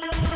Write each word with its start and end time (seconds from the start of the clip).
you 0.00 0.10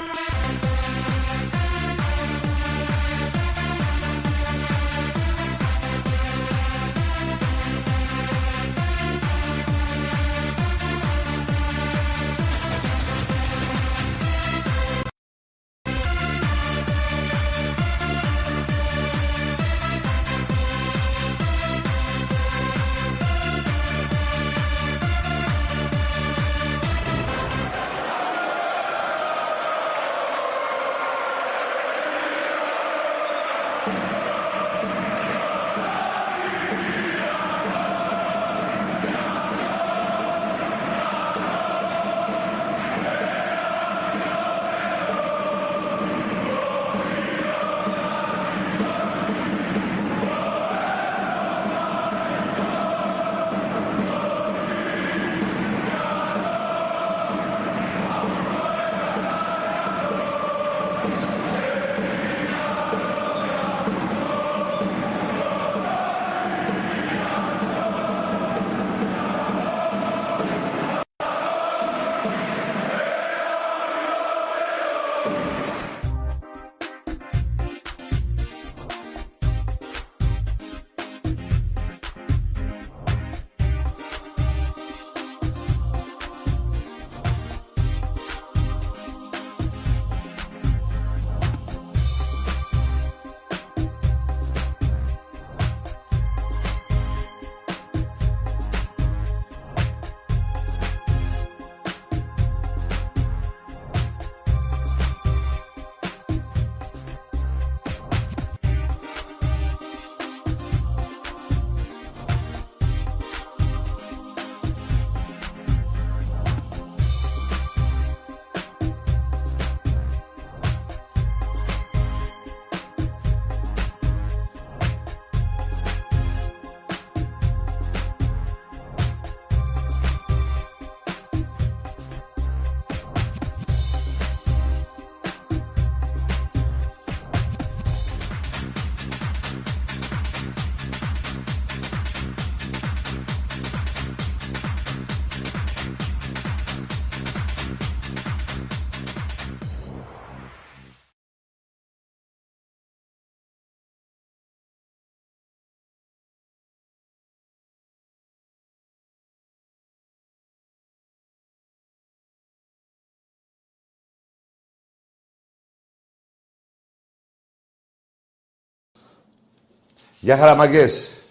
Γεια 170.20 170.37
χαραμαγκές. 170.37 171.23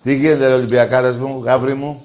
Τι 0.00 0.16
γίνεται 0.16 0.46
ρε 0.46 0.54
Ολυμπιακάρες 0.54 1.18
μου, 1.18 1.42
γάβρι 1.42 1.74
μου; 1.74 2.04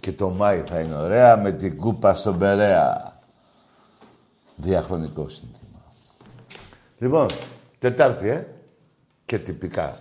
Και 0.00 0.12
το 0.12 0.30
Μάη 0.30 0.60
θα 0.60 0.80
είναι 0.80 0.94
ωραία 0.94 1.36
με 1.36 1.52
την 1.52 1.76
κούπα 1.76 2.14
στον 2.14 2.38
Περέα. 2.38 3.18
Διαχρονικό 4.56 5.28
σύνθημα. 5.28 5.84
Λοιπόν, 6.98 7.26
Τετάρτη, 7.78 8.28
ε. 8.28 8.46
Και 9.24 9.38
τυπικά. 9.38 10.00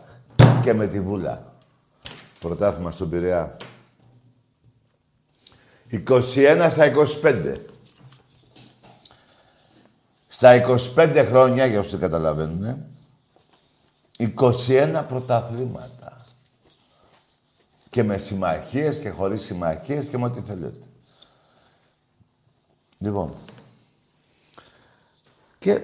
Και 0.61 0.73
με 0.73 0.87
τη 0.87 1.01
Βούλα. 1.01 1.53
Πρωτάθλημα 2.39 2.91
στον 2.91 3.09
Πειραιά. 3.09 3.57
21 6.07 6.67
στα 6.69 6.91
25. 7.23 7.55
Στα 10.37 10.65
25 10.95 11.25
χρόνια, 11.27 11.65
για 11.65 11.79
όσοι 11.79 11.89
δεν 11.89 11.99
καταλαβαίνουν, 11.99 12.85
21 14.17 15.03
πρωταθλήματα. 15.07 16.25
Και 17.89 18.03
με 18.03 18.17
συμμαχίες 18.17 18.99
και 18.99 19.09
χωρίς 19.09 19.41
συμμαχίες 19.41 20.05
και 20.05 20.17
με 20.17 20.25
ό,τι 20.25 20.41
θέλετε. 20.41 20.85
Λοιπόν. 22.97 23.33
Και 25.57 25.81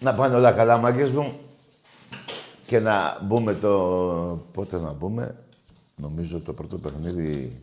να 0.00 0.14
πάνε 0.14 0.34
όλα 0.34 0.52
καλά, 0.52 0.76
μάγκες 0.76 1.12
μου. 1.12 1.40
Και 2.66 2.80
να 2.80 3.18
μπούμε 3.22 3.54
το... 3.54 3.70
Πότε 4.52 4.78
να 4.78 4.92
μπούμε. 4.92 5.44
Νομίζω 5.96 6.40
το 6.40 6.52
πρώτο 6.52 6.78
παιχνίδι 6.78 7.60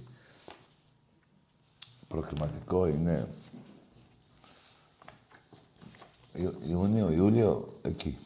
προκριματικό 2.08 2.88
είναι 2.88 3.28
Ιούνιο, 6.68 7.12
Ιούλιο, 7.12 7.68
εκεί. 7.82 8.18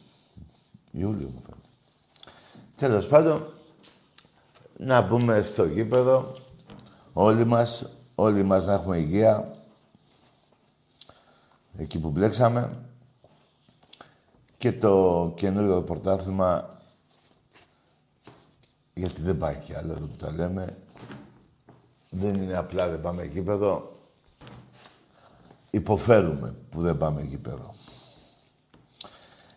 Ιούλιο 0.90 1.28
μου 1.34 1.40
φαίνεται. 1.40 1.68
Τέλος 2.76 3.08
πάντων, 3.08 3.46
να 4.78 5.00
μπούμε 5.00 5.42
στο 5.42 5.64
γήπεδο, 5.64 6.36
όλοι 7.12 7.44
μας, 7.44 7.84
όλοι 8.14 8.42
μας 8.42 8.66
να 8.66 8.72
έχουμε 8.72 8.98
υγεία, 8.98 9.56
εκεί 11.76 11.98
που 11.98 12.10
μπλέξαμε, 12.10 12.84
και 14.56 14.72
το 14.72 15.32
καινούριο 15.36 15.82
πρωτάθλημα, 15.82 16.78
γιατί 18.94 19.22
δεν 19.22 19.36
πάει 19.36 19.56
κι 19.56 19.74
άλλο 19.74 19.92
εδώ 19.92 20.06
που 20.06 20.16
τα 20.16 20.32
λέμε, 20.32 20.78
δεν 22.10 22.34
είναι 22.34 22.56
απλά 22.56 22.88
δεν 22.88 23.00
πάμε 23.00 23.24
γήπεδο, 23.24 23.92
υποφέρουμε 25.70 26.54
που 26.70 26.80
δεν 26.80 26.98
πάμε 26.98 27.22
γήπεδο. 27.22 27.74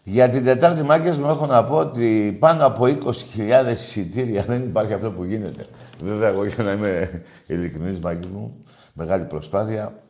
Για 0.09 0.29
την 0.29 0.43
Τετάρτη 0.43 0.83
μάγκες 0.83 1.17
μου 1.17 1.27
έχω 1.27 1.45
να 1.45 1.63
πω 1.63 1.75
ότι 1.75 2.37
πάνω 2.39 2.65
από 2.65 2.83
20.000 2.83 3.71
εισιτήρια 3.71 4.43
δεν 4.47 4.63
υπάρχει 4.63 4.93
αυτό 4.93 5.11
που 5.11 5.23
γίνεται. 5.23 5.65
Βέβαια, 6.01 6.27
εγώ 6.27 6.45
για 6.45 6.63
να 6.63 6.71
είμαι 6.71 7.23
ειλικρινής 7.47 7.99
μάγκες 7.99 8.29
μου, 8.29 8.63
μεγάλη 8.93 9.25
προσπάθεια. 9.25 10.03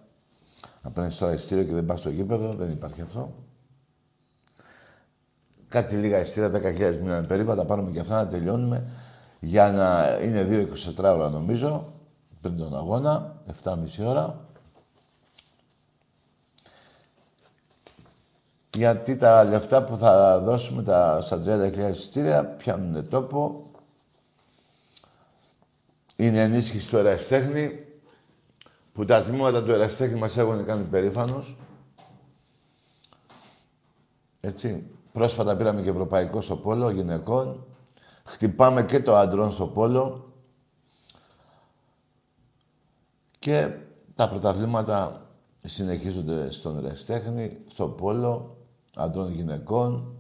Να 0.82 0.90
παίρνεις 0.92 1.18
τώρα 1.18 1.34
εισιτήριο 1.34 1.64
και 1.64 1.74
δεν 1.74 1.86
πας 1.86 2.00
στο 2.00 2.10
γήπεδο, 2.10 2.54
δεν 2.54 2.70
υπάρχει 2.70 3.02
αυτό. 3.02 3.34
Κάτι 5.68 5.96
λίγα 5.96 6.20
εισιτήρια, 6.20 6.52
10.000 6.52 6.98
μήναν 7.02 7.26
περίπου, 7.26 7.56
τα 7.56 7.66
πάρουμε 7.66 7.92
και 7.92 8.00
αυτά 8.00 8.16
να 8.24 8.28
τελειώνουμε. 8.28 8.84
Για 9.40 9.72
να 9.72 10.18
είναι 10.26 10.68
2-24 10.98 11.04
ώρα 11.04 11.30
νομίζω, 11.30 11.94
πριν 12.42 12.58
τον 12.58 12.78
αγώνα, 12.78 13.36
7,5 13.64 13.76
ώρα. 14.06 14.47
Γιατί 18.78 19.16
τα 19.16 19.44
λεφτά 19.44 19.84
που 19.84 19.98
θα 19.98 20.40
δώσουμε 20.40 20.84
τα, 20.84 21.22
στα 21.22 21.42
30.000 21.46 21.90
εισιτήρια 21.92 22.46
πιάνουν 22.46 23.10
τόπο. 23.10 23.64
Είναι 26.16 26.42
ενίσχυση 26.42 26.90
του 26.90 26.98
εραστέχνη 26.98 27.86
που 28.94 29.06
τα 29.06 29.24
τμήματα 29.24 29.64
του 29.64 29.72
εραστέχνη 29.72 30.20
μας 30.20 30.38
έχουν 30.38 30.66
κάνει 30.66 30.84
περήφανος. 30.84 31.58
Έτσι. 34.42 34.86
Πρόσφατα 35.12 35.56
πήραμε 35.56 35.82
και 35.82 35.90
ευρωπαϊκό 35.90 36.42
στο 36.42 36.56
πόλο 36.56 36.90
γυναικών. 36.90 37.66
Χτυπάμε 38.24 38.84
και 38.84 39.00
το 39.00 39.16
αντρών 39.16 39.52
στο 39.52 39.68
πόλο. 39.68 40.34
Και 43.40 43.70
τα 44.16 44.30
πρωταθλήματα 44.30 45.22
συνεχίζονται 45.64 46.52
στον 46.52 46.78
εραστέχνη, 46.78 47.58
στο 47.68 47.88
πόλο, 47.88 48.57
αντρών 48.98 49.32
γυναικών. 49.32 50.16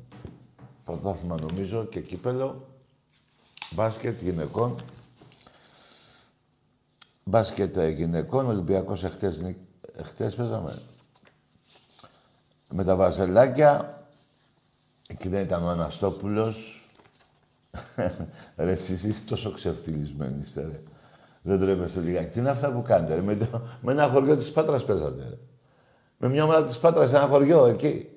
Πρωτάθλημα 0.86 1.40
νομίζω 1.40 1.86
και 1.86 2.02
κύπελο. 2.02 2.68
Μπάσκετ 3.72 4.22
γυναικών. 4.22 4.76
Μπάσκετ 7.24 7.80
γυναικών, 7.80 8.48
Ολυμπιακός 8.48 9.04
εχθές, 9.04 9.56
εχθές 9.96 10.36
παίζαμε. 10.36 10.82
Με 12.70 12.84
τα 12.84 12.96
βαζελάκια, 12.96 14.02
εκεί 15.08 15.30
δεν 15.30 15.46
ήταν 15.46 15.64
ο 15.64 15.68
Αναστόπουλος. 15.68 16.90
ρε, 18.58 18.72
εσείς 18.72 19.04
είστε 19.04 19.30
τόσο 19.30 19.52
ξεφτυλισμένοι, 19.52 20.40
είστε, 20.40 20.62
ρε. 20.62 20.82
Δεν 21.42 21.60
τρέπεστε 21.60 22.00
λιγάκι. 22.00 22.32
Τι 22.32 22.40
είναι 22.40 22.50
αυτά 22.50 22.72
που 22.72 22.82
κάνετε, 22.82 23.16
ρε. 23.16 23.22
Με, 23.22 23.36
το, 23.36 23.62
με 23.82 23.92
ένα 23.92 24.08
χωριό 24.08 24.38
της 24.38 24.52
Πάτρας 24.52 24.86
παίζατε, 24.86 25.24
ρε. 25.30 25.38
Με 26.18 26.30
μια 26.30 26.44
ομάδα 26.44 26.64
της 26.64 26.80
Πάτρας, 26.80 27.14
ένα 27.14 27.28
χωριό 27.28 27.66
εκεί. 27.66 28.17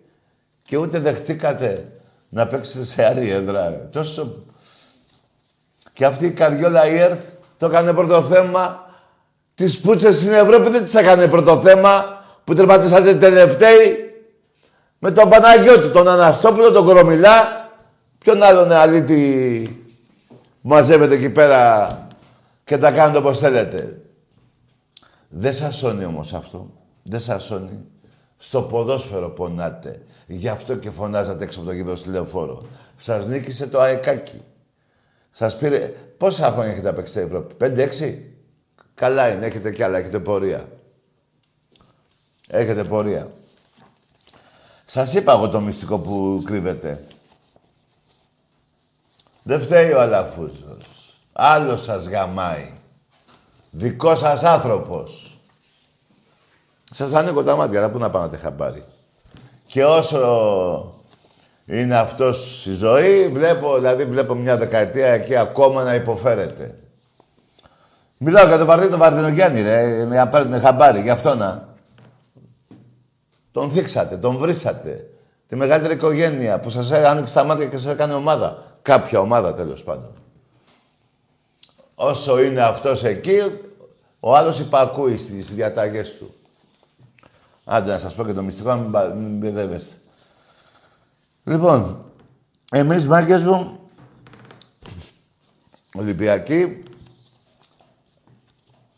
Και 0.71 0.77
ούτε 0.77 0.99
δεχτήκατε 0.99 1.93
να 2.29 2.47
παίξετε 2.47 2.85
σε 2.85 3.07
άλλη 3.07 3.31
έδρα, 3.31 3.69
ρε. 3.69 3.77
Τόσο... 3.77 4.43
Και 5.93 6.05
αυτή 6.05 6.27
η 6.27 6.31
Καριόλα 6.31 6.87
Ιέρθ 6.91 7.19
το 7.59 7.67
έκανε 7.67 7.93
πρώτο 7.93 8.23
θέμα 8.23 8.91
τις 9.55 9.81
πούτσες 9.81 10.17
στην 10.17 10.33
Ευρώπη 10.33 10.71
δεν 10.71 10.85
τις 10.85 10.95
έκανε 10.95 11.29
πρώτο 11.29 11.61
θέμα 11.61 12.23
που 12.45 12.55
τερματίσατε 12.55 13.15
τελευταίοι 13.15 13.97
με 14.99 15.11
τον 15.11 15.29
Παναγιώτη, 15.29 15.89
τον 15.89 16.09
Αναστόπουλο, 16.09 16.73
τον 16.73 16.85
Κορομιλά. 16.85 17.69
Ποιον 18.19 18.43
άλλον 18.43 18.73
αλήτη 18.73 19.85
μαζεύετε 20.61 21.15
εκεί 21.15 21.31
πέρα 21.31 22.09
και 22.65 22.79
τα 22.79 22.91
κάνετε 22.91 23.19
όπως 23.19 23.39
θέλετε. 23.39 24.01
Δεν 25.29 25.53
σας 25.53 25.77
σώνει 25.77 26.05
όμως 26.05 26.35
αυτό. 26.35 26.71
Δεν 27.03 27.21
σας 27.21 27.45
σώνει. 27.45 27.85
Στο 28.37 28.63
ποδόσφαιρο 28.63 29.31
πονάτε. 29.31 30.03
Γι' 30.33 30.49
αυτό 30.49 30.77
και 30.77 30.91
φωνάζατε 30.91 31.45
έξω 31.45 31.59
από 31.59 31.69
το 31.69 31.75
γήπεδο 31.75 31.97
στη 31.97 32.09
λεωφόρο. 32.09 32.63
Σας 32.97 33.27
νίκησε 33.27 33.67
το 33.67 33.81
αεκάκι. 33.81 34.43
Σας 35.31 35.57
πήρε... 35.57 35.79
Πόσα 36.17 36.51
χρόνια 36.51 36.73
έχετε 36.73 36.89
απέξει 36.89 37.13
στην 37.13 37.25
Ευρώπη, 37.25 37.55
5-6. 37.61 38.19
Καλά 38.95 39.29
είναι, 39.29 39.47
έχετε 39.47 39.71
κι 39.73 39.83
άλλα, 39.83 39.99
έχετε 39.99 40.19
πορεία. 40.19 40.69
Έχετε 42.49 42.85
πορεία. 42.85 43.31
Σας 44.87 45.15
είπα 45.15 45.33
εγώ 45.33 45.49
το 45.49 45.61
μυστικό 45.61 45.99
που 45.99 46.43
κρύβεται. 46.47 47.05
Δεν 49.43 49.61
φταίει 49.61 49.93
ο 49.93 50.01
Αλαφούζος. 50.01 51.19
Άλλος 51.33 51.83
σας 51.83 52.07
γαμάει. 52.07 52.71
Δικός 53.71 54.19
σας 54.19 54.45
άνθρωπος. 54.45 55.41
Σας 56.91 57.15
ανοίγω 57.15 57.43
τα 57.43 57.57
μάτια, 57.57 57.79
αλλά 57.79 57.91
πού 57.91 57.99
να 57.99 58.11
πάω 58.11 58.27
να 58.27 58.39
χαμπάρι. 58.39 58.85
Και 59.73 59.85
όσο 59.85 60.95
είναι 61.67 61.97
αυτός 61.97 62.67
η 62.67 62.73
ζωή, 62.73 63.29
βλέπω, 63.29 63.75
δηλαδή 63.75 64.05
βλέπω 64.05 64.35
μια 64.35 64.57
δεκαετία 64.57 65.07
εκεί 65.07 65.37
ακόμα 65.37 65.83
να 65.83 65.95
υποφέρεται. 65.95 66.79
Μιλάω 68.19 68.47
για 68.47 68.59
τον 68.59 68.67
Βαρδί 68.67 68.89
τον 68.89 68.99
Βαρδινογιάννη, 68.99 69.61
ρε, 69.61 70.05
να 70.05 70.29
πάρετε 70.29 70.59
χαμπάρι, 70.59 71.01
γι' 71.01 71.11
αυτό 71.11 71.35
να. 71.35 71.69
Τον 73.53 73.71
θίξατε, 73.71 74.17
τον 74.17 74.37
βρίσατε. 74.37 75.11
Τη 75.47 75.57
μεγαλύτερη 75.57 75.95
οικογένεια 75.95 76.61
που 76.61 76.71
σας 76.71 76.91
άνοιξε 76.91 77.35
τα 77.35 77.45
μάτια 77.45 77.67
και 77.67 77.77
σας 77.77 77.93
έκανε 77.93 78.15
ομάδα. 78.15 78.63
Κάποια 78.83 79.21
ομάδα, 79.21 79.55
τέλος 79.55 79.83
πάντων. 79.83 80.13
Όσο 81.95 82.43
είναι 82.43 82.63
αυτός 82.63 83.05
εκεί, 83.05 83.39
ο 84.21 84.37
άλλος 84.37 84.59
υπακούει 84.59 85.19
στις 85.19 85.55
διαταγές 85.55 86.17
του. 86.19 86.35
Άντε 87.73 87.91
να 87.91 87.99
σας 87.99 88.15
πω 88.15 88.25
και 88.25 88.33
το 88.33 88.43
μυστικό, 88.43 88.75
μην, 88.75 89.17
μην 89.17 89.39
μπεδεύεστε. 89.39 89.97
Λοιπόν, 91.45 92.05
εμείς 92.71 93.09
μάγκες 93.09 93.43
μου, 93.43 93.79
Ολυμπιακοί, 95.95 96.83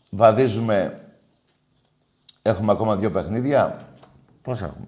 Βαδίζουμε... 0.09 1.07
Έχουμε 2.41 2.71
ακόμα 2.71 2.95
δύο 2.95 3.11
παιχνίδια. 3.11 3.87
Πόσα 4.41 4.65
έχουμε; 4.65 4.87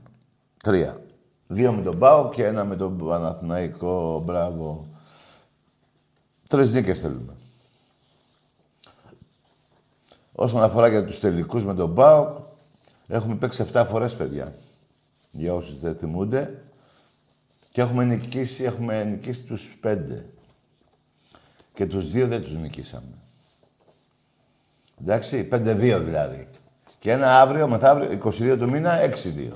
Τρία. 0.64 1.02
Δύο 1.48 1.74
με 1.74 1.82
τον 1.82 2.00
Πάο 2.00 2.30
και 2.30 2.46
ένα 2.46 2.66
με 2.66 2.76
τον 2.76 2.98
Παναθηναϊκό. 2.98 4.22
Μπράβο. 4.26 4.86
Τρεις 6.50 6.74
νίκες 6.74 7.00
θέλουμε. 7.00 7.34
Όσον 10.32 10.64
αφορά 10.64 10.88
για 10.88 11.06
τους 11.06 11.20
τελικούς 11.20 11.66
με 11.66 11.74
τον 11.74 11.94
Πάο, 11.94 12.45
έχουμε 13.08 13.36
παίξει 13.36 13.66
7 13.74 13.86
φορές, 13.88 14.16
παιδιά. 14.16 14.56
Για 15.32 15.54
όσοι 15.54 15.78
δεν 15.82 15.96
θυμούνται. 15.96 16.64
Και 17.72 17.82
έχουμε 17.82 18.06
νικήσει, 18.06 18.64
έχουμε 18.64 19.04
νικήσει 19.04 19.42
τους 19.42 19.78
πέντε. 19.82 20.30
Και 21.74 21.86
τους 21.86 22.12
δύο 22.12 22.28
δεν 22.28 22.42
τους 22.42 22.54
νικήσαμε. 22.54 23.14
Εντάξει, 25.02 25.48
5-2 25.52 26.02
δηλαδή. 26.04 26.48
Και 27.00 27.12
ένα 27.12 27.42
αύριο, 27.42 27.68
μεθαύριο, 27.68 28.10
22 28.12 28.58
του 28.58 28.70
μήνα, 28.70 29.00
6-2. 29.00 29.50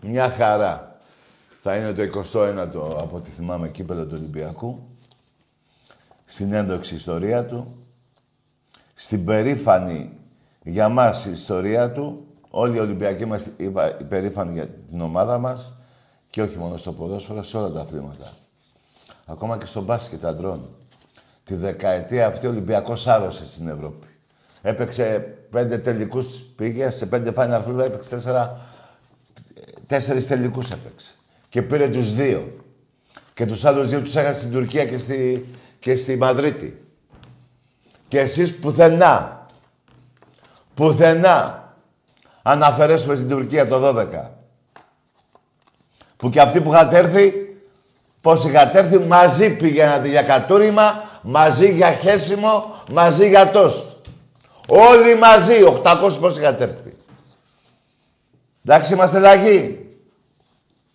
Μια 0.00 0.30
χαρά. 0.30 0.98
Θα 1.62 1.76
είναι 1.76 1.92
το 1.92 2.02
21ο, 2.02 2.98
από 2.98 3.16
ό,τι 3.16 3.30
θυμάμαι, 3.30 3.68
κύπελο 3.68 4.06
του 4.06 4.14
Ολυμπιακού. 4.18 4.88
Στην 6.24 6.52
ένδοξη 6.52 6.94
ιστορία 6.94 7.46
του. 7.46 7.86
Στην 8.94 9.24
περήφανη 9.24 10.10
για 10.62 10.88
μας 10.88 11.26
ιστορία 11.26 11.92
του. 11.92 12.25
Όλοι 12.58 12.76
οι 12.76 12.80
Ολυμπιακοί 12.80 13.24
μας 13.24 13.50
υπερήφανοι 13.98 14.52
για 14.52 14.66
την 14.66 15.00
ομάδα 15.00 15.38
μας. 15.38 15.74
Και 16.30 16.42
όχι 16.42 16.58
μόνο 16.58 16.76
στο 16.76 16.92
ποδόσφαιρο, 16.92 17.42
σε 17.42 17.56
όλα 17.56 17.70
τα 17.70 17.80
αθλήματα. 17.80 18.32
Ακόμα 19.26 19.58
και 19.58 19.66
στο 19.66 19.80
μπάσκετ 19.80 20.24
αντρών. 20.24 20.68
Τη 21.44 21.54
δεκαετία 21.54 22.26
αυτή 22.26 22.46
ο 22.46 22.50
Ολυμπιακός 22.50 23.06
άρρωσε 23.06 23.46
στην 23.46 23.68
Ευρώπη. 23.68 24.06
Έπαιξε 24.62 25.18
πέντε 25.50 25.78
τελικούς, 25.78 26.40
πήγε 26.56 26.90
σε 26.90 27.06
πέντε 27.06 27.32
Final 27.36 27.62
Four, 27.64 27.78
έπαιξε 27.78 28.10
τέσσερα. 28.10 28.60
Τέσσερις 29.86 30.26
τελικούς 30.26 30.70
έπαιξε. 30.70 31.12
Και 31.48 31.62
πήρε 31.62 31.88
τους 31.88 32.14
δύο. 32.14 32.64
Και 33.34 33.46
τους 33.46 33.64
άλλους 33.64 33.88
δύο 33.88 34.00
τους 34.00 34.16
έχασε 34.16 34.38
στην 34.38 34.52
Τουρκία 34.52 34.86
και 34.86 34.98
στη, 34.98 35.46
και 35.78 35.96
στη 35.96 36.16
Μαδρίτη. 36.16 36.86
Και 38.08 38.20
εσείς 38.20 38.56
πουθενά. 38.56 39.46
Πουθενά. 40.74 41.64
Αν 42.48 42.62
αφαιρέσουμε 42.62 43.14
στην 43.14 43.28
Τουρκία 43.28 43.68
το 43.68 43.96
12. 43.98 44.06
Που 46.16 46.30
και 46.30 46.40
αυτοί 46.40 46.60
που 46.60 46.72
είχατε 46.72 46.98
έρθει, 46.98 47.32
πώς 48.20 48.44
είχατε 48.44 48.78
έρθει, 48.78 48.98
μαζί 48.98 49.50
πήγαινατε 49.50 50.08
για 50.08 50.22
κατούριμα, 50.22 51.04
μαζί 51.22 51.74
για 51.74 51.92
χέσιμο, 51.92 52.74
μαζί 52.90 53.28
για 53.28 53.50
τόστ. 53.50 53.86
Όλοι 54.66 55.14
μαζί, 55.14 55.54
800 55.62 56.18
πώς 56.20 56.38
είχατε 56.38 56.64
έρθει. 56.64 56.96
Εντάξει, 58.64 58.94
είμαστε 58.94 59.18
λαγοί. 59.18 59.86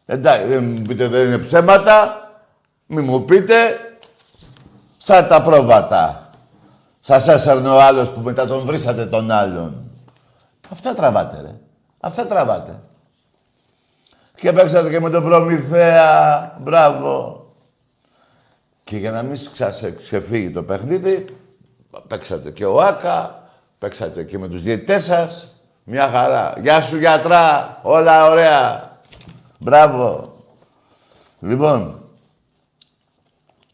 Εντάξει, 0.06 0.46
δεν 0.46 0.64
μου 0.64 0.82
πείτε 0.82 1.08
δεν 1.08 1.26
είναι 1.26 1.38
ψέματα. 1.38 2.16
Μη 2.86 3.02
μου 3.02 3.26
πείτε. 3.26 3.56
Σαν 4.98 5.28
τα 5.28 5.42
πρόβατα. 5.42 6.30
Σας 7.02 7.28
έσαιρνε 7.28 7.70
ο 7.70 7.82
άλλος 7.82 8.12
που 8.12 8.20
μετά 8.20 8.48
τον 8.48 8.66
βρίσατε 8.66 9.06
τον 9.06 9.32
άλλον. 9.32 9.91
Αυτά 10.72 10.94
τραβάτε, 10.94 11.42
ρε. 11.42 11.56
Αυτά 12.00 12.26
τραβάτε. 12.26 12.80
Και 14.36 14.54
παίξατε 14.54 14.90
και 14.90 15.00
με 15.00 15.10
τον 15.10 15.24
Προμηθέα. 15.24 16.56
Μπράβο. 16.60 17.46
Και 18.84 18.98
για 18.98 19.12
να 19.12 19.24
μην 19.24 19.40
ξεφύγει 19.98 20.52
το 20.52 20.64
παιχνίδι, 20.64 21.26
παίξατε 22.08 22.52
και 22.52 22.66
ο 22.66 22.82
Άκα, 22.82 23.42
Παίξατε 23.82 24.24
και 24.24 24.38
με 24.38 24.48
τους 24.48 24.62
διαιτητές 24.62 25.04
σας. 25.04 25.56
Μια 25.84 26.10
χαρά. 26.10 26.54
Γεια 26.58 26.82
σου 26.82 26.98
γιατρά. 26.98 27.80
Όλα 27.82 28.30
ωραία. 28.30 28.92
Μπράβο. 29.60 30.34
Λοιπόν, 31.40 32.04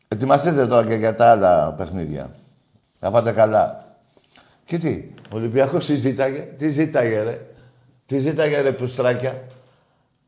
ετοιμαστείτε 0.07 0.67
τώρα 0.67 0.85
και 0.85 0.93
για 0.93 1.15
τα 1.15 1.31
άλλα 1.31 1.73
παιχνίδια. 1.73 2.29
Θα 2.99 3.11
πάτε 3.11 3.31
καλά. 3.31 3.86
Και 4.67 4.77
τι, 4.77 5.09
ο 5.31 5.35
Ολυμπιακός 5.35 5.85
συζήταγε. 5.85 6.39
Τι 6.39 6.69
ζήταγε 6.69 7.21
ρε. 7.21 7.55
Τι 8.05 8.17
ζήταγε 8.17 8.61
ρε 8.61 8.71
πουστράκια. 8.71 9.47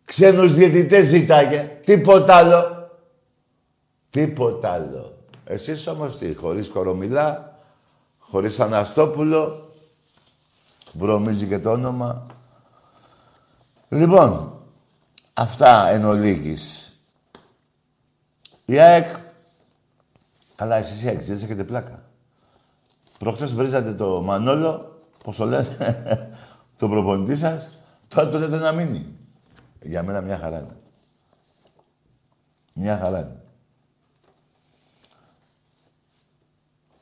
Ξένους 0.06 0.54
διαιτητές 0.54 1.06
ζήταγε. 1.06 1.78
Τίποτα 1.86 2.36
άλλο. 2.36 2.92
Τίποτα 4.10 4.72
άλλο. 4.72 5.18
Εσείς 5.46 5.88
όμως 5.88 6.18
τι, 6.18 6.36
χωρίς 6.36 6.68
κορομιλά, 6.68 7.60
χωρίς 8.20 8.60
Αναστόπουλο, 8.60 9.72
Βρωμίζει 10.94 11.46
και 11.46 11.60
το 11.60 11.72
όνομα. 11.72 12.26
Λοιπόν, 13.90 14.62
αυτά 15.34 15.90
εν 15.90 16.06
ολίγης. 16.06 16.94
Η 18.66 18.80
ΑΕΚ... 18.80 19.08
Καλά, 20.56 20.76
εσείς 20.76 21.02
οι 21.02 21.16
δεν 21.16 21.36
έχετε 21.36 21.64
πλάκα. 21.64 22.09
Προχτές 23.20 23.54
βρίζατε 23.54 23.94
το 23.94 24.22
Μανόλο, 24.22 25.00
πώς 25.24 25.36
το 25.36 25.46
λέτε, 25.46 26.32
τον 26.78 26.90
προπονητή 26.90 27.36
σας, 27.36 27.80
τώρα 28.08 28.30
το 28.30 28.40
λέτε 28.40 28.58
να 28.58 28.72
μείνει. 28.72 29.06
Για 29.82 30.04
μένα 30.04 30.22
μια 30.22 30.38
χαρά 30.38 30.58
είναι. 30.58 30.78
Μια 32.74 32.98
χαρά 32.98 33.20
είναι. 33.20 33.42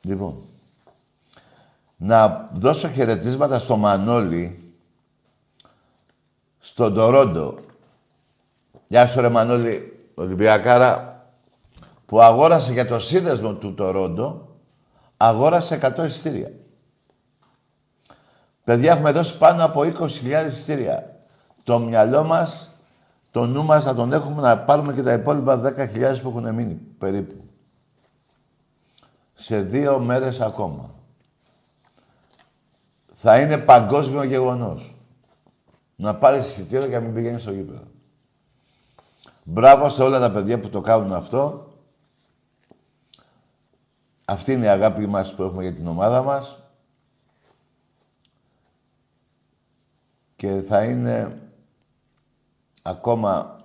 Λοιπόν, 0.02 0.42
να 1.98 2.50
δώσω 2.54 2.90
χαιρετίσματα 2.90 3.60
στο 3.60 3.78
Μανώλη, 3.78 4.74
στον 6.60 6.94
Τορόντο. 6.94 7.60
Γεια 8.88 9.08
σου 9.08 9.22
ρε 9.22 9.30
Μανώλη, 9.30 10.10
Ολυμπιακάρα, 10.16 11.22
που 12.06 12.22
αγόρασε 12.22 12.72
για 12.72 12.88
το 12.88 13.00
σύνδεσμο 13.00 13.54
του 13.54 13.74
Τορόντο, 13.74 14.47
αγόρασε 15.18 15.80
100 15.98 16.06
εισιτήρια. 16.06 16.52
Παιδιά, 18.64 18.92
έχουμε 18.92 19.12
δώσει 19.12 19.38
πάνω 19.38 19.64
από 19.64 19.82
20.000 19.82 20.46
εισιτήρια. 20.48 21.20
Το 21.64 21.80
μυαλό 21.80 22.24
μας, 22.24 22.72
το 23.32 23.46
νου 23.46 23.64
μας 23.64 23.86
να 23.86 23.96
τον 23.96 24.14
έχουμε 24.14 24.42
να 24.42 24.58
πάρουμε 24.58 24.94
και 24.94 25.04
τα 25.04 25.14
υπόλοιπα 25.14 25.62
10.000 25.62 26.22
που 26.22 26.30
έχουν 26.30 26.54
μείνει, 26.54 26.74
περίπου. 26.74 27.36
Σε 29.34 29.62
δύο 29.62 30.00
μέρες 30.00 30.42
ακόμα 30.42 30.96
θα 33.20 33.40
είναι 33.40 33.58
παγκόσμιο 33.58 34.24
γεγονός. 34.24 34.96
Να 35.96 36.16
πάρεις 36.16 36.46
εισιτήριο 36.46 36.88
και 36.88 36.94
να 36.94 37.00
μην 37.00 37.14
πηγαίνεις 37.14 37.42
στο 37.42 37.52
γήπεδο. 37.52 37.84
Μπράβο 39.44 39.90
σε 39.90 40.04
όλα 40.04 40.20
τα 40.20 40.32
παιδιά 40.32 40.60
που 40.60 40.70
το 40.70 40.82
κάνουν 40.82 41.14
αυτό. 41.14 41.72
Αυτή 44.30 44.52
είναι 44.52 44.66
η 44.66 44.70
αγάπη 44.70 45.08
μας 45.08 45.36
που 45.36 45.44
έχουμε 45.44 45.64
για 45.64 45.74
την 45.74 45.88
ομάδα 45.88 46.22
μας. 46.22 46.60
Και 50.36 50.62
θα 50.62 50.84
είναι 50.84 51.42
ακόμα, 52.82 53.60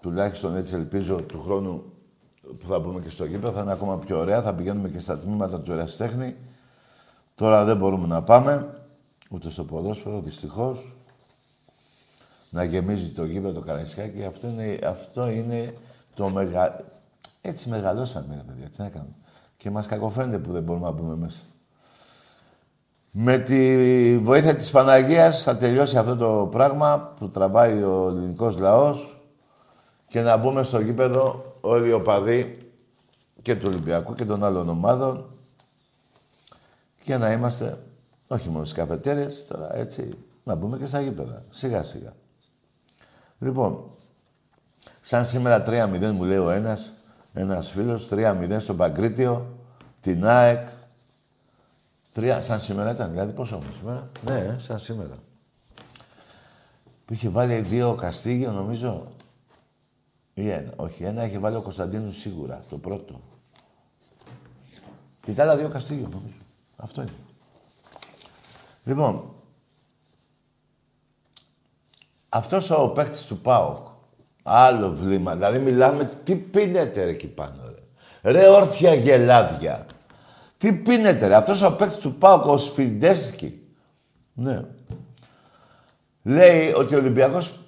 τουλάχιστον 0.00 0.56
έτσι 0.56 0.74
ελπίζω, 0.74 1.22
του 1.22 1.42
χρόνου 1.42 1.92
που 2.58 2.66
θα 2.66 2.80
πούμε 2.80 3.00
και 3.00 3.08
στο 3.08 3.24
γήπεδο, 3.24 3.52
θα 3.52 3.60
είναι 3.60 3.72
ακόμα 3.72 3.98
πιο 3.98 4.18
ωραία. 4.18 4.42
Θα 4.42 4.54
πηγαίνουμε 4.54 4.88
και 4.88 4.98
στα 4.98 5.18
τμήματα 5.18 5.60
του 5.60 5.72
ερασιτέχνη 5.72 6.36
Τώρα 7.38 7.64
δεν 7.64 7.76
μπορούμε 7.76 8.06
να 8.06 8.22
πάμε, 8.22 8.82
ούτε 9.30 9.50
στο 9.50 9.64
ποδόσφαιρο, 9.64 10.20
δυστυχώς. 10.20 10.96
Να 12.50 12.64
γεμίζει 12.64 13.08
το 13.08 13.24
γήπεδο 13.24 13.52
το 13.52 13.60
Καραϊσκάκι. 13.60 14.24
Αυτό 14.24 14.48
είναι, 14.48 14.78
αυτό 14.84 15.28
είναι 15.28 15.74
το 16.14 16.28
μεγα... 16.28 16.84
Έτσι 17.40 17.68
μεγαλώσαμε, 17.68 18.34
ρε 18.34 18.42
παιδιά. 18.42 18.68
Τι 18.68 18.82
να 18.82 18.88
κάνουμε. 18.88 19.14
Και 19.58 19.70
μας 19.70 19.86
κακοφαίνεται 19.86 20.38
που 20.38 20.52
δεν 20.52 20.62
μπορούμε 20.62 20.86
να 20.86 20.92
μπούμε 20.92 21.16
μέσα. 21.16 21.42
Με 23.10 23.38
τη 23.38 24.18
βοήθεια 24.18 24.56
της 24.56 24.70
Παναγίας 24.70 25.42
θα 25.42 25.56
τελειώσει 25.56 25.98
αυτό 25.98 26.16
το 26.16 26.48
πράγμα 26.50 27.14
που 27.18 27.28
τραβάει 27.28 27.82
ο 27.82 28.08
ελληνικός 28.08 28.58
λαός 28.58 29.22
και 30.08 30.20
να 30.20 30.36
μπούμε 30.36 30.62
στο 30.62 30.80
γήπεδο 30.80 31.54
όλοι 31.60 31.88
οι 31.88 31.92
οπαδοί 31.92 32.56
και 33.42 33.56
του 33.56 33.66
Ολυμπιακού 33.68 34.14
και 34.14 34.24
των 34.24 34.44
άλλων 34.44 34.68
ομάδων 34.68 35.30
για 37.04 37.18
να 37.18 37.32
είμαστε 37.32 37.78
όχι 38.28 38.48
μόνο 38.48 38.64
στις 38.64 38.76
καφετέρειες, 38.76 39.46
τώρα 39.46 39.76
έτσι, 39.76 40.18
να 40.44 40.54
μπούμε 40.54 40.78
και 40.78 40.86
στα 40.86 41.00
γήπεδα. 41.00 41.42
Σιγά 41.50 41.82
σιγά. 41.82 42.12
Λοιπόν, 43.38 43.90
σαν 45.00 45.26
σήμερα 45.26 45.62
3-0 45.66 46.10
μου 46.12 46.24
λέει 46.24 46.38
ο 46.38 46.50
ένας, 46.50 46.92
ένας 47.32 47.70
φίλος, 47.70 48.08
3-0 48.10 48.56
στο 48.58 48.74
Παγκρίτιο, 48.74 49.58
την 50.00 50.26
ΑΕΚ. 50.26 50.66
Τρία, 52.12 52.40
σαν 52.40 52.60
σήμερα 52.60 52.90
ήταν, 52.90 53.10
δηλαδή 53.10 53.32
πόσο 53.32 53.56
όμως 53.56 53.76
σήμερα; 53.76 54.10
Ναι, 54.24 54.56
σαν 54.58 54.78
σήμερα. 54.78 55.14
Που 57.04 57.12
είχε 57.12 57.28
βάλει 57.28 57.60
δύο 57.60 57.94
Καστίγιο, 57.94 58.52
νομίζω. 58.52 59.06
Ή 60.34 60.50
ένα. 60.50 60.72
Όχι, 60.76 61.04
ένα 61.04 61.24
είχε 61.26 61.38
βάλει 61.38 61.56
ο 61.56 61.62
Κωνσταντίνου 61.62 62.12
σίγουρα, 62.12 62.64
το 62.70 62.78
πρώτο. 62.78 63.20
Και 65.22 65.32
τα 65.32 65.42
άλλα 65.42 65.56
δύο 65.56 65.68
Καστίγιο, 65.68 66.08
νομίζω. 66.08 66.34
Αυτό 66.76 67.00
είναι. 67.00 67.10
Λοιπόν, 68.84 69.32
αυτός 72.28 72.70
ο 72.70 72.88
παίκτης 72.88 73.26
του 73.26 73.38
ΠΑΟΚ, 73.38 73.86
άλλο 74.48 74.92
βλήμα, 74.92 75.34
δηλαδή 75.34 75.58
μιλάμε, 75.58 76.10
τι 76.24 76.34
πίνετε 76.34 77.04
ρε 77.04 77.10
εκεί 77.10 77.26
πάνω 77.26 77.62
ρε. 78.22 78.32
Ρε 78.32 78.48
όρθια 78.48 78.94
γελάδια. 78.94 79.86
Τι 80.58 80.72
πίνετε 80.72 81.26
ρε, 81.26 81.34
αυτός 81.34 81.62
ο 81.62 81.72
παίκτης 81.72 81.98
του 81.98 82.14
ΠΑΟΚ, 82.14 82.46
ο 82.46 82.56
Σφιντέσκι. 82.56 83.60
Ναι. 84.32 84.60
Λέει 86.22 86.72
ότι 86.76 86.94
ο 86.94 86.98
Ολυμπιακός 86.98 87.58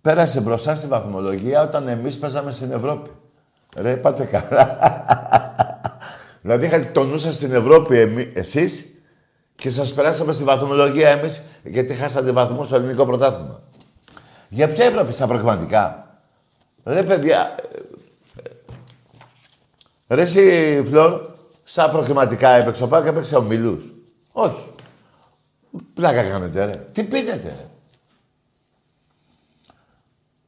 πέρασε 0.00 0.40
μπροστά 0.40 0.74
στη 0.74 0.86
βαθμολογία 0.86 1.62
όταν 1.62 1.88
εμείς 1.88 2.18
παίζαμε 2.18 2.50
στην 2.50 2.72
Ευρώπη. 2.72 3.10
Ρε, 3.76 3.96
πάτε 3.96 4.24
καλά. 4.24 4.78
Δηλαδή 6.42 6.66
είχατε 6.66 6.90
το 6.92 7.04
νου 7.04 7.18
σας 7.18 7.34
στην 7.34 7.52
Ευρώπη 7.52 7.98
εμεί, 7.98 8.32
εσείς 8.34 8.84
και 9.54 9.70
σας 9.70 9.92
περάσαμε 9.92 10.32
στη 10.32 10.44
βαθμολογία 10.44 11.08
εμείς 11.08 11.42
γιατί 11.64 11.94
χάσατε 11.94 12.32
βαθμό 12.32 12.64
στο 12.64 12.76
ελληνικό 12.76 13.06
πρωτάθλημα. 13.06 13.62
Για 14.52 14.68
ποια 14.68 14.84
Ευρώπη 14.84 15.12
στα 15.12 15.26
πραγματικά; 15.26 16.08
Ρε 16.84 17.02
παιδιά, 17.02 17.54
ρε 20.08 20.22
εσύ 20.22 20.82
Φλόρ, 20.86 21.20
στα 21.64 21.90
προκριματικά 21.90 22.48
έπαιξε 22.48 22.82
ο 22.82 22.88
Πάκ, 22.88 23.06
έπαιξε 23.06 23.36
ο 23.36 23.42
Μιλούς. 23.42 23.84
Όχι. 24.32 24.64
Πλάκα 25.94 26.24
κάνετε 26.24 26.64
ρε. 26.64 26.84
Τι 26.92 27.04
πίνετε 27.04 27.48
ρε. 27.48 27.66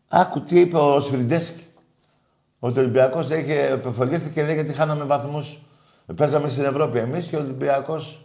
Άκου 0.09 0.41
τι 0.43 0.61
είπε 0.61 0.77
ο 0.77 1.01
Σφριντέσκι. 1.01 1.67
Ότι 2.59 2.79
ο 2.79 2.83
Ολυμπιακός 2.83 3.31
είχε 3.31 3.67
επεφολήθηκε 3.67 4.31
και 4.31 4.43
λέει 4.43 4.55
γιατί 4.55 4.73
χάναμε 4.73 5.05
βαθμούς 5.05 5.59
Παίζαμε 6.17 6.49
στην 6.49 6.65
Ευρώπη 6.65 6.99
εμείς 6.99 7.27
και 7.27 7.37
ο 7.37 7.39
Ολυμπιακός... 7.39 8.25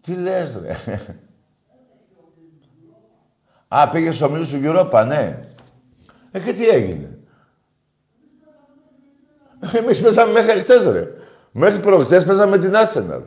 Τι 0.00 0.14
λες, 0.14 0.56
ρε. 0.62 0.76
Α, 3.68 3.88
πήγε 3.88 4.10
στο 4.10 4.26
ομίλους 4.26 4.48
του 4.48 4.60
Europa, 4.64 5.04
ναι. 5.06 5.38
Ε, 6.30 6.40
και 6.40 6.52
τι 6.52 6.68
έγινε; 6.68 7.18
Εμείς 9.72 10.00
παίζαμε 10.00 10.32
μέχρι 10.32 10.60
χτες, 10.60 10.86
ρε. 10.86 11.08
Μέχρι 11.52 11.80
προχτές 11.80 12.24
παίζαμε 12.24 12.58
την 12.58 12.72
Arsenal. 12.74 13.22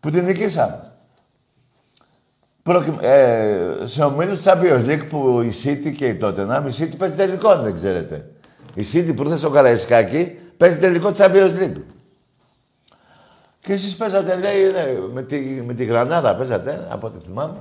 Που 0.00 0.10
την 0.10 0.24
νικήσαμε. 0.24 0.92
Ε, 3.00 3.74
σε 3.84 4.02
ομίλους 4.02 4.40
Champions 4.44 4.84
League 4.86 5.06
που 5.08 5.40
η 5.40 5.52
City 5.64 5.92
και 5.96 6.06
η 6.06 6.18
Tottenham, 6.22 6.62
η 6.66 6.74
City 6.78 6.94
παίζει 6.98 7.14
τελικό, 7.14 7.48
αν 7.48 7.62
δεν 7.62 7.74
ξέρετε. 7.74 8.30
Η 8.74 8.84
City 8.92 9.12
που 9.16 9.22
ήρθε 9.22 9.36
στο 9.36 9.50
Καραϊσκάκι 9.50 10.38
παίζει 10.56 10.78
τελικό 10.78 11.12
Champions 11.16 11.58
League. 11.58 11.82
Και 13.60 13.72
εσείς 13.72 13.96
παίζατε, 13.96 14.36
λέει, 14.36 14.62
ναι, 14.72 14.98
με, 15.12 15.22
τη, 15.22 15.38
με 15.40 15.74
τη 15.74 15.84
Γρανάδα 15.84 16.36
παίζατε, 16.36 16.86
από 16.90 17.06
ό,τι 17.06 17.26
θυμάμαι. 17.26 17.58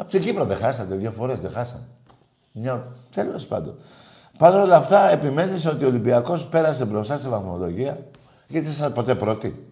Από 0.00 0.10
την 0.10 0.20
Κύπρο 0.20 0.44
δεν 0.44 0.56
χάσατε, 0.56 0.94
δύο 0.94 1.10
φορές 1.10 1.40
δεν 1.40 1.50
χάσατε. 1.50 1.84
Μια... 2.52 2.96
Τέλος 3.14 3.46
πάντων. 3.46 3.74
Παρ' 4.38 4.54
όλα 4.54 4.76
αυτά, 4.76 5.10
επιμένεις 5.10 5.66
ότι 5.66 5.84
ο 5.84 5.88
Ολυμπιακός 5.88 6.46
πέρασε 6.46 6.84
μπροστά 6.84 7.18
στη 7.18 7.28
βαθμολογία, 7.28 8.06
γιατί 8.48 8.66
ήσασταν 8.66 8.92
ποτέ 8.92 9.14
πρώτοι. 9.14 9.66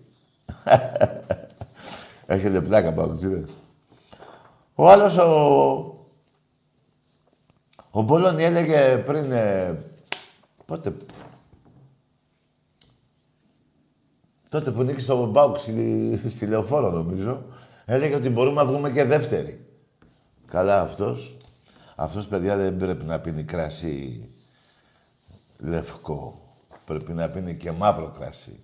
Έχετε 2.26 2.60
πλάκα, 2.60 2.92
παγκοσμίδες. 2.92 3.50
Ο 4.74 4.90
άλλος, 4.90 5.16
ο... 5.16 5.30
Ο 7.90 8.02
Μπόλωνη 8.02 8.44
έλεγε 8.44 8.96
πριν... 8.96 9.32
Ε... 9.32 9.78
Πότε, 10.64 10.96
Τότε 14.48 14.70
που 14.70 14.82
νίκησε 14.82 15.06
το 15.06 15.26
Μπάουκ 15.26 15.56
στη, 15.56 16.20
στη 16.28 16.46
Λεωφόρο, 16.46 16.90
νομίζω, 16.90 17.42
έλεγε 17.84 18.14
ότι 18.14 18.28
μπορούμε 18.28 18.62
να 18.62 18.68
βγούμε 18.68 18.90
και 18.90 19.04
δεύτερη. 19.04 19.67
Καλά 20.48 20.80
αυτός. 20.80 21.36
Αυτός, 21.96 22.28
παιδιά, 22.28 22.56
δεν 22.56 22.76
πρέπει 22.76 23.04
να 23.04 23.20
πίνει 23.20 23.42
κρασί 23.44 24.28
λευκό. 25.58 26.42
Πρέπει 26.84 27.12
να 27.12 27.30
πίνει 27.30 27.56
και 27.56 27.72
μαύρο 27.72 28.10
κρασί. 28.18 28.60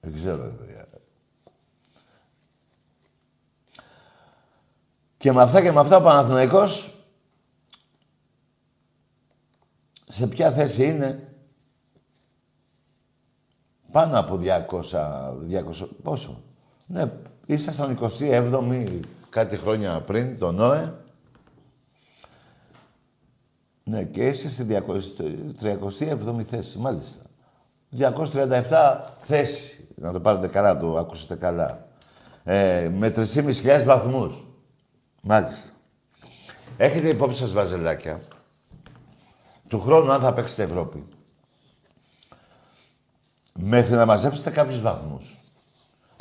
Δεν 0.00 0.14
ξέρω, 0.14 0.44
ρε 0.44 0.50
παιδιά. 0.50 0.88
Και 5.16 5.32
με 5.32 5.42
αυτά 5.42 5.62
και 5.62 5.72
με 5.72 5.80
αυτά 5.80 5.96
ο 5.96 6.00
Παναθηναϊκός 6.00 6.94
σε 10.08 10.26
ποια 10.26 10.52
θέση 10.52 10.84
είναι; 10.84 11.30
Πάνω 13.92 14.18
από 14.18 14.40
200, 14.42 14.64
200 15.50 15.88
πόσο, 16.02 16.42
Ναι, 16.86 17.12
ήσασταν 17.46 17.98
27η 18.00 19.02
κάτι 19.36 19.56
χρόνια 19.56 20.00
πριν, 20.00 20.38
τον 20.38 20.54
ΝΟΕ. 20.54 20.94
Ναι, 23.84 24.04
και 24.04 24.26
είσαι 24.26 24.50
στη 24.50 24.66
37η 25.62 26.42
θέση, 26.42 26.78
μάλιστα. 26.78 27.22
237 27.98 29.00
θέση. 29.20 29.88
Να 29.94 30.12
το 30.12 30.20
πάρετε 30.20 30.46
καλά, 30.48 30.78
το 30.78 30.96
ακούσετε 30.96 31.34
καλά. 31.34 31.86
Ε, 32.44 32.88
με 32.92 33.12
3.500 33.16 33.82
βαθμούς. 33.84 34.46
Μάλιστα. 35.20 35.68
Έχετε 36.76 37.08
υπόψη 37.08 37.38
σας 37.38 37.52
βαζελάκια. 37.52 38.20
Του 39.68 39.80
χρόνου, 39.80 40.12
αν 40.12 40.20
θα 40.20 40.32
παίξετε 40.32 40.62
Ευρώπη, 40.62 41.06
μέχρι 43.52 43.94
να 43.94 44.06
μαζέψετε 44.06 44.50
κάποιους 44.50 44.80
βαθμούς, 44.80 45.35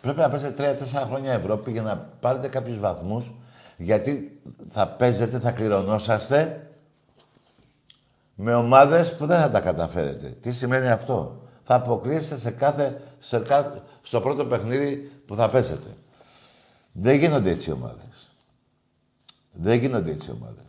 πρέπει 0.05 0.19
να 0.19 0.29
παίξετε 0.29 0.51
τρία-τέσσερα 0.51 1.05
χρόνια 1.05 1.33
Ευρώπη 1.33 1.71
για 1.71 1.81
να 1.81 1.97
πάρετε 2.19 2.47
κάποιους 2.47 2.79
βαθμούς, 2.79 3.33
γιατί 3.77 4.41
θα 4.65 4.87
παίζετε, 4.87 5.39
θα 5.39 5.51
κληρονόσαστε 5.51 6.69
με 8.35 8.53
ομάδες 8.53 9.15
που 9.15 9.25
δεν 9.25 9.39
θα 9.39 9.49
τα 9.49 9.59
καταφέρετε. 9.59 10.27
Τι 10.27 10.51
σημαίνει 10.51 10.89
αυτό; 10.89 11.41
Θα 11.63 11.75
αποκλείεστε 11.75 12.37
σε 12.37 12.51
κάθε, 12.51 13.01
σε 13.17 13.39
κάθε, 13.39 13.81
στο 14.01 14.21
πρώτο 14.21 14.45
παιχνίδι 14.45 15.11
που 15.25 15.35
θα 15.35 15.49
παίζετε. 15.49 15.89
Δεν 16.91 17.15
γίνονται 17.15 17.49
έτσι 17.49 17.71
ομάδες. 17.71 18.31
Δεν 19.51 19.77
γίνονται 19.79 20.11
έτσι 20.11 20.31
ομάδες. 20.31 20.63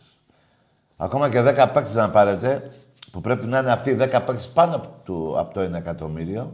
Ακόμα 0.96 1.30
και 1.30 1.40
10 1.40 1.44
παίκτες 1.44 1.94
να 1.94 2.10
πάρετε, 2.10 2.70
που 3.10 3.20
πρέπει 3.20 3.46
να 3.46 3.58
είναι 3.58 3.72
αυτοί 3.72 3.90
οι 3.90 3.96
10 3.96 3.98
παίκτες 3.98 4.48
πάνω 4.48 4.76
από 4.76 4.88
το, 5.04 5.38
από 5.38 5.54
το 5.54 5.60
1 5.60 5.72
εκατομμύριο, 5.72 6.52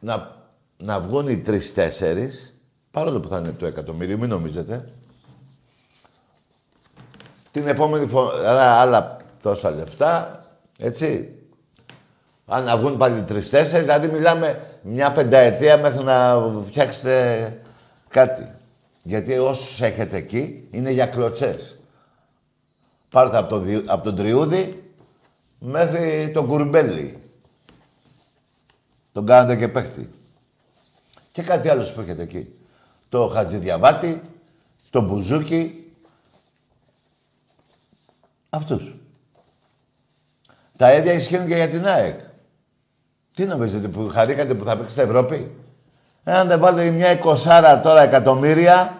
να, 0.00 0.41
να 0.84 1.00
βγουν 1.00 1.28
οι 1.28 1.42
3-4, 1.46 1.58
παρόλο 2.90 3.20
που 3.20 3.28
θα 3.28 3.38
είναι 3.38 3.52
το 3.52 3.66
εκατομμύριο, 3.66 4.18
μην 4.18 4.28
νομίζετε. 4.28 4.88
Την 7.50 7.66
επόμενη 7.66 8.06
φορά 8.06 8.72
άλλα 8.72 9.16
τόσα 9.42 9.70
λεφτά, 9.70 10.44
έτσι. 10.78 11.36
Αν 12.46 12.64
να 12.64 12.76
βγουν 12.76 12.96
πάλι 12.96 13.22
τρει-τέσσερι, 13.22 13.82
δηλαδή 13.82 14.08
μιλάμε 14.08 14.66
μια 14.82 15.12
πενταετία 15.12 15.78
μέχρι 15.78 16.04
να 16.04 16.36
φτιάξετε 16.66 17.60
κάτι. 18.08 18.52
Γιατί 19.02 19.38
όσους 19.38 19.80
έχετε 19.80 20.16
εκεί 20.16 20.68
είναι 20.70 20.90
για 20.90 21.06
κλωτσές. 21.06 21.78
Πάρτε 23.10 23.36
από, 23.36 23.48
το, 23.48 23.82
από 23.86 24.04
τον 24.04 24.16
Τριούδη 24.16 24.92
μέχρι 25.58 26.30
τον 26.34 26.46
Κουρμπέλι. 26.46 27.22
Τον 29.12 29.26
κάνετε 29.26 29.56
και 29.56 29.68
παίχτη. 29.68 30.10
Και 31.32 31.42
κάτι 31.42 31.68
άλλο 31.68 31.82
που 31.94 32.00
έχετε 32.00 32.22
εκεί. 32.22 32.54
Το 33.08 33.28
Χατζηδιαβάτη, 33.28 34.22
το 34.90 35.00
Μπουζούκι. 35.00 35.92
Αυτούς. 38.50 38.96
Τα 40.76 40.94
ίδια 40.94 41.12
ισχύουν 41.12 41.46
και 41.46 41.54
για 41.54 41.68
την 41.68 41.86
ΑΕΚ. 41.86 42.20
Τι 43.34 43.44
νομίζετε 43.44 43.88
που 43.88 44.08
χαρήκατε 44.08 44.54
που 44.54 44.64
θα 44.64 44.76
παίξετε 44.76 45.02
Ευρώπη; 45.02 45.50
Εάν 46.24 46.48
δεν 46.48 46.60
βάλετε 46.60 46.90
μια 46.90 47.12
εικοσάρα 47.12 47.80
τώρα 47.80 48.02
εκατομμύρια, 48.02 48.98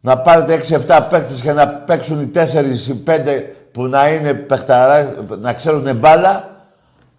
να 0.00 0.18
πάρετε 0.18 0.54
6-7 0.54 1.06
παίκτες 1.10 1.40
και 1.42 1.52
να 1.52 1.68
παίξουν 1.68 2.20
οι 2.20 2.30
4 2.34 2.88
ή 2.88 3.02
5 3.06 3.42
που 3.72 3.86
να 3.86 4.08
είναι 4.08 4.34
παιχταρά, 4.34 5.26
να 5.38 5.52
ξέρουν 5.52 5.96
μπάλα. 5.96 6.30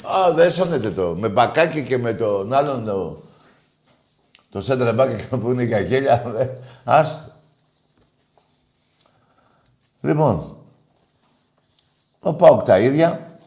Α, 0.03 0.33
δεν 0.33 0.51
σώνετε 0.51 0.91
το. 0.91 1.15
Με 1.19 1.29
μπακάκι 1.29 1.83
και 1.83 1.97
με 1.97 2.13
τον 2.13 2.53
άλλον 2.53 2.85
το, 2.85 3.21
το 4.57 4.63
σέντρα 4.63 4.93
μπάκι 4.93 5.27
που 5.27 5.51
είναι 5.51 5.63
για 5.63 5.79
γέλια. 5.79 6.23
Άστο. 6.83 7.31
Λοιπόν, 10.01 10.57
ο 12.19 12.33
Πάουκ 12.33 12.63
τα 12.63 12.79
ίδια. 12.79 13.39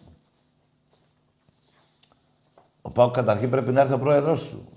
Ο 2.83 2.91
Πάουκ 2.91 3.15
καταρχήν 3.15 3.51
πρέπει 3.51 3.73
να 3.73 3.81
έρθει 3.81 3.93
ο 3.93 3.99
πρόεδρος 3.99 4.49
του. 4.49 4.69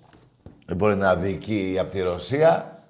Δεν 0.65 0.76
μπορεί 0.76 0.96
να 0.96 1.15
διοικεί 1.15 1.78
από 1.80 1.91
τη 1.91 2.02
Ρωσία. 2.02 2.84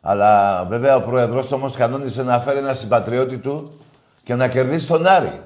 Αλλά 0.00 0.64
βέβαια 0.64 0.96
ο 0.96 1.02
πρόεδρος 1.02 1.52
όμως 1.52 1.76
κανόνισε 1.76 2.22
να 2.22 2.40
φέρει 2.40 2.58
ένα 2.58 2.74
συμπατριώτη 2.74 3.38
του 3.38 3.80
και 4.22 4.34
να 4.34 4.48
κερδίσει 4.48 4.86
τον 4.86 5.06
Άρη. 5.06 5.42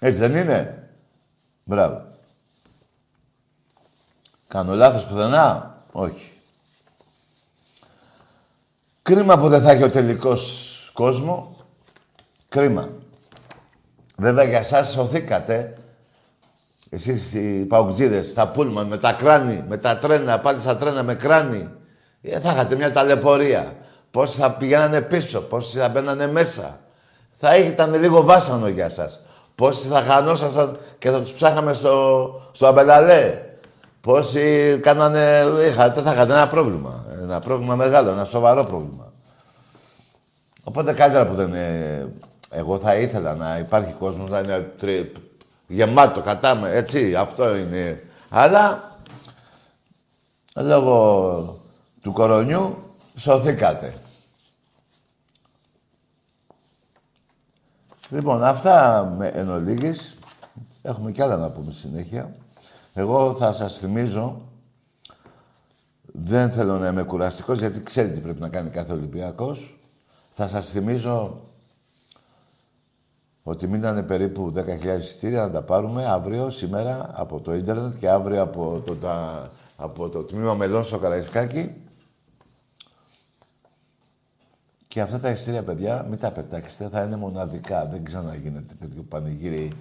Έτσι 0.00 0.18
δεν 0.18 0.36
είναι; 0.36 0.88
Μπράβο. 1.64 2.09
Κάνω 4.50 4.74
λάθος 4.74 5.06
πουθενά; 5.06 5.74
Όχι. 5.92 6.32
Κρίμα 9.02 9.38
που 9.38 9.48
δεν 9.48 9.62
θα 9.62 9.70
έχει 9.70 9.82
ο 9.82 9.90
τελικός 9.90 10.90
κόσμο. 10.92 11.56
Κρίμα. 12.48 12.88
Βέβαια 14.16 14.44
για 14.44 14.58
εσάς 14.58 14.90
σωθήκατε. 14.90 15.78
Εσείς 16.90 17.34
οι 17.34 17.64
παουτζίδες, 17.64 18.26
στα 18.26 18.48
πούλμαν, 18.48 18.86
με 18.86 18.98
τα 18.98 19.12
κράνη, 19.12 19.64
με 19.68 19.76
τα 19.76 19.98
τρένα, 19.98 20.40
πάλι 20.40 20.60
στα 20.60 20.76
τρένα 20.76 21.02
με 21.02 21.14
κράνη. 21.14 21.70
Ε, 22.22 22.40
θα 22.40 22.52
είχατε 22.52 22.76
μια 22.76 22.92
ταλαιπωρία. 22.92 23.76
Πώς 24.10 24.34
θα 24.34 24.50
πηγαίνανε 24.50 25.00
πίσω, 25.00 25.40
πώς 25.40 25.70
θα 25.70 25.88
μπαίνανε 25.88 26.26
μέσα. 26.26 26.80
Θα 27.38 27.56
ήταν 27.56 27.94
λίγο 27.94 28.22
βάσανο 28.22 28.68
για 28.68 28.88
σας. 28.88 29.20
Πόσοι 29.54 29.88
θα 29.88 30.00
χανόσασταν 30.00 30.78
και 30.98 31.10
θα 31.10 31.20
τους 31.20 31.32
ψάχαμε 31.32 31.72
στο, 31.72 32.30
στο 32.52 32.66
αμπελαλέ. 32.66 33.49
Πόσοι 34.00 34.78
κάνανε... 34.82 35.46
Είχατε, 35.68 36.02
θα 36.02 36.12
είχατε 36.12 36.32
ένα 36.32 36.48
πρόβλημα. 36.48 37.04
Ένα 37.22 37.38
πρόβλημα 37.38 37.76
μεγάλο, 37.76 38.10
ένα 38.10 38.24
σοβαρό 38.24 38.64
πρόβλημα. 38.64 39.12
Οπότε 40.62 40.92
καλύτερα 40.92 41.26
που 41.26 41.34
δεν 41.34 41.48
είναι... 41.48 42.12
Εγώ 42.50 42.78
θα 42.78 42.94
ήθελα 42.94 43.34
να 43.34 43.58
υπάρχει 43.58 43.92
κόσμος 43.92 44.30
να 44.30 44.38
είναι 44.38 44.72
γεμάτο, 45.66 46.20
κατάμε, 46.20 46.70
έτσι, 46.70 47.14
αυτό 47.14 47.56
είναι. 47.56 48.02
Αλλά, 48.28 48.96
λόγω 50.54 51.60
του 52.02 52.12
κορονιού, 52.12 52.94
σωθήκατε. 53.16 53.94
Λοιπόν, 58.08 58.44
αυτά 58.44 59.04
με 59.18 59.26
εν 59.26 59.50
ολίγης. 59.50 60.18
Έχουμε 60.82 61.10
κι 61.10 61.22
άλλα 61.22 61.36
να 61.36 61.50
πούμε 61.50 61.72
συνέχεια. 61.72 62.34
Εγώ 63.00 63.34
θα 63.34 63.52
σας 63.52 63.78
θυμίζω, 63.78 64.40
δεν 66.02 66.50
θέλω 66.50 66.78
να 66.78 66.88
είμαι 66.88 67.02
κουραστικός, 67.02 67.58
γιατί 67.58 67.82
ξέρετε 67.82 68.14
τι 68.14 68.20
πρέπει 68.20 68.40
να 68.40 68.48
κάνει 68.48 68.70
κάθε 68.70 68.92
Ολυμπιακός. 68.92 69.78
Θα 70.30 70.48
σας 70.48 70.70
θυμίζω 70.70 71.40
ότι 73.42 73.66
μείνανε 73.66 74.02
περίπου 74.02 74.52
10.000 74.54 74.98
εισιτήρια 74.98 75.42
να 75.42 75.50
τα 75.50 75.62
πάρουμε 75.62 76.06
αύριο, 76.06 76.50
σήμερα, 76.50 77.10
από 77.12 77.40
το 77.40 77.54
ίντερνετ 77.54 77.98
και 77.98 78.08
αύριο 78.08 78.42
από 78.42 78.82
το, 78.86 78.96
τα, 78.96 79.50
από 79.76 80.08
το 80.08 80.22
τμήμα 80.22 80.54
μελών 80.54 80.84
στο 80.84 80.98
Καραϊσκάκι. 80.98 81.74
Και 84.86 85.00
αυτά 85.00 85.20
τα 85.20 85.30
εισιτήρια, 85.30 85.62
παιδιά, 85.62 86.06
μην 86.08 86.18
τα 86.18 86.30
πετάξετε, 86.30 86.88
θα 86.88 87.02
είναι 87.02 87.16
μοναδικά. 87.16 87.86
Δεν 87.86 88.04
ξαναγίνεται 88.04 88.74
τέτοιο 88.80 89.02
πανηγύρι. 89.02 89.72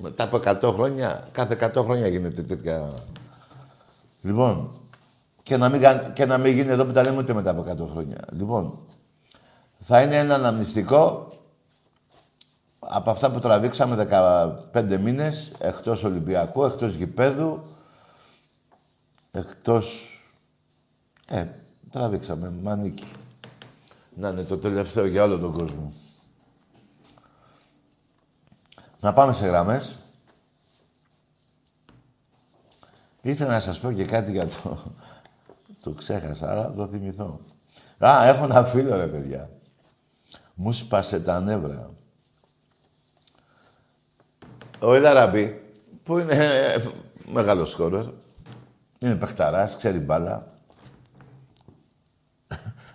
Μετά 0.00 0.24
από 0.24 0.36
100 0.44 0.72
χρόνια, 0.72 1.28
κάθε 1.32 1.70
100 1.74 1.82
χρόνια 1.84 2.08
γίνεται 2.08 2.42
τέτοια... 2.42 2.92
Λοιπόν, 4.22 4.70
και 5.42 5.56
να 5.56 5.68
μην, 5.68 5.82
και 6.12 6.26
να 6.26 6.38
μην 6.38 6.52
γίνει 6.52 6.70
εδώ 6.70 6.84
που 6.84 6.92
τα 6.92 7.02
λέμε 7.02 7.18
ούτε 7.18 7.32
μετά 7.32 7.50
από 7.50 7.64
100 7.70 7.88
χρόνια. 7.90 8.18
Λοιπόν, 8.30 8.78
θα 9.78 10.02
είναι 10.02 10.16
ένα 10.16 10.34
αναμνηστικό 10.34 11.32
από 12.78 13.10
αυτά 13.10 13.30
που 13.30 13.38
τραβήξαμε 13.38 14.08
15 14.72 14.98
μήνες, 15.00 15.52
εκτός 15.58 16.04
Ολυμπιακού, 16.04 16.64
εκτός 16.64 16.94
γηπέδου, 16.94 17.62
εκτός... 19.30 20.10
Ε, 21.26 21.46
τραβήξαμε, 21.90 22.52
μανίκι. 22.62 23.06
Να 24.14 24.28
είναι 24.28 24.42
το 24.42 24.58
τελευταίο 24.58 25.06
για 25.06 25.24
όλο 25.24 25.38
τον 25.38 25.52
κόσμο. 25.52 25.92
Να 29.06 29.12
πάμε 29.12 29.32
σε 29.32 29.46
γραμμές. 29.46 29.98
Ήθελα 33.22 33.50
να 33.50 33.60
σας 33.60 33.80
πω 33.80 33.92
και 33.92 34.04
κάτι 34.04 34.30
για 34.30 34.46
το... 34.46 34.82
το 35.82 35.90
ξέχασα, 35.90 36.50
αλλά 36.50 36.70
το 36.70 36.86
θυμηθώ. 36.86 37.40
Α, 37.98 38.28
έχω 38.28 38.44
ένα 38.44 38.64
φίλο, 38.64 38.96
ρε 38.96 39.06
παιδιά. 39.08 39.50
Μου 40.54 40.72
σπάσε 40.72 41.20
τα 41.20 41.40
νεύρα. 41.40 41.90
Ο 44.78 44.94
Ελαραμπή, 44.94 45.62
που 46.02 46.18
είναι 46.18 46.34
ε, 46.34 46.84
μεγάλος 47.26 47.70
σκόρερ, 47.70 48.06
είναι 48.98 49.16
παιχταράς, 49.16 49.76
ξέρει 49.76 49.98
μπάλα. 49.98 50.58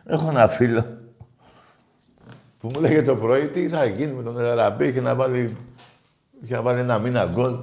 Έχω 0.06 0.30
ένα 0.30 0.48
φίλο 0.48 1.02
που 2.60 2.70
μου 2.74 2.80
λέγε 2.80 3.04
το 3.04 3.16
πρωί 3.16 3.50
τι 3.50 3.70
θα 3.70 3.86
γίνει 3.86 4.14
με 4.14 4.24
τον 4.24 4.40
Ελαραμπή, 4.40 4.88
είχε 4.88 5.02
να 5.02 5.16
βάλει, 5.16 5.58
είχε 6.42 6.56
να 6.56 6.62
βάλει 6.62 6.80
ένα 6.80 7.00
μήνα 7.00 7.26
γκολ. 7.26 7.60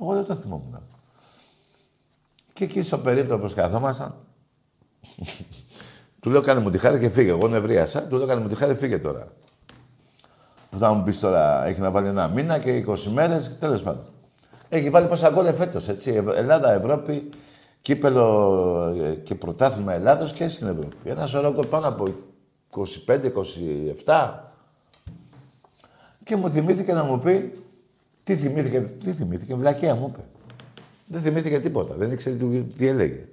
Εγώ 0.00 0.14
δεν 0.14 0.24
το 0.24 0.34
θυμόμουν. 0.34 0.80
Και 2.52 2.64
εκεί 2.64 2.82
στο 2.82 2.98
περίπτωμα 2.98 3.46
που 3.46 3.52
καθόμασταν, 3.54 4.14
του 6.20 6.30
λέω 6.30 6.40
κάνε 6.40 6.60
μου 6.60 6.70
τη 6.70 6.78
χάρη 6.78 6.98
και 7.00 7.10
φύγε. 7.10 7.30
Εγώ 7.30 7.48
νευρίασα, 7.48 8.02
του 8.02 8.16
λέω 8.16 8.26
κάνε 8.26 8.40
μου 8.40 8.48
τη 8.48 8.54
χάρη 8.54 8.74
φύγε 8.74 8.98
τώρα. 8.98 9.28
Που 10.70 10.78
θα 10.78 10.92
μου 10.92 11.02
πεις 11.02 11.20
τώρα, 11.20 11.64
έχει 11.66 11.80
να 11.80 11.90
βάλει 11.90 12.08
ένα 12.08 12.28
μήνα 12.28 12.58
και 12.58 12.84
20 12.88 12.98
μέρες, 13.02 13.56
τέλος 13.58 13.82
πάντων. 13.82 14.02
Έχει 14.68 14.90
βάλει 14.90 15.06
πόσα 15.06 15.30
γκολ 15.30 15.54
φέτο, 15.54 15.80
έτσι. 15.88 16.24
Ελλάδα, 16.34 16.72
Ευρώπη, 16.72 17.30
κύπελο 17.82 18.96
ε, 19.02 19.10
και 19.10 19.34
πρωτάθλημα 19.34 19.92
Ελλάδος 19.92 20.32
και 20.32 20.48
στην 20.48 20.66
Ευρώπη. 20.66 20.96
Ένα 21.04 21.26
σωρό 21.26 21.52
γκολ 21.52 21.66
πάνω 21.66 21.88
από 21.88 22.14
25-27. 24.04 24.30
Και 26.24 26.36
μου 26.36 26.48
θυμήθηκε 26.48 26.92
να 26.92 27.04
μου 27.04 27.18
πει, 27.18 27.62
τι 28.28 28.36
θυμήθηκε, 28.36 28.80
τι 28.80 29.12
θυμήθηκε, 29.12 29.54
βλακία 29.54 29.94
μου 29.94 30.06
είπε. 30.12 30.24
Δεν 31.06 31.22
θυμήθηκε 31.22 31.60
τίποτα, 31.60 31.94
δεν 31.94 32.10
ήξερε 32.10 32.36
τι 32.76 32.88
έλεγε. 32.88 33.24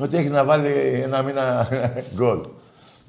Ότι 0.00 0.16
έχει 0.16 0.28
να 0.28 0.44
βάλει 0.44 0.70
ένα 1.04 1.22
μήνα 1.22 1.68
γκολ. 2.16 2.46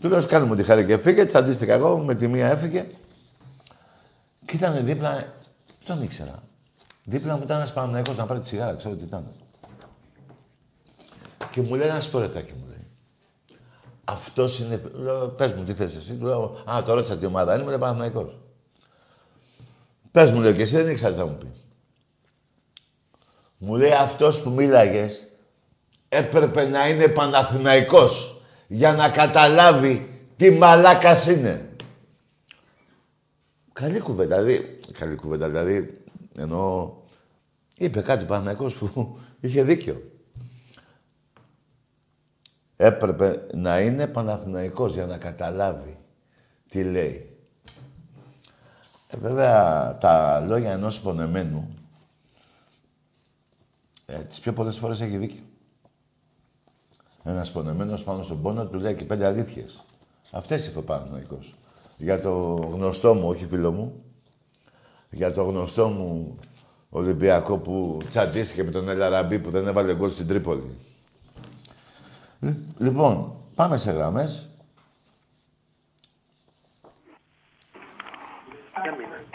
Του 0.01 0.09
λέω, 0.09 0.25
κάνε 0.25 0.45
μου 0.45 0.55
τη 0.55 0.63
χάρη 0.63 0.85
και 0.85 0.97
φύγε. 0.97 1.25
Τσαντίστηκα 1.25 1.73
εγώ, 1.73 1.97
με 1.97 2.15
τη 2.15 2.27
μία 2.27 2.49
έφυγε. 2.49 2.87
Και 4.45 4.55
ήταν 4.55 4.85
δίπλα, 4.85 5.33
τον 5.85 6.01
ήξερα. 6.01 6.43
Δίπλα 7.03 7.35
μου 7.35 7.41
ήταν 7.43 7.57
ένας 7.57 7.73
Παναγιώτο 7.73 8.13
να 8.13 8.25
πάρει 8.25 8.39
τη 8.39 8.47
σιγάρα, 8.47 8.75
ξέρω 8.75 8.95
τι 8.95 9.03
ήταν. 9.03 9.31
Και 11.51 11.61
μου 11.61 11.75
λέει 11.75 11.87
ένας 11.87 12.05
σπορετάκι 12.05 12.51
μου 12.51 12.65
λέει. 12.69 12.87
Αυτός 14.03 14.59
είναι. 14.59 14.77
Πες 15.37 15.53
μου 15.53 15.63
τι 15.63 15.73
θες 15.73 15.95
εσύ. 15.95 16.15
Του 16.15 16.25
λέω, 16.25 16.57
Α, 16.65 16.83
το 16.83 16.93
ρώτησα 16.93 17.17
τι 17.17 17.25
ομάδα 17.25 17.53
είναι, 17.53 17.63
μου 17.63 17.69
λέει 17.69 17.77
Παναγιώτο. 17.77 18.42
Πες 20.13 20.31
μου, 20.31 20.41
λέω 20.41 20.53
και 20.53 20.61
εσύ 20.61 20.75
δεν 20.75 20.89
ήξερα 20.89 21.11
τι 21.11 21.17
θα 21.17 21.25
μου 21.25 21.37
πεις. 21.37 21.67
Μου 23.57 23.75
λέει 23.75 23.91
αυτός 23.91 24.41
που 24.41 24.49
μίλαγες 24.49 25.27
έπρεπε 26.09 26.65
να 26.65 26.89
είναι 26.89 27.07
Παναθηναϊκός 27.07 28.41
για 28.67 28.93
να 28.93 29.09
καταλάβει 29.09 30.25
τι 30.35 30.51
μαλάκας 30.51 31.27
είναι. 31.27 31.69
Καλή 33.73 33.99
κουβέντα, 33.99 34.41
δηλαδή, 34.41 34.79
καλή 34.91 35.15
κουβέντα, 35.15 35.47
δηλαδή, 35.47 36.03
ενώ 36.37 36.95
είπε 37.75 38.01
κάτι 38.01 38.25
Παναθηναϊκός 38.25 38.73
που 38.73 39.19
είχε 39.39 39.63
δίκιο. 39.63 40.11
Έπρεπε 42.75 43.47
να 43.53 43.79
είναι 43.79 44.07
Παναθηναϊκός 44.07 44.93
για 44.93 45.05
να 45.05 45.17
καταλάβει 45.17 45.97
τι 46.69 46.83
λέει. 46.83 47.32
Ε, 49.13 49.17
βέβαια, 49.17 49.97
τα 49.97 50.39
λόγια 50.39 50.71
ενός 50.71 50.99
πονεμένου 50.99 51.67
ε, 54.05 54.17
τις 54.17 54.39
πιο 54.39 54.53
πολλές 54.53 54.77
φορές 54.77 55.01
έχει 55.01 55.17
δίκιο. 55.17 55.43
Ένας 57.23 57.51
πονεμένος 57.51 58.03
πάνω 58.03 58.23
στον 58.23 58.41
πόνο 58.41 58.65
του 58.65 58.79
λέει 58.79 58.95
και 58.95 59.03
πέντε 59.03 59.25
αλήθειες. 59.25 59.83
Αυτές 60.31 60.67
είπε 60.67 60.79
ο 60.79 60.83
Παναθηναϊκός. 60.83 61.55
Για 61.97 62.21
το 62.21 62.31
γνωστό 62.71 63.13
μου, 63.13 63.27
όχι 63.27 63.45
φίλο 63.45 63.71
μου, 63.71 64.03
για 65.09 65.33
το 65.33 65.43
γνωστό 65.43 65.87
μου 65.87 66.39
Ολυμπιακό 66.89 67.57
που 67.57 67.97
τσαντίστηκε 68.09 68.63
με 68.63 68.71
τον 68.71 68.89
Ελαραμπή 68.89 69.39
που 69.39 69.49
δεν 69.49 69.67
έβαλε 69.67 69.95
γκολ 69.95 70.11
στην 70.11 70.27
Τρίπολη. 70.27 70.77
Λοιπόν, 72.77 73.31
πάμε 73.55 73.77
σε 73.77 73.91
γραμμές. 73.91 74.49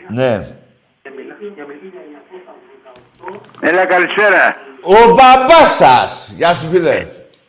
Ναι. 0.08 0.46
Έλα, 3.60 3.84
καλησπέρα. 3.86 4.56
Ο 4.82 5.08
μπαμπάς 5.08 5.74
σας. 5.76 6.32
Γεια 6.36 6.54
σου, 6.54 6.68
φίλε. 6.70 7.06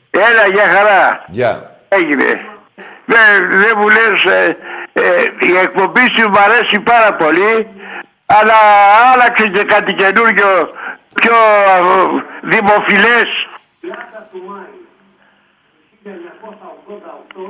Έλα, 0.09 0.47
για 0.53 0.63
χαρά. 0.63 1.23
Γεια. 1.27 1.75
Έγινε. 1.89 2.25
Δεν, 3.05 3.59
δεν 3.61 3.73
μου 3.77 3.87
λες, 3.89 4.23
ε, 4.23 4.57
ε, 4.93 5.01
η 5.39 5.57
εκπομπή 5.57 6.01
σου 6.01 6.29
μου 6.29 6.39
αρέσει 6.39 6.79
πάρα 6.79 7.13
πολύ, 7.15 7.67
αλλά 8.25 8.55
άλλαξε 9.13 9.47
και 9.47 9.63
κάτι 9.63 9.93
καινούργιο, 9.93 10.69
πιο 11.13 11.33
ε, 11.33 12.23
δημοφιλές. 12.41 13.27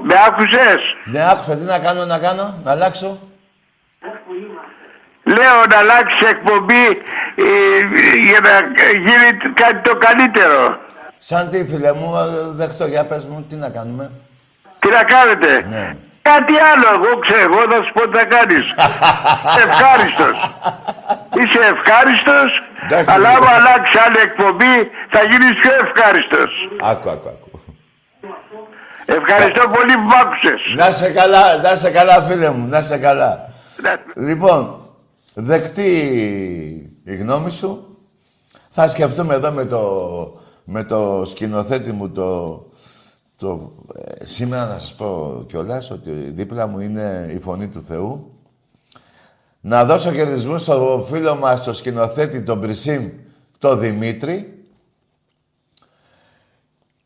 Με 0.03 0.15
άκουσες; 0.27 0.81
Ναι, 1.05 1.31
άκουσα. 1.31 1.55
Τι 1.57 1.63
να 1.63 1.79
κάνω, 1.79 2.05
να 2.05 2.19
κάνω, 2.19 2.59
να 2.63 2.71
αλλάξω; 2.71 3.19
Λέω 5.35 5.57
να 5.71 5.77
αλλάξει 5.83 6.23
εκπομπή 6.35 6.85
ε, 7.35 7.51
για 8.27 8.39
να 8.47 8.53
γίνει 9.05 9.29
κάτι 9.61 9.79
το 9.89 9.95
καλύτερο. 10.05 10.61
Σαν 11.17 11.49
τι, 11.49 11.57
φίλε 11.69 11.93
μου, 11.93 12.09
ε, 12.15 12.25
δεχτώ, 12.59 12.85
για 12.85 13.05
πες 13.05 13.25
μου, 13.25 13.45
τι 13.49 13.55
να 13.55 13.69
κάνουμε. 13.69 14.11
Τι 14.79 14.89
να 14.89 15.03
κάνετε; 15.03 15.65
Ναι. 15.69 15.95
Κάτι 16.21 16.53
άλλο, 16.71 16.87
εγώ 16.97 17.11
ξέρω, 17.25 17.41
εγώ 17.53 17.61
θα 17.71 17.79
σου 17.85 17.91
πω 17.93 18.01
τι 18.09 18.17
θα 18.17 18.25
κάνεις. 18.35 18.65
ευχάριστος. 19.65 20.37
Είσαι 21.39 21.61
ευχάριστος, 21.73 22.49
Εντάξει, 22.85 23.11
αλλά 23.15 23.29
ναι. 23.29 23.35
άμα 23.35 23.49
αλλάξει 23.59 23.97
άλλη 24.05 24.19
εκπομπή 24.27 24.75
θα 25.13 25.21
γίνεις 25.29 25.53
πιο 25.61 25.71
ευχάριστος. 25.85 26.51
Άκου, 26.91 27.09
άκου, 27.09 27.27
άκου. 27.33 27.47
Ευχαριστώ 29.05 29.67
πολύ 29.69 29.93
που 29.93 30.07
μ' 30.11 30.17
άκουσες. 30.21 30.61
Να 30.75 30.91
σε 30.91 31.09
καλά, 31.11 31.57
να 31.57 31.75
σε 31.75 31.89
καλά, 31.91 32.21
φίλε 32.21 32.49
μου, 32.49 32.67
να 32.67 32.81
σε 32.81 32.97
καλά. 32.97 33.49
Να- 33.83 33.99
Λοιπόν, 34.15 34.61
δεκτή 35.33 35.91
η 37.03 37.15
γνώμη 37.15 37.51
σου. 37.51 37.97
Θα 38.69 38.87
σκεφτούμε 38.87 39.35
εδώ 39.35 39.51
με 39.51 39.65
το, 39.65 40.41
με 40.63 40.83
το 40.83 41.23
σκηνοθέτη 41.25 41.91
μου 41.91 42.09
το, 42.09 42.63
το, 43.37 43.71
ε, 43.95 44.25
σήμερα 44.25 44.65
να 44.65 44.77
σας 44.77 44.93
πω 44.93 45.43
κιόλας 45.47 45.91
ότι 45.91 46.11
δίπλα 46.11 46.67
μου 46.67 46.79
είναι 46.79 47.29
η 47.33 47.39
φωνή 47.39 47.67
του 47.67 47.81
Θεού. 47.81 48.33
Να 49.61 49.85
δώσω 49.85 50.11
χαιρετισμούς 50.11 50.61
στο 50.61 51.05
φίλο 51.09 51.35
μας, 51.35 51.63
το 51.63 51.73
σκηνοθέτη, 51.73 52.41
τον 52.41 52.61
Πρισίμ, 52.61 53.09
το 53.57 53.75
Δημήτρη. 53.75 54.63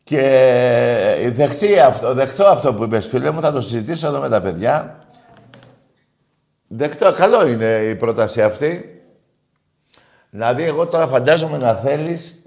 Και 0.04 1.30
δεχτεί 1.32 1.78
αυτό, 1.78 2.14
δεχτώ 2.14 2.44
αυτό 2.44 2.74
που 2.74 2.82
είπες 2.82 3.06
φίλε 3.06 3.30
μου, 3.30 3.40
θα 3.40 3.52
το 3.52 3.60
συζητήσω 3.60 4.06
εδώ 4.06 4.20
με 4.20 4.28
τα 4.28 4.40
παιδιά. 4.40 5.03
Δεκτό, 6.76 7.12
καλό 7.12 7.46
είναι 7.46 7.82
η 7.82 7.96
πρόταση 7.96 8.42
αυτή. 8.42 9.02
Δηλαδή, 10.30 10.62
εγώ 10.62 10.86
τώρα 10.86 11.06
φαντάζομαι 11.06 11.58
να 11.58 11.74
θέλεις... 11.74 12.42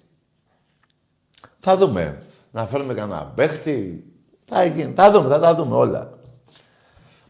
Θα 1.60 1.78
δούμε. 1.78 2.22
Να 2.52 2.66
φέρουμε 2.66 2.94
κανένα 2.94 3.32
παίχτη. 3.36 4.04
Θα 4.46 4.66
γίνει. 4.66 4.94
Θα 4.94 5.12
δούμε, 5.12 5.30
θα 5.30 5.40
τα 5.40 5.56
δούμε 5.56 5.76
όλα. 5.76 6.20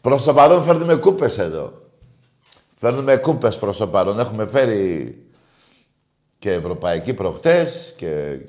Προς 0.02 0.24
το 0.24 0.34
παρόν 0.34 0.64
φέρνουμε 0.64 0.96
κούπες 0.96 1.38
εδώ. 1.38 1.74
Φέρνουμε 2.80 3.18
κούπες 3.18 3.60
προς 3.60 3.78
το 3.78 3.88
παρόν. 3.88 4.20
Έχουμε 4.20 4.46
φέρει 4.46 5.26
και 6.40 6.52
ευρωπαϊκή 6.52 7.14
προχτές 7.14 7.94
και 7.98 8.40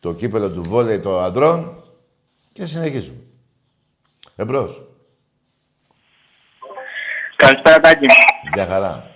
το 0.00 0.12
κύπελο 0.12 0.50
του 0.50 0.62
βόλεϊ 0.62 1.00
των 1.00 1.22
αντρών 1.22 1.82
και 2.52 2.66
συνεχίζουμε. 2.66 3.20
Εμπρός. 4.36 4.95
Καλησπέρα, 7.36 7.80
Τάκη. 7.80 8.06
Για 8.54 8.66
χαρά. 8.66 9.10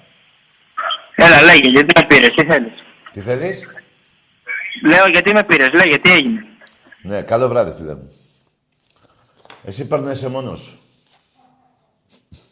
Έλα, 1.15 1.43
λέγε, 1.43 1.69
γιατί 1.69 2.01
με 2.01 2.07
πήρες, 2.07 2.35
τι 2.35 2.45
θέλεις; 2.45 2.73
Τι 3.13 3.21
θέλεις; 3.21 3.67
Λέω, 4.87 5.07
γιατί 5.09 5.33
με 5.33 5.45
πήρες, 5.45 5.73
λέγε, 5.73 5.99
τι 5.99 6.11
έγινε; 6.13 6.41
Ναι, 7.03 7.23
καλό 7.23 7.49
βράδυ, 7.49 7.73
φίλε 7.77 7.95
μου. 7.95 8.13
Εσύ 9.65 9.87
παίρνεσαι 9.87 10.29
μόνος 10.29 10.61
σου. 10.61 10.79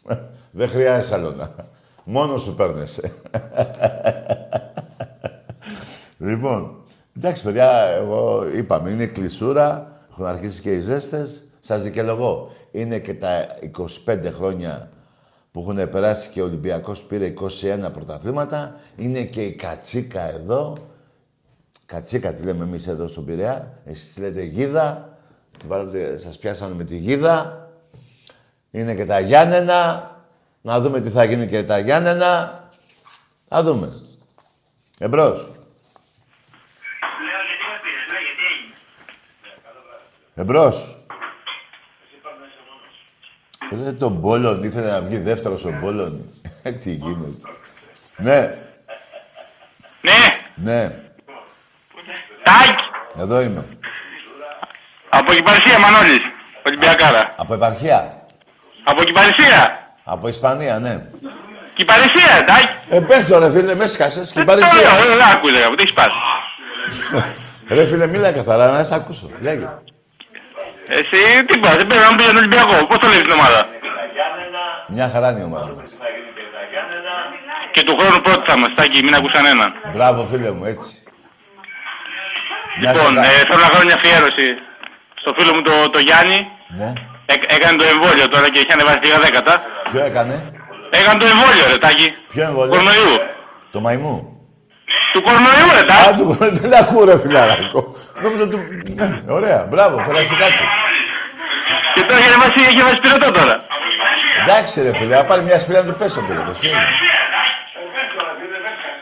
Δεν 0.51 0.69
χρειάζεσαι 0.69 1.13
άλλο 1.13 1.31
να. 1.31 1.55
Μόνος 2.03 2.41
σου 2.41 2.55
παίρνεσαι. 2.55 3.13
λοιπόν, 6.29 6.83
εντάξει, 7.17 7.43
παιδιά, 7.43 7.71
εγώ 7.81 8.47
είπαμε, 8.55 8.89
είναι 8.89 9.05
κλεισούρα, 9.05 9.97
έχουν 10.11 10.25
αρχίσει 10.25 10.61
και 10.61 10.71
οι 10.71 10.79
ζέστες. 10.79 11.43
Σας 11.59 11.81
δικαιολογώ. 11.81 12.51
Είναι 12.71 12.99
και 12.99 13.13
τα 13.13 13.45
25 14.05 14.19
χρόνια 14.33 14.89
που 15.51 15.59
έχουν 15.59 15.89
περάσει 15.89 16.29
και 16.29 16.41
ο 16.41 16.45
Ολυμπιακός 16.45 17.01
πήρε 17.01 17.33
21 17.39 17.89
πρωταθλήματα. 17.93 18.75
Είναι 18.95 19.23
και 19.23 19.41
η 19.41 19.55
Κατσίκα 19.55 20.21
εδώ. 20.21 20.77
Κατσίκα 21.85 22.33
τη 22.33 22.43
λέμε 22.43 22.63
εμείς 22.63 22.87
εδώ 22.87 23.07
στον 23.07 23.25
Πειραιά. 23.25 23.79
Εσείς 23.85 24.13
τη 24.13 24.19
λέτε 24.19 24.43
Γίδα. 24.43 25.17
Τη 25.59 25.67
βάλατε, 25.67 26.17
σας 26.17 26.37
πιάσανε 26.37 26.75
με 26.75 26.83
τη 26.83 26.97
Γίδα. 26.97 27.69
Είναι 28.71 28.95
και 28.95 29.05
τα 29.05 29.19
Γιάννενα. 29.19 30.11
Να 30.61 30.79
δούμε 30.79 31.01
τι 31.01 31.09
θα 31.09 31.23
γίνει 31.23 31.47
και 31.47 31.63
τα 31.63 31.79
Γιάννενα. 31.79 32.63
Θα 33.47 33.63
δούμε. 33.63 33.93
Εμπρός. 34.97 35.37
Λέω, 35.37 37.41
γιατί 37.47 37.63
με 37.69 37.75
πήρες, 37.83 38.05
λέγε, 38.11 38.31
τι 38.37 38.43
έγινε. 38.53 38.75
Εμπρός. 40.35 40.98
Δεν 43.71 43.97
τον 43.99 44.11
Μπόλον, 44.11 44.63
ήθελε 44.63 44.91
να 44.91 45.01
βγει 45.01 45.17
δεύτερος 45.17 45.65
ο 45.65 45.77
Μπόλον. 45.81 46.21
τι 46.83 46.91
γίνεται. 46.91 47.49
Ναι, 48.17 48.55
Ναι, 50.01 50.39
ναι. 50.55 50.91
Τάκη. 52.43 52.83
Εδώ 53.19 53.41
είμαι. 53.41 53.65
Από 55.09 55.33
Κυπαρισία, 55.33 55.79
Μανώλης. 55.79 56.21
Ολυμπιακάρα. 56.67 57.33
Από 57.37 57.53
επαρχία. 57.53 58.25
Από 58.83 59.03
Κυπαρισία. 59.03 59.87
Από 60.03 60.27
Ισπανία, 60.27 60.79
ναι. 60.79 61.05
Κυπαρισία, 61.73 62.45
Τάκη. 62.47 62.67
Ε, 62.89 62.99
πες 62.99 63.27
το 63.27 63.39
ρε 63.39 63.51
φίλε, 63.51 63.75
μες 63.75 63.91
σκάσες. 63.91 64.31
Και 64.31 64.39
Ε, 64.39 64.43
παρησία. 64.43 64.79
ωραία, 64.93 65.15
Δεν 65.15 65.21
άκουσα, 65.35 65.51
λέγαμε. 65.53 65.75
Τι 65.75 65.81
έχεις 65.81 65.93
πάθει. 65.93 66.11
Ρε 67.67 67.85
φίλε, 67.85 68.07
μίλα 68.07 68.31
καθαρά, 68.31 68.71
να 68.71 68.83
σε 68.83 68.95
ακούσω. 68.95 69.29
Λέγε. 69.41 69.69
Εσύ 70.97 71.19
τι 71.47 71.55
πας, 71.63 71.75
δεν 71.75 71.87
πρέπει 71.87 72.03
να 72.05 72.09
μου 72.11 72.15
πεις 72.17 72.25
τον 72.25 72.37
Ολυμπιακό. 72.37 72.75
Πώς 72.89 72.97
το 73.01 73.07
λες 73.07 73.21
την 73.27 73.31
ομάδα; 73.31 73.61
Μια 74.95 75.07
χαρά 75.13 75.27
είναι 75.31 75.39
η 75.39 75.43
ομάδα 75.51 75.71
μας. 75.77 75.89
Και 77.73 77.83
του 77.83 77.95
χρόνου 77.99 78.19
πρώτη 78.25 78.43
θα 78.49 78.53
είμαστε, 78.57 78.75
Τάκη, 78.81 79.03
μην 79.05 79.13
ακούς 79.15 79.31
κανέναν. 79.37 79.69
Μπράβο 79.93 80.19
φίλε 80.31 80.51
μου, 80.51 80.65
έτσι. 80.73 80.91
Μια 82.79 82.91
Λοιπόν, 82.93 83.13
σε 83.15 83.21
κα- 83.21 83.25
ε, 83.25 83.39
θέλω 83.49 83.61
να 83.67 83.69
κάνω 83.73 83.83
μια 83.89 83.97
αφιέρωση 83.99 84.47
στο 85.21 85.29
φίλο 85.37 85.51
μου 85.55 85.61
το, 85.67 85.73
το 85.95 85.99
Γιάννη. 86.07 86.39
Ναι. 86.79 86.89
Έ- 87.33 87.47
έκανε 87.55 87.75
το 87.81 87.85
εμβόλιο 87.93 88.27
τώρα 88.33 88.47
και 88.51 88.59
είχε 88.61 88.73
ανεβάσει 88.77 88.99
λίγα 89.05 89.19
δέκατα. 89.25 89.53
Ποιο 89.91 90.01
έκανε; 90.09 90.35
Έκανε 90.99 91.17
το 91.23 91.27
εμβόλιο, 91.33 91.65
ρε 91.71 91.77
Τάκη. 91.85 92.07
Ποιο 92.33 92.43
εμβόλιο; 92.49 92.71
Κορονοϊού. 92.73 93.13
Το 93.71 93.79
μαϊμού. 93.85 94.15
Του 95.13 95.21
κορονοϊού, 95.27 95.67
ρε 95.77 95.83
Α, 95.83 95.85
Τάκη. 95.91 96.17
του 96.19 96.25
δεν 96.61 96.73
ακούω 96.81 97.03
ρε 97.09 97.17
φιλαράκο. 97.23 97.81
Νόμιζα 98.23 98.47
του... 98.49 98.59
Ναι, 98.95 99.21
ωραία, 99.27 99.65
μπράβο, 99.69 99.95
περαστικά 100.07 100.45
του. 100.45 100.65
Και 101.93 102.01
τώρα 102.01 102.17
έχει 102.19 102.27
ανεβάσει, 102.27 102.59
έχει 102.69 102.79
ανεβάσει 102.79 102.99
πυρετό 103.03 103.31
τώρα. 103.31 103.55
Εντάξει 104.41 104.81
ρε 104.81 104.93
φίλε, 104.97 105.15
να 105.15 105.23
πάρει 105.23 105.41
μια 105.41 105.59
σπηλιά 105.59 105.81
να 105.81 105.87
του 105.91 105.95
πέσω 105.99 106.19
πήρε 106.27 106.39
το 106.39 106.53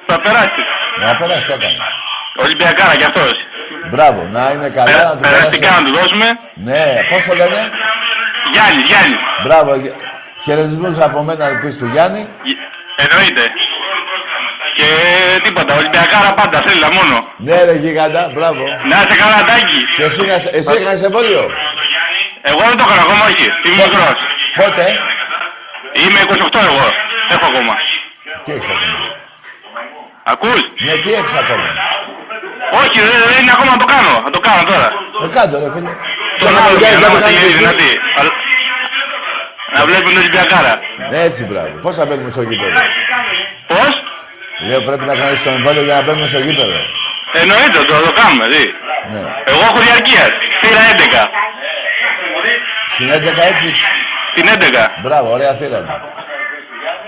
Θα 0.08 0.20
περάσει. 0.22 0.62
Να 1.02 1.16
περάσει, 1.16 1.52
έκανε. 1.56 1.78
Ολυμπιακάρα 2.44 2.96
κι 2.96 3.04
αυτός. 3.04 3.34
Μπράβο, 3.92 4.20
να 4.36 4.52
είναι 4.54 4.70
καλά, 4.70 5.04
να 5.04 5.12
του 5.16 5.20
Περαστικά 5.22 5.68
περάσει. 5.68 5.84
να 5.84 5.90
του 5.90 5.94
δώσουμε. 6.00 6.28
Ναι, 6.68 6.84
πώς 7.10 7.22
το 7.28 7.34
λένε; 7.42 7.62
Γιάννη, 8.54 8.82
Γιάννη. 8.90 9.18
Μπράβο, 9.44 9.76
γε- 9.76 9.96
χαιρετισμούς 10.44 10.98
από 11.08 11.24
μένα 11.28 11.44
να 11.52 11.60
πεις 11.60 11.78
του 11.78 11.86
Γιάννη. 11.94 12.22
Γε- 12.48 12.58
Εννοείται. 13.04 13.44
Και 14.78 14.88
τίποτα, 15.46 15.72
Ολυμπιακάρα 15.82 16.32
πάντα, 16.40 16.58
θέλει 16.66 16.82
μόνο. 16.98 17.16
Ναι 17.48 17.58
ρε 17.68 17.76
γίγαντα, 17.84 18.24
μπράβο. 18.36 18.64
Να 18.90 18.96
είσαι 19.04 19.16
καλά, 19.24 19.40
Τάκη. 19.50 19.80
Και 19.96 20.04
εσύ, 20.10 20.22
να- 20.32 20.42
εσύ 20.58 20.72
έκανες 20.80 21.04
εμβόλιο; 21.10 21.44
Εγώ 22.50 22.62
δεν 22.70 22.78
το 22.80 22.84
έκανα 22.88 23.02
ακόμα, 23.06 23.24
όχι. 23.32 23.46
Είμαι 23.66 23.84
μικρός. 23.86 24.18
Πότε; 24.60 24.86
Είμαι 26.02 26.20
28 26.26 26.60
εγώ. 26.70 26.86
Έχω 27.34 27.46
ακόμα. 27.52 27.74
Τι 28.44 28.50
έχεις 28.56 28.70
ακόμα; 28.76 28.98
Ακούς; 30.32 30.60
Ναι, 30.86 30.94
τι 31.04 31.10
έχεις 31.20 31.36
ακόμα; 31.44 31.68
Όχι, 32.82 32.98
δεν 33.08 33.18
δεν 33.32 33.38
είναι 33.42 33.54
ακόμα 33.58 33.72
να 33.76 33.80
το 33.84 33.88
κάνω. 33.94 34.14
Θα 34.26 34.30
το 34.36 34.40
κάνω 34.48 34.64
τώρα. 34.72 34.88
Ε, 35.24 35.28
κάτω 35.38 35.54
ρε 35.64 35.70
φίλε. 35.76 35.92
Το 36.40 36.46
Και 36.46 36.52
να 36.56 36.58
κάνω 36.58 36.70
μην 36.70 36.80
για 36.82 36.88
κάνεις, 36.90 37.02
να 37.04 37.08
να 37.08 37.14
το 37.14 37.18
είμαστε 37.18 37.26
κάνεις 37.26 37.44
εσύ. 37.50 37.58
δυνατοί. 37.60 37.92
Αλλά- 38.20 38.36
Να 39.76 39.82
βλέπουν 39.90 40.10
την 40.14 40.20
Ολυμπιακάρα. 40.24 40.74
Ναι, 41.12 41.20
έτσι 41.30 41.42
μπράβο. 41.50 41.72
Πώς 41.86 41.94
θα 42.00 42.04
μπαίνουμε 42.08 42.30
στο 42.36 42.42
γήπεδο; 42.50 42.80
Πώς; 43.72 43.92
Λέω 44.66 44.82
πρέπει 44.82 45.06
να 45.06 45.16
κάνεις 45.16 45.44
το 45.44 45.50
εμβόλιο 45.50 45.84
για 45.84 45.94
να 45.96 46.02
μπαίνουμε 46.04 46.28
στο 46.28 46.40
γήπεδο. 46.40 46.78
Εννοείται, 47.42 47.80
το, 47.90 47.94
το 48.06 48.12
κάνουμε, 48.20 48.46
δει. 48.54 48.66
Ναι. 49.12 49.20
Εγώ 49.52 49.62
έχω 49.70 49.80
διαρκεία. 49.88 50.26
Θύρα 50.62 50.82
11. 50.92 51.24
Στην 52.94 53.08
11 53.12 53.14
έχεις; 53.52 53.78
Την 54.36 54.46
11. 54.48 54.88
Μπράβο, 55.04 55.32
ωραία 55.32 55.54
θύρα. 55.54 55.78
είναι. 55.78 56.02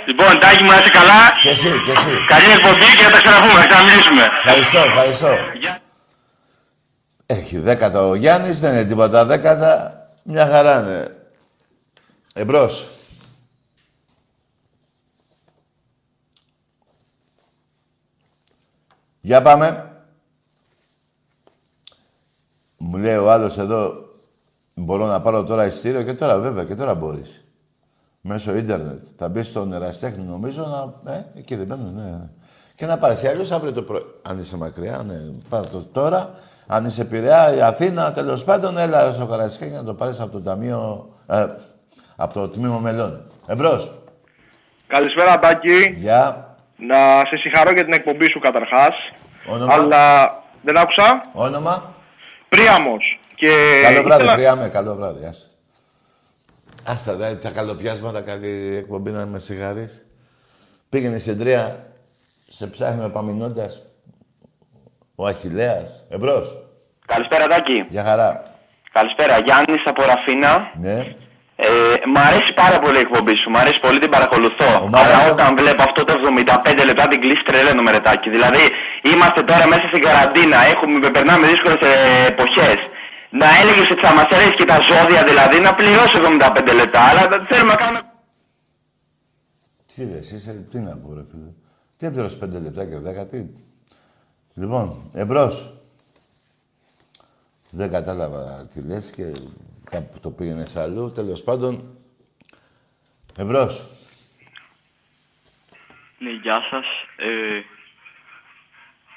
Λοιπόν, 0.05 0.39
Τάκη 0.39 0.63
μου 0.63 0.69
να 0.69 0.77
είσαι 0.79 0.89
καλά. 0.89 1.21
Και 1.41 1.49
εσύ, 1.49 1.69
και 1.85 1.91
εσύ. 1.91 2.13
Καλή 2.27 2.49
εκπομπή 2.57 2.89
και 2.97 3.03
θα 3.03 3.11
τα 3.11 3.21
ξαναπούμε, 3.21 3.59
θα 3.61 3.67
ξαναμιλήσουμε. 3.67 4.23
Ευχαριστώ, 4.37 4.79
ευχαριστώ. 4.79 5.31
Γεια. 5.59 5.77
Έχει 7.25 7.59
δέκατα 7.59 7.99
ο 8.01 8.15
Γιάννης, 8.15 8.59
δεν 8.59 8.71
είναι 8.71 8.83
τίποτα 8.85 9.25
δέκατα. 9.25 9.93
Μια 10.23 10.47
χαρά 10.51 10.73
είναι. 10.79 11.07
Εμπρός. 12.33 12.87
Για 19.21 19.41
πάμε. 19.41 19.91
Μου 22.77 22.97
λέει 22.97 23.15
ο 23.15 23.31
άλλος 23.31 23.57
εδώ, 23.57 23.93
μπορώ 24.73 25.05
να 25.05 25.21
πάρω 25.21 25.43
τώρα 25.43 25.65
ειστήριο 25.65 26.03
και 26.03 26.13
τώρα 26.13 26.39
βέβαια, 26.39 26.63
και 26.63 26.75
τώρα 26.75 26.95
μπορείς. 26.95 27.43
Μέσω 28.21 28.55
ίντερνετ. 28.55 28.99
Θα 29.17 29.29
μπεις 29.29 29.47
στον 29.47 29.73
εραστέχνη 29.73 30.23
νομίζω 30.23 30.93
να... 31.03 31.11
Ε, 31.13 31.25
εκεί 31.35 31.55
δεν 31.55 31.65
μπαίνουν, 31.65 31.95
ναι. 31.95 32.01
ναι. 32.01 32.29
Και 32.75 32.85
να 32.85 32.97
πάρεις. 32.97 33.23
Αλλιώς 33.23 33.51
αύριο 33.51 33.73
το 33.73 33.81
πρωί. 33.81 34.01
Αν 34.21 34.39
είσαι 34.39 34.57
μακριά, 34.57 35.03
ναι, 35.07 35.13
πάρε 35.49 35.67
το 35.67 35.83
τώρα. 35.91 36.33
Αν 36.67 36.85
είσαι 36.85 37.05
Πειραιά, 37.05 37.53
η 37.53 37.61
Αθήνα, 37.61 38.11
τέλος 38.11 38.43
πάντων, 38.43 38.77
έλα 38.77 39.11
στο 39.11 39.25
Καραϊσκάκι 39.25 39.73
να 39.73 39.83
το 39.83 39.93
πάρεις 39.93 40.19
από 40.19 40.31
το 40.31 40.41
Ταμείο... 40.41 41.09
Ε, 41.27 41.45
από 42.15 42.33
το 42.33 42.49
Τμήμα 42.49 42.79
Μελών. 42.79 43.21
Εμπρός. 43.47 43.93
Καλησπέρα, 44.87 45.39
Τάκη. 45.39 45.95
Γεια. 45.97 46.48
Να 46.79 47.25
σε 47.25 47.35
συγχαρώ 47.37 47.71
για 47.71 47.83
την 47.83 47.93
εκπομπή 47.93 48.29
σου 48.31 48.39
καταρχάς. 48.39 48.95
Όνομα. 49.47 49.73
Αλλά 49.73 50.33
δεν 50.61 50.77
άκουσα. 50.77 51.21
Όνομα. 51.33 51.93
Πρίαμος. 52.49 53.19
Και 53.35 53.81
Καλό 53.83 54.03
βράδυ, 54.03 54.21
ήθελα- 54.21 54.35
Πριάμε. 54.35 54.69
Καλό 54.69 54.95
βράδυ. 54.95 55.25
Άσε. 55.25 55.45
Άστα, 56.87 57.15
δε, 57.15 57.35
τα 57.35 57.49
καλοπιάσματα 57.49 58.21
καλή 58.21 58.75
εκπομπή 58.77 59.11
να 59.11 59.25
με 59.25 59.39
σιγάρεις. 59.39 60.05
Πήγαινε 60.89 61.17
στην 61.17 61.39
τρία, 61.39 61.85
σε 62.49 62.67
ψάχνει 62.67 63.03
ο 63.03 63.09
Παμινώντας, 63.09 63.83
ο 65.15 65.25
Αχιλέας. 65.25 66.05
Εμπρός. 66.09 66.63
Καλησπέρα, 67.05 67.47
Τάκη. 67.47 67.85
Για 67.89 68.03
χαρά. 68.03 68.41
Καλησπέρα, 68.91 69.39
Γιάννης 69.39 69.81
από 69.85 70.03
Ραφίνα. 70.03 70.71
Ναι. 70.75 71.15
Ε, 71.61 71.69
μ' 72.13 72.19
αρέσει 72.27 72.51
πάρα 72.61 72.77
πολύ 72.83 72.97
η 73.01 73.03
εκπομπή 73.05 73.35
σου, 73.41 73.49
μ' 73.53 73.59
αρέσει 73.63 73.79
πολύ 73.85 73.99
την 74.03 74.11
παρακολουθώ. 74.15 74.71
Ο 74.83 74.87
Μάριος. 74.87 75.01
Αλλά 75.01 75.19
όταν 75.31 75.49
βλέπω 75.59 75.81
αυτό 75.89 76.01
το 76.07 76.11
75 76.13 76.85
λεπτά 76.89 77.03
την 77.11 77.19
κλείσει 77.23 77.43
τρελαίνω 77.49 77.81
με 77.85 77.91
ρετάκι. 77.95 78.29
Δηλαδή, 78.35 78.63
είμαστε 79.11 79.41
τώρα 79.49 79.65
μέσα 79.73 79.85
στην 79.91 80.01
καραντίνα, 80.07 80.57
έχουμε, 80.71 81.09
περνάμε 81.17 81.47
δύσκολες 81.47 81.81
εποχές. 82.31 82.79
Να 83.41 83.47
έλεγες 83.59 83.87
ότι 83.93 84.01
θα 84.07 84.13
μας 84.17 84.27
αρέσει 84.35 84.55
και 84.59 84.67
τα 84.71 84.77
ζώδια 84.89 85.21
δηλαδή 85.29 85.57
να 85.67 85.71
πληρώσει 85.79 86.15
75 86.23 86.73
λεπτά. 86.81 87.01
Αλλά 87.09 87.23
δεν 87.31 87.41
θέλουμε 87.49 87.71
να 87.73 87.79
κάνουμε. 87.83 88.01
Τι 89.91 90.01
λες, 90.11 90.31
είσαι, 90.31 90.51
τι 90.71 90.77
να 90.87 90.93
πω 91.01 91.07
ρε 91.17 91.23
φίλε. 91.31 91.51
Τι 91.97 92.05
έπαιρες 92.07 92.37
πέντε 92.37 92.59
λεπτά 92.59 92.85
και 92.85 92.97
δέκα, 92.97 93.25
τι. 93.25 93.39
Λοιπόν, 94.53 94.85
εμπρός. 95.13 95.73
Δεν 97.69 97.91
κατάλαβα 97.91 98.43
τι 98.73 98.79
λες 98.87 99.11
και 99.11 99.25
κάπου 99.89 100.19
το 100.19 100.31
πήγαινε 100.31 100.65
αλλού. 100.75 101.11
Τέλος 101.11 101.43
πάντων, 101.43 101.97
εμπρός. 103.35 103.87
Ναι, 106.17 106.31
γεια 106.31 106.61
σας. 106.69 106.85
Ε, 107.15 107.61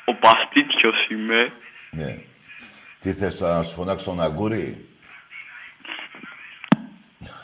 ο 0.04 0.14
Παστίτσιος 0.14 1.06
είμαι. 1.10 1.52
Ναι. 1.90 2.18
Τι 3.00 3.12
θες 3.12 3.36
τώρα 3.36 3.56
να 3.56 3.62
σου 3.62 3.74
φωνάξω 3.74 4.04
τον 4.04 4.20
Αγκούρι; 4.20 4.86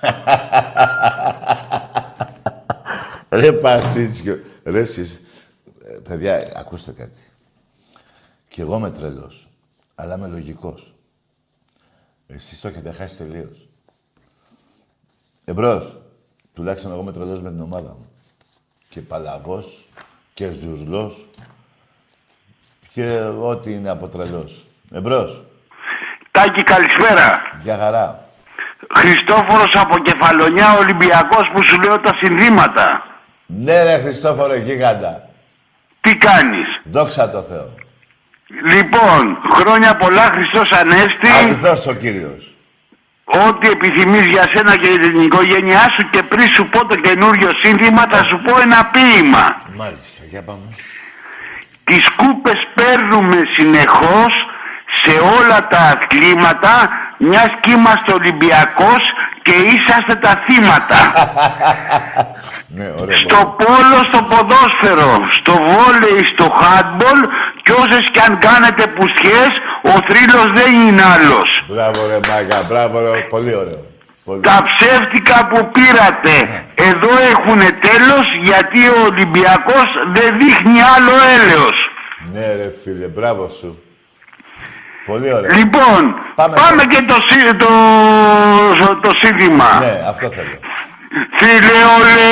Ρε 3.31 3.53
Παστίτσιο. 3.53 4.41
Ρε 4.65 4.79
εσείς. 4.79 5.21
Ε, 5.85 5.99
Παιδιά, 6.09 6.53
ακούστε 6.57 6.93
κάτι. 6.93 7.19
Κι 8.49 8.61
εγώ 8.61 8.77
είμαι 8.77 8.91
τρελός. 8.91 9.49
Αλλά 9.95 10.17
είμαι 10.17 10.27
λογικός. 10.27 10.98
Εσείς 12.31 12.61
το 12.61 12.69
έχετε 12.69 12.93
χάσει 12.93 13.17
τελείως. 13.17 13.69
Εμπρός. 15.45 16.01
Τουλάχιστον 16.55 16.93
εγώ 16.93 17.01
είμαι 17.01 17.13
τρελός 17.13 17.43
με 17.43 17.51
την 17.51 17.61
ομάδα 17.61 17.89
μου. 17.89 18.11
Και 18.89 19.01
παλαβός 19.01 19.89
και 20.35 20.51
ζουρλός 20.51 21.27
και 22.93 23.19
ό,τι 23.21 23.73
είναι 23.73 23.89
από 23.89 24.09
τρελός. 24.09 24.67
Εμπρός. 24.93 25.45
Τάκη, 26.31 26.63
καλησπέρα. 26.63 27.41
Για 27.63 27.77
χαρά. 27.77 28.29
Χριστόφορος 28.95 29.75
από 29.75 29.99
Κεφαλονιά, 29.99 30.79
Ολυμπιακός 30.79 31.51
που 31.53 31.63
σου 31.63 31.81
λέω 31.81 32.01
τα 32.01 32.15
συνδύματα. 32.23 33.03
Ναι 33.47 33.83
ρε 33.83 33.99
Χριστόφορο 33.99 34.55
γίγαντα. 34.55 35.29
Τι 36.01 36.17
κάνεις; 36.17 36.67
Δόξα 36.85 37.31
τω 37.31 37.43
Θεώ. 37.43 37.75
Λοιπόν, 38.49 39.39
χρόνια 39.51 39.97
πολλά 39.97 40.31
Χριστός 40.35 40.73
Ανέστη. 40.73 41.29
Αληθώς 41.43 41.87
ο 41.87 41.95
Κύριος. 41.95 42.57
Ό,τι 43.25 43.69
επιθυμείς 43.69 44.27
για 44.27 44.45
σένα 44.55 44.77
και 44.77 44.89
για 44.89 44.99
την 44.99 45.23
οικογένειά 45.23 45.81
σου 45.95 46.11
και 46.11 46.23
πριν 46.23 46.55
σου 46.55 46.69
πω 46.69 46.87
το 46.87 46.97
καινούριο 46.97 47.49
σύνθημα 47.63 48.07
θα 48.11 48.25
σου 48.25 48.43
πω 48.45 48.61
ένα 48.61 48.91
ποίημα. 48.93 49.63
Μάλιστα, 49.77 50.23
για 50.31 50.43
πάμε. 50.43 50.67
Τις 51.85 52.11
κούπες 52.11 52.59
παίρνουμε 52.75 53.43
συνεχώς 53.57 54.33
σε 55.03 55.19
όλα 55.19 55.69
τα 55.69 55.79
αθλήματα 55.79 56.89
μιας 57.19 57.51
και 57.61 57.71
είμαστε 57.71 58.13
Ολυμπιακός 58.13 59.03
και 59.49 59.57
είσαστε 59.73 60.15
τα 60.15 60.33
θύματα. 60.47 60.99
Ναι, 62.79 62.93
ωραίο. 63.01 63.17
στο 63.17 63.57
πόλο, 63.63 63.99
στο 64.11 64.21
ποδόσφαιρο, 64.31 65.11
στο 65.39 65.53
βόλεϊ, 65.53 66.23
στο 66.33 66.47
handball 66.61 67.21
και 67.63 67.73
όσες 67.73 68.05
κι 68.13 68.21
αν 68.29 68.39
κάνετε 68.39 68.83
πουσιές, 68.97 69.53
ο 69.93 69.95
θρύλος 70.09 70.49
δεν 70.59 70.71
είναι 70.81 71.03
άλλος. 71.15 71.49
Μπράβο 71.69 72.01
ρε 72.11 72.21
Μάγκα, 72.29 72.59
μπράβο 72.69 72.95
ρε. 73.01 73.21
Πολύ 73.35 73.55
ωραίο. 73.63 73.83
Πολύ. 74.25 74.41
Τα 74.41 74.57
ψεύτικα 74.69 75.47
που 75.51 75.71
πήρατε 75.77 76.35
εδώ 76.75 77.13
έχουν 77.33 77.61
τέλος 77.89 78.27
γιατί 78.45 78.81
ο 78.89 79.01
Ολυμπιακός 79.11 79.89
δεν 80.17 80.39
δείχνει 80.39 80.79
άλλο 80.95 81.15
έλεος. 81.37 81.77
Ναι 82.33 82.47
ρε 82.61 82.73
φίλε, 82.83 83.07
μπράβο 83.07 83.49
σου. 83.59 83.83
Πολύ 85.11 85.33
ωραίο. 85.35 85.51
Λοιπόν, 85.59 86.01
Πάμε 86.35 86.55
πάμε, 86.61 86.83
στο- 86.83 86.89
και 86.93 87.03
το, 87.11 87.17
σύ- 87.29 87.57
το, 87.63 87.71
το 89.05 89.11
σύνθημα. 89.23 89.69
Ναι, 89.85 89.95
αυτό 90.13 90.27
θέλω. 90.37 90.57
Φίλε 91.39 91.77
όλε, 91.97 92.27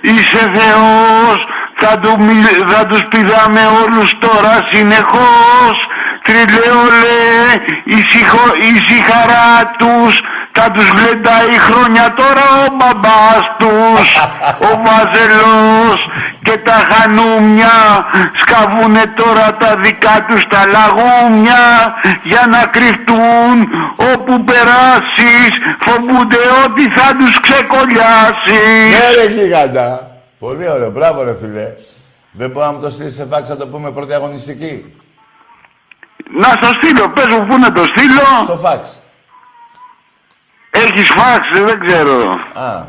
είσαι 0.00 0.42
Θεός, 0.58 1.38
θα, 1.80 1.98
του, 1.98 2.12
μι- 2.24 2.64
θα 2.72 2.86
τους 2.86 3.02
πηδάμε 3.10 3.60
όλους 3.82 4.18
τώρα 4.18 4.54
συνεχώς. 4.70 5.76
Φίλε 6.26 6.68
όλε, 6.84 7.16
η, 7.84 7.98
συχο- 8.10 8.56
η 8.70 8.72
συχαρά 8.88 9.50
τους, 9.78 10.20
θα 10.52 10.70
τους 10.70 10.88
γλεντάει 10.88 11.58
χρόνια 11.58 12.14
τώρα 12.20 12.46
ο 12.64 12.66
μπαμπάς 12.76 13.42
τους. 13.58 14.06
ο 14.68 14.70
Βαζελός 14.84 15.98
και 16.42 16.56
τα 16.56 16.78
χανούμια 16.90 17.76
σκαβούνε 18.36 19.02
τώρα 19.16 19.56
τα 19.56 19.76
δικά 19.76 20.26
τους 20.28 20.46
τα 20.48 20.62
λαγούμια 20.74 21.62
για 22.24 22.46
να 22.50 22.60
κρυφτούν 22.66 23.56
όπου 24.12 24.44
περάσεις 24.44 25.50
φοβούνται 25.84 26.42
ότι 26.64 26.82
θα 26.96 27.16
τους 27.18 27.40
ξεκολλιάσεις. 27.40 28.90
Ναι 28.94 29.22
ρε 29.22 29.32
γίγαντα. 29.34 30.10
Πολύ 30.38 30.68
ωραίο, 30.70 30.90
μπράβο 30.90 31.22
ρε 31.22 31.34
φίλε. 31.40 31.66
Δεν 32.32 32.50
μπορεί 32.50 32.66
να 32.66 32.72
μου 32.72 32.80
το 32.80 32.90
στείλεις 32.90 33.14
σε 33.14 33.26
φάξ 33.30 33.48
να 33.48 33.56
το 33.56 33.66
πούμε 33.66 33.90
πρώτη 33.90 34.14
αγωνιστική. 34.14 34.94
Να 36.40 36.48
στο 36.48 36.68
στείλω, 36.76 37.08
πες 37.08 37.26
μου 37.26 37.46
πού 37.46 37.58
να 37.58 37.72
το 37.72 37.82
στείλω. 37.82 38.44
Στο 38.44 38.56
φάξ. 38.56 39.02
Έχεις 40.70 41.08
φάξ, 41.08 41.48
δεν 41.64 41.80
ξέρω. 41.86 42.30
Α, 42.54 42.84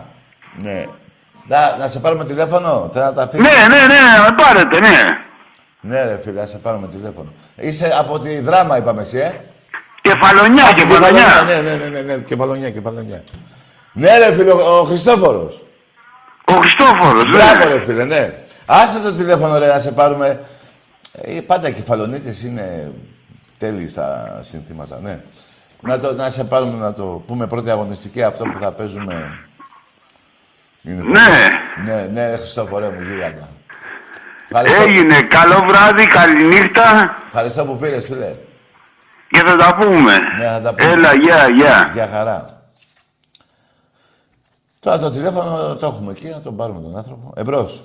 ναι. 0.62 0.84
Να, 1.48 1.78
να 1.80 1.88
σε 1.88 2.00
πάρουμε 2.00 2.26
τηλέφωνο, 2.26 2.90
θέλω 2.94 3.06
να 3.06 3.14
τα 3.14 3.24
αφήσω. 3.24 3.42
Ναι, 3.42 3.50
ναι, 3.50 3.80
ναι, 3.80 3.86
ναι, 3.86 4.36
πάρετε, 4.36 4.80
ναι. 4.80 5.04
Ναι, 5.80 6.04
ρε 6.04 6.20
φίλε, 6.24 6.40
να 6.40 6.46
σε 6.46 6.58
πάρουμε 6.58 6.88
τηλέφωνο. 6.88 7.34
Είσαι 7.56 7.96
από 8.00 8.20
τη 8.20 8.40
δράμα, 8.40 8.78
είπαμε 8.78 9.02
εσύ, 9.02 9.18
ε. 9.18 9.32
Κεφαλονιά, 10.02 10.74
κεφαλονιά. 10.76 11.44
Ναι, 11.46 11.62
ναι, 11.62 11.76
ναι, 11.76 11.86
ναι, 11.86 12.00
ναι, 12.00 12.18
κεφαλονιά, 12.18 12.70
κεφαλονιά. 12.70 13.24
Ναι, 13.92 14.18
ρε 14.18 14.34
φίλε, 14.34 14.52
ο, 14.52 14.80
ο 14.80 14.84
Χριστόφορος. 14.84 15.66
Ο 16.46 16.54
Χριστόφορος, 16.54 17.24
ναι. 17.24 17.30
Μπράβο, 17.30 17.68
ρε 17.68 17.80
φίλε, 17.80 18.04
ναι. 18.04 18.34
Άσε 18.66 19.00
το 19.00 19.14
τηλέφωνο, 19.14 19.58
ρε, 19.58 19.68
να 19.68 19.80
σε 19.80 19.92
πάρουμε. 19.92 20.40
Ε, 21.22 21.42
πάντα 21.42 21.68
οι 21.68 21.74
κεφαλονίτες 21.74 22.44
είναι 22.44 22.92
τέλειοι 23.58 23.88
στα 23.88 24.38
συνθήματα, 24.42 25.00
ναι. 25.02 25.22
Να, 25.82 26.00
το, 26.00 26.14
να 26.14 26.30
σε 26.30 26.44
πάρουμε 26.44 26.78
να 26.80 26.94
το 26.94 27.24
πούμε 27.28 27.48
πρώτη 27.48 27.70
αγωνιστική, 27.70 28.24
αυτό 28.24 28.44
που 28.44 28.58
θα 28.60 28.72
παίζουμε. 28.72 29.40
Είναι 30.84 31.02
Ναι. 31.02 31.50
Ναι, 31.86 32.08
ναι, 32.14 32.38
Χριστόφορε 32.38 32.90
μου, 32.90 33.02
γίγαντα. 33.02 33.50
Ευχαριστώ, 34.50 34.82
Έγινε, 34.82 35.22
καλό 35.22 35.66
βράδυ, 35.68 36.08
καληνύχτα 36.08 37.16
ευχαριστώ 37.28 37.66
που 37.66 37.78
πήρες, 37.78 38.06
φίλε. 38.06 38.36
και 39.30 39.40
θα 39.46 39.56
τα 39.56 39.76
πούμε. 39.76 40.18
Ναι, 40.38 40.46
θα 40.46 40.62
τα 40.62 40.74
πούμε. 40.74 40.92
Έλα, 40.92 41.14
γεια, 41.14 41.50
γεια. 41.50 41.90
Για 41.94 42.08
χαρά. 42.08 42.62
Τώρα 44.80 45.00
το 45.00 45.12
τηλέφωνο 45.12 45.76
το 45.76 45.86
έχουμε 45.86 46.12
εκεί, 46.12 46.28
να 46.28 46.42
τον 46.42 46.56
πάρουμε 46.56 46.82
τον 46.82 46.98
άνθρωπο. 46.98 47.34
Εμπρός. 47.36 47.84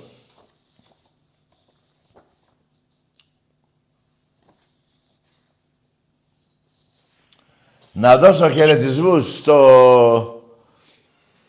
Να 8.01 8.17
δώσω 8.17 8.49
χαιρετισμούς 8.49 9.37
στο, 9.37 10.43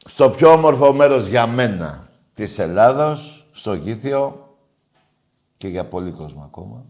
στο 0.04 0.30
πιο 0.30 0.52
όμορφο 0.52 0.92
μέρος 0.92 1.26
για 1.26 1.46
μένα 1.46 2.06
της 2.34 2.58
Ελλάδος, 2.58 3.46
στο 3.50 3.74
Γήθιο 3.74 4.48
και 5.56 5.68
για 5.68 5.84
πολύ 5.84 6.10
κόσμο 6.10 6.42
ακόμα. 6.44 6.84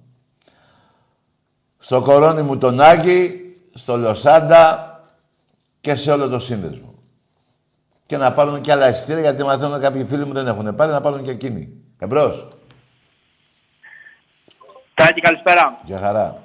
Στο 1.78 2.02
κορώνι 2.02 2.42
μου 2.42 2.58
τον 2.58 2.80
Άγη, 2.80 3.40
στο 3.72 3.96
Λοσάντα 3.96 5.00
και 5.80 5.94
σε 5.94 6.12
όλο 6.12 6.28
το 6.28 6.38
σύνδεσμο. 6.38 6.94
Και 8.06 8.16
να 8.16 8.32
πάρουν 8.32 8.60
και 8.60 8.72
άλλα 8.72 8.88
εισιτήρια, 8.88 9.20
γιατί 9.20 9.44
μαθαίνω 9.44 9.80
κάποιοι 9.80 10.04
φίλοι 10.04 10.24
μου 10.24 10.32
δεν 10.32 10.46
έχουν 10.46 10.74
πάρει, 10.74 10.90
να 10.92 11.00
πάρουν 11.00 11.22
και 11.22 11.30
εκείνοι. 11.30 11.72
Εμπρός. 11.98 12.48
Τάκη, 14.94 15.20
καλησπέρα. 15.20 15.80
Για 15.84 15.98
χαρά. 15.98 16.42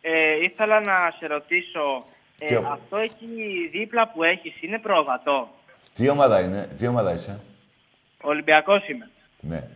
Ε, 0.00 0.44
ήθελα 0.44 0.80
να 0.80 1.14
σε 1.18 1.26
ρωτήσω, 1.26 2.02
ε, 2.38 2.46
Ποιο; 2.46 2.58
αυτό 2.72 2.96
εκεί 2.96 3.26
δίπλα 3.72 4.08
που 4.14 4.22
έχεις 4.22 4.62
είναι 4.62 4.78
πρόβατο. 4.78 5.48
Τι 5.94 6.08
ομάδα 6.08 6.40
είναι, 6.40 6.68
τι 6.78 6.86
ομάδα 6.86 7.12
είσαι; 7.12 7.40
Ολυμπιακός 8.22 8.88
είμαι. 8.88 9.08
Ναι. 9.40 9.68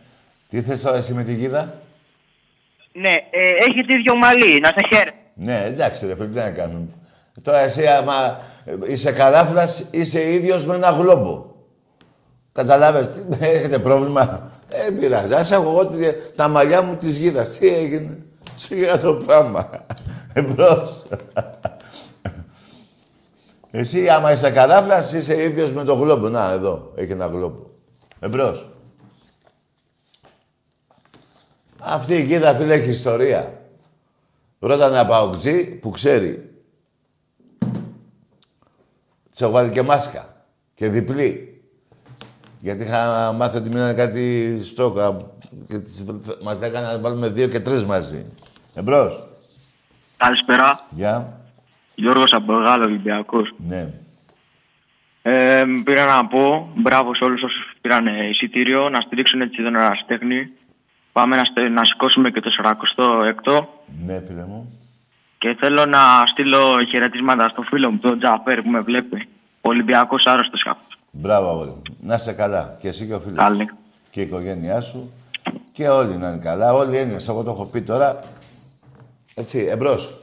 Τι 0.49 0.61
θες 0.61 0.81
τώρα 0.81 0.97
εσύ 0.97 1.13
με 1.13 1.23
τη 1.23 1.33
γίδα. 1.33 1.81
Ναι, 2.93 3.09
ε, 3.29 3.49
έχετε 3.69 3.93
ίδιο 3.93 4.15
μαλλί, 4.15 4.59
να 4.59 4.67
σε 4.67 4.87
χαίρε. 4.95 5.11
Ναι, 5.33 5.63
εντάξει 5.65 6.05
ρε 6.07 6.15
φίλε, 6.15 6.27
τι 6.27 6.35
να 6.35 6.51
κάνουμε. 6.51 6.87
Τώρα 7.41 7.59
εσύ 7.59 7.87
άμα 7.87 8.41
ε, 8.65 8.73
είσαι 8.87 9.11
καράφλας, 9.11 9.85
είσαι 9.91 10.33
ίδιος 10.33 10.65
με 10.65 10.75
ένα 10.75 10.89
γλόμπο. 10.89 11.45
Καταλάβες, 12.51 13.09
τι, 13.11 13.21
έχετε 13.45 13.79
πρόβλημα; 13.79 14.51
Ε, 14.69 14.91
πειράζει. 14.99 15.33
Ας 15.33 15.51
έχω 15.51 15.69
εγώ 15.69 15.85
τη- 15.87 16.13
τα 16.35 16.47
μαλλιά 16.47 16.81
μου 16.81 16.95
της 16.95 17.17
γίδας. 17.17 17.57
Τι 17.57 17.67
έγινε; 17.67 18.17
Σιγά 18.57 18.99
το 18.99 19.13
πράγμα. 19.13 19.85
Εμπρός. 20.33 21.07
Εσύ 23.75 24.09
άμα 24.09 24.31
είσαι 24.31 24.51
καράφλας, 24.51 25.11
είσαι 25.11 25.43
ίδιος 25.43 25.71
με 25.71 25.83
το 25.83 25.93
γλόμπο. 25.93 26.29
Να, 26.29 26.51
εδώ, 26.51 26.91
έχει 26.95 27.11
ένα 27.11 27.27
γλόμπο. 27.27 27.65
Εμπρός. 28.19 28.69
Αυτή 31.79 32.13
η 32.13 32.23
γίδα, 32.23 32.55
φίλε, 32.55 32.73
έχει 32.73 32.89
ιστορία. 32.89 33.61
Ρώτα 34.59 34.85
ένα 34.85 35.05
παοκτζή 35.05 35.65
που 35.65 35.89
ξέρει. 35.89 36.49
Της 39.31 39.41
έχω 39.41 39.51
βάλει 39.51 39.71
και 39.71 39.81
μάσκα. 39.81 40.45
Και 40.75 40.89
διπλή. 40.89 41.61
Γιατί 42.59 42.83
είχα 42.83 43.31
μάθει 43.31 43.57
ότι 43.57 43.69
μείνανε 43.69 43.93
κάτι 43.93 44.59
στόκα 44.63 45.17
και 45.67 45.79
τις, 45.79 46.03
μας 46.43 46.57
έκανε 46.61 46.87
να 46.87 46.99
βάλουμε 46.99 47.29
δύο 47.29 47.47
και 47.47 47.59
τρεις 47.59 47.85
μαζί. 47.85 48.25
Εμπρός. 48.73 49.23
Καλησπέρα. 50.17 50.87
Γεια. 50.89 51.42
Γιώργος 51.95 52.33
από 52.33 52.53
Μεγάλο 52.53 52.83
Ολυμπιακός. 52.83 53.53
Ναι. 53.57 53.87
Ε, 55.21 55.63
πήρα 55.83 56.05
να 56.05 56.25
πω 56.27 56.69
μπράβο 56.75 57.15
σε 57.15 57.23
όλους 57.23 57.41
όσους 57.43 57.73
πήραν 57.81 58.07
ε, 58.07 58.27
εισιτήριο 58.29 58.89
να 58.89 59.01
στηρίξουν 59.01 59.41
έτσι 59.41 59.63
τον 59.63 59.75
εραστέχνη. 59.75 60.51
Πάμε 61.11 61.35
να, 61.35 61.43
στε- 61.45 61.69
να 61.69 61.85
σηκώσουμε 61.85 62.29
και 62.31 62.39
το 62.39 62.49
46ο. 62.63 63.65
Ναι, 64.05 64.23
φίλε 64.27 64.45
μου. 64.45 64.79
Και 65.37 65.55
θέλω 65.59 65.85
να 65.85 65.99
στείλω 66.31 66.83
χαιρετίσματα 66.89 67.49
στο 67.49 67.61
φίλο 67.61 67.91
μου, 67.91 67.97
τον 67.97 68.19
Τζαφέρ 68.19 68.61
που 68.61 68.69
με 68.69 68.79
βλέπει. 68.79 69.27
Ολυμπιακός 69.61 70.25
άρρωστος 70.25 70.63
κάποιος. 70.63 70.99
Μπράβο, 71.11 71.49
αγόρι 71.49 71.69
μου. 71.69 71.81
Να 72.01 72.15
είσαι 72.15 72.33
καλά. 72.33 72.77
Και 72.81 72.87
εσύ 72.87 73.07
και 73.07 73.13
ο 73.13 73.19
φίλος. 73.19 73.37
Καλή. 73.37 73.69
Και 74.09 74.19
η 74.19 74.23
οικογένειά 74.23 74.81
σου. 74.81 75.11
Και 75.73 75.87
όλοι 75.87 76.17
να 76.17 76.27
είναι 76.27 76.37
καλά. 76.43 76.73
Όλοι 76.73 76.95
οι 76.95 76.97
Έλληνες. 76.99 77.27
Εγώ 77.27 77.43
το 77.43 77.49
έχω 77.49 77.65
πει 77.65 77.81
τώρα. 77.81 78.19
Έτσι, 79.35 79.67
εμπρός. 79.69 80.13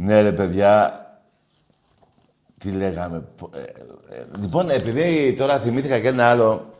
Ναι, 0.00 0.20
ρε 0.20 0.32
παιδιά. 0.32 1.02
Τι 2.58 2.70
λέγαμε. 2.70 3.20
πο- 3.20 3.50
ε, 3.54 3.60
ε, 4.14 4.24
λοιπόν, 4.40 4.70
επειδή 4.70 5.34
τώρα 5.38 5.58
θυμήθηκα 5.58 6.00
και 6.00 6.08
ένα 6.08 6.26
άλλο. 6.30 6.74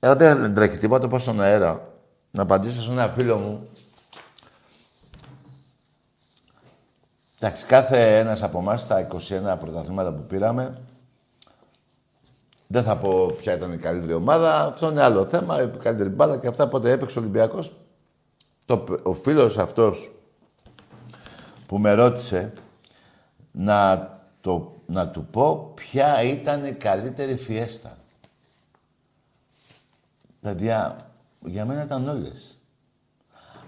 Εγώ 0.00 0.16
δεν 0.16 0.54
τρέχει 0.54 0.78
τίποτα, 0.78 1.00
το 1.02 1.08
πω 1.08 1.18
στον 1.18 1.40
αέρα. 1.40 1.88
Να 2.30 2.42
απαντήσω 2.42 2.82
σε 2.82 2.90
ένα 2.90 3.08
φίλο 3.08 3.36
μου. 3.38 3.68
Εντάξει, 7.40 7.66
κάθε 7.66 8.18
ένας 8.18 8.42
από 8.42 8.58
εμάς 8.58 8.80
στα 8.80 9.00
21 9.00 9.56
πρωταθλήματα 9.60 10.12
που 10.12 10.22
πήραμε, 10.22 10.80
δεν 12.66 12.82
θα 12.82 12.96
πω 12.96 13.26
ποια 13.26 13.54
ήταν 13.54 13.72
η 13.72 13.76
καλύτερη 13.76 14.12
ομάδα, 14.12 14.64
αυτό 14.64 14.90
είναι 14.90 15.02
άλλο 15.02 15.26
θέμα, 15.26 15.62
η 15.62 15.70
καλύτερη 15.82 16.08
μπάλα 16.08 16.38
και 16.38 16.46
αυτά 16.46 16.68
πότε 16.68 16.90
έπαιξε 16.90 17.18
ο 17.18 17.22
Ολυμπιακός. 17.22 17.76
Το, 18.64 18.84
ο 19.02 19.12
φίλος 19.12 19.58
αυτός 19.58 20.12
που 21.72 21.78
με 21.78 21.92
ρώτησε 21.92 22.52
να, 23.52 24.10
το, 24.40 24.82
να 24.86 25.08
του 25.08 25.26
πω 25.26 25.72
ποια 25.74 26.22
ήταν 26.22 26.64
η 26.64 26.72
καλύτερη 26.72 27.36
φιέστα. 27.36 27.98
Παιδιά, 30.40 31.10
για 31.40 31.64
μένα 31.64 31.82
ήταν 31.82 32.08
όλες. 32.08 32.58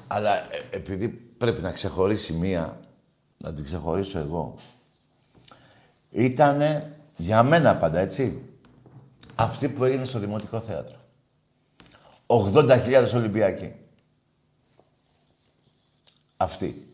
Αλλά 0.07 0.37
ε, 0.37 0.67
επειδή 0.71 1.09
πρέπει 1.09 1.63
να 1.63 1.73
ξεχωρίσει 1.73 2.33
μία, 2.33 2.81
να 3.37 3.53
την 3.53 3.65
ξεχωρίσω 3.65 4.19
εγώ. 4.19 4.55
ήτανε 6.11 6.97
για 7.17 7.43
μένα 7.43 7.77
πάντα, 7.77 7.99
έτσι. 7.99 8.43
Αυτή 9.35 9.69
που 9.69 9.85
έγινε 9.85 10.05
στο 10.05 10.19
Δημοτικό 10.19 10.61
Θέατρο. 10.61 10.97
80.000 12.27 13.11
Ολυμπιακοί. 13.15 13.75
Αυτή. 16.37 16.94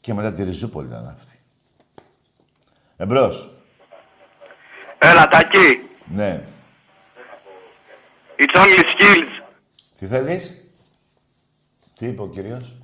Και 0.00 0.14
μετά 0.14 0.32
τη 0.32 0.44
Ριζούπολη 0.44 0.86
ήταν 0.86 1.08
αυτή. 1.08 1.38
Εμπρός. 2.96 3.52
Έλα, 4.98 5.28
Τακί. 5.28 5.88
Ναι. 6.06 6.46
It's 8.38 8.56
only 8.56 8.78
skills. 8.78 9.42
Τι 9.98 10.06
θέλεις; 10.06 10.64
Τι 11.94 12.06
είπε 12.06 12.22
ο 12.22 12.28
κύριος; 12.28 12.76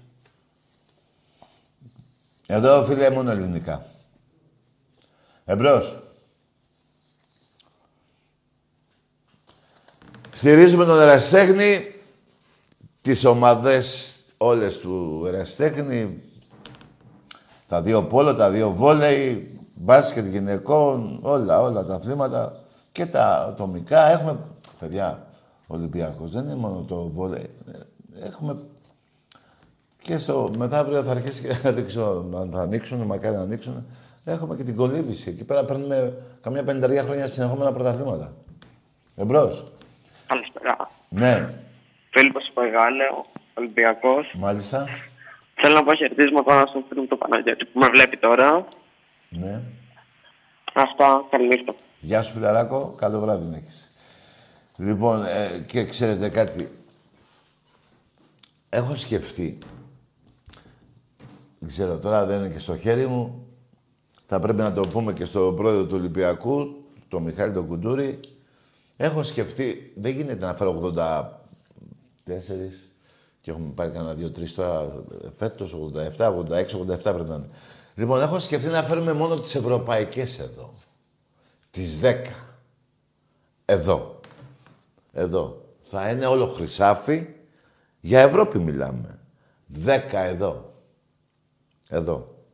Εδώ, 2.46 2.84
φίλε, 2.84 3.10
μόνο 3.10 3.30
ελληνικά. 3.30 3.86
Εμπρός. 5.44 6.02
Στηρίζουμε 10.32 10.84
τον 10.84 11.00
ερασιτέχνη, 11.00 11.94
τις 13.02 13.24
ομάδες 13.24 14.16
όλες 14.36 14.78
του 14.78 15.24
ερασιτέχνη, 15.26 16.22
τα 17.68 17.82
δύο 17.82 18.04
πόλο, 18.04 18.34
τα 18.34 18.50
δύο 18.50 18.70
βόλεϊ, 18.70 19.58
μπάσκετ 19.74 20.26
γυναικών, 20.26 21.18
όλα, 21.22 21.60
όλα 21.60 21.84
τα 21.84 21.94
αθλήματα 21.94 22.60
και 22.92 23.06
τα 23.06 23.46
ατομικά. 23.48 24.10
Έχουμε, 24.10 24.38
παιδιά, 24.78 25.26
Ολυμπιακός, 25.66 26.30
δεν 26.30 26.44
είναι 26.44 26.54
μόνο 26.54 26.84
το 26.88 27.08
βόλεϊ. 27.08 27.50
Έχουμε 28.22 28.58
και 30.02 30.18
στο 30.18 30.50
μεθαύριο 30.56 31.02
θα 31.02 31.10
αρχίσει 31.10 31.42
και 31.42 31.70
δεν 31.70 31.86
ξέρω 31.86 32.28
αν 32.36 32.50
θα 32.52 32.60
ανοίξουν, 32.60 32.98
μακάρι 33.00 33.36
να 33.36 33.42
ανοίξουν. 33.42 33.86
Έχουμε 34.24 34.56
και 34.56 34.64
την 34.64 34.76
κολύβηση. 34.76 35.30
Εκεί 35.30 35.44
πέρα 35.44 35.64
παίρνουμε 35.64 36.16
καμιά 36.40 36.64
πενταριά 36.64 37.02
χρόνια 37.02 37.26
συνεχόμενα 37.26 37.72
πρωταθλήματα. 37.72 38.32
Εμπρός. 39.16 39.64
Καλησπέρα. 40.26 40.90
Ναι, 41.08 41.54
Φίλιππος 42.10 42.50
Παγάνεο, 42.54 43.24
Ολυμπιακός. 43.54 44.34
μάλιστα. 44.38 44.86
Θέλω 45.60 45.74
να 45.74 45.84
πω 45.84 45.94
χαιρετίσματα 45.94 46.66
στον 46.66 46.84
φίλο 46.88 47.00
μου 47.00 47.06
το 47.06 47.16
Παναγιώτη 47.16 47.64
που 47.64 47.78
με 47.78 47.88
βλέπει 47.88 48.16
τώρα. 48.16 48.66
Ναι. 49.28 49.60
Αυτά, 50.74 51.26
καληνύχτα. 51.30 51.74
Γεια 52.00 52.22
σου, 52.22 52.32
φιλαράκο. 52.32 52.94
Καλό 52.98 53.20
βράδυ 53.20 53.50
να 53.50 53.56
έχεις. 53.56 53.90
Λοιπόν, 54.76 55.24
ε, 55.24 55.64
και 55.66 55.84
ξέρετε 55.84 56.28
κάτι. 56.28 56.70
Έχω 58.68 58.96
σκεφτεί. 58.96 59.58
Δεν 61.58 61.68
ξέρω, 61.68 61.98
τώρα 61.98 62.26
δεν 62.26 62.38
είναι 62.38 62.48
και 62.48 62.58
στο 62.58 62.76
χέρι 62.76 63.06
μου. 63.06 63.46
Θα 64.26 64.38
πρέπει 64.38 64.58
να 64.58 64.72
το 64.72 64.86
πούμε 64.88 65.12
και 65.12 65.24
στον 65.24 65.56
πρόεδρο 65.56 65.86
του 65.86 65.96
Ολυμπιακού, 65.96 66.84
τον 67.08 67.22
Μιχάλη 67.22 67.52
τον 67.52 67.66
Κουντούρη. 67.66 68.20
Έχω 68.96 69.22
σκεφτεί, 69.22 69.92
δεν 69.96 70.12
γίνεται 70.12 70.46
να 70.46 70.54
φέρω 70.54 70.92
84 70.94 72.30
και 73.46 73.52
έχουμε 73.52 73.72
πάρει 73.74 73.90
κανένα 73.90 74.14
δύο-τρεις 74.14 74.54
τώρα 74.54 75.02
φέτος, 75.30 75.76
87, 76.16 76.34
86, 76.34 76.76
87 76.76 77.02
πρέπει 77.02 77.28
να 77.28 77.34
είναι. 77.34 77.48
Λοιπόν, 77.94 78.20
έχω 78.20 78.38
σκεφτεί 78.38 78.68
να 78.68 78.82
φέρουμε 78.82 79.12
μόνο 79.12 79.40
τις 79.40 79.54
ευρωπαϊκές 79.54 80.38
εδώ. 80.38 80.74
Τις 81.70 82.00
10. 82.00 82.50
Εδώ. 83.64 84.20
Εδώ. 85.12 85.64
Θα 85.82 86.10
είναι 86.10 86.26
όλο 86.26 86.46
χρυσάφι. 86.46 87.26
Για 88.00 88.20
Ευρώπη 88.20 88.58
μιλάμε. 88.58 89.18
10 89.84 90.24
εδώ. 90.24 90.74
Εδώ. 91.88 92.44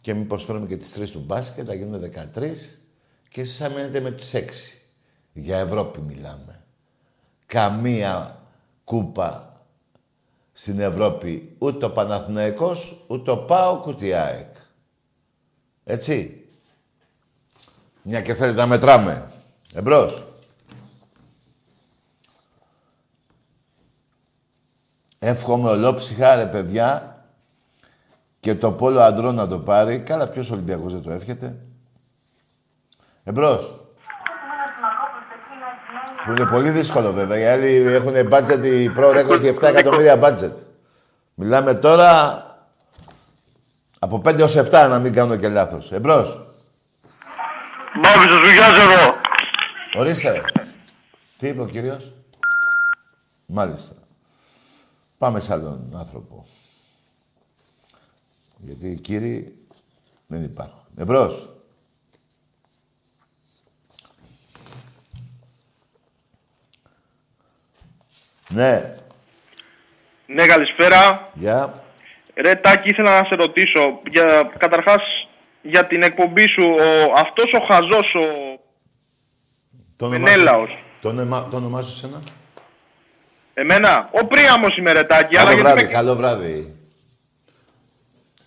Και 0.00 0.14
μήπως 0.14 0.44
φέρουμε 0.44 0.66
και 0.66 0.76
τις 0.76 0.92
τρεις 0.92 1.10
του 1.10 1.20
μπάσκετ, 1.26 1.64
θα 1.68 1.74
γίνουν 1.74 2.00
13 2.00 2.80
και 3.28 3.40
εσείς 3.40 3.56
θα 3.56 3.70
μένετε 3.70 4.00
με 4.00 4.10
τις 4.10 4.34
6. 4.34 4.82
Για 5.32 5.58
Ευρώπη 5.58 6.00
μιλάμε. 6.00 6.64
Καμία 7.46 8.38
κούπα 8.84 9.54
στην 10.52 10.80
Ευρώπη. 10.80 11.56
Ούτε 11.58 11.84
ο 11.84 11.90
Παναθηναϊκός, 11.90 13.04
ούτε 13.06 13.30
ο 13.30 13.44
ΠΑΟΚ, 13.44 13.86
ούτε 13.86 14.06
η 14.06 14.12
ΑΕΚ. 14.12 14.54
Έτσι. 15.84 16.38
Μια 18.02 18.22
και 18.22 18.34
θέλετε 18.34 18.60
να 18.60 18.66
μετράμε. 18.66 19.30
Εμπρός. 19.74 20.26
Εύχομαι 25.18 25.68
ολόψυχα, 25.68 26.36
ρε 26.36 26.46
παιδιά, 26.46 27.18
και 28.40 28.54
το 28.54 28.72
πόλο 28.72 29.00
αντρών 29.00 29.34
να 29.34 29.46
το 29.46 29.58
πάρει. 29.58 30.00
Καλά, 30.00 30.28
ποιος 30.28 30.50
Ολυμπιακός 30.50 30.92
δεν 30.92 31.02
το 31.02 31.10
εύχεται. 31.10 31.56
Εμπρός. 33.24 33.83
Που 36.24 36.30
είναι 36.30 36.46
πολύ 36.46 36.70
δύσκολο 36.70 37.12
βέβαια. 37.12 37.38
Οι 37.38 37.44
άλλοι 37.44 37.76
έχουν 37.76 38.12
budget, 38.12 38.64
η 38.64 38.90
Pro 38.96 39.10
Record 39.10 39.44
έχει 39.44 39.56
7 39.60 39.62
εκατομμύρια 39.62 40.20
budget. 40.22 40.52
Μιλάμε 41.34 41.74
τώρα 41.74 42.42
από 43.98 44.22
5 44.24 44.38
έως 44.38 44.56
7 44.56 44.70
να 44.70 44.98
μην 44.98 45.12
κάνω 45.12 45.36
και 45.36 45.48
λάθος. 45.48 45.92
Εμπρός. 45.92 46.46
Μπάμπη, 48.02 48.28
σας 48.28 48.40
βγάζω 48.40 48.90
εγώ. 48.90 49.14
Ορίστε. 49.94 50.42
Τι 51.38 51.48
είπε 51.48 51.60
ο 51.60 51.66
κύριος; 51.66 52.12
Μάλιστα. 53.46 53.94
Πάμε 55.18 55.40
σε 55.40 55.52
άλλον 55.52 55.94
άνθρωπο. 55.96 56.46
Γιατί 58.56 58.86
οι 58.90 58.96
κύριοι 58.96 59.56
δεν 60.26 60.42
υπάρχουν. 60.42 60.84
Εμπρός. 60.96 61.53
Ναι. 68.54 68.94
Ναι, 70.26 70.46
καλησπέρα. 70.46 71.30
Γεια. 71.34 71.74
Ρε 72.34 72.54
Τάκη, 72.54 72.88
ήθελα 72.88 73.20
να 73.20 73.26
σε 73.26 73.34
ρωτήσω, 73.34 74.00
για, 74.10 74.50
καταρχάς, 74.58 75.02
για 75.62 75.86
την 75.86 76.02
εκπομπή 76.02 76.48
σου, 76.48 76.74
ο, 76.78 77.12
αυτός 77.16 77.52
ο 77.52 77.64
χαζός, 77.64 78.14
ο 78.14 78.58
Το 79.96 80.08
Μενέλαος. 80.08 80.78
Το, 81.00 81.08
όνομα, 81.08 81.48
το 81.50 81.56
όνομά 81.56 81.82
σου 81.82 81.94
σένα. 81.96 82.22
Εμένα, 83.54 84.08
ο 84.12 84.26
Πρίαμος 84.26 84.76
είμαι 84.76 84.92
ρε 84.92 85.04
Τάκη, 85.04 85.36
αλλά 85.36 85.48
Καλό 85.50 85.60
γιατί 85.60 85.72
βράδυ, 85.72 85.86
με... 85.86 85.92
καλό 85.92 86.14
βράδυ. 86.14 86.74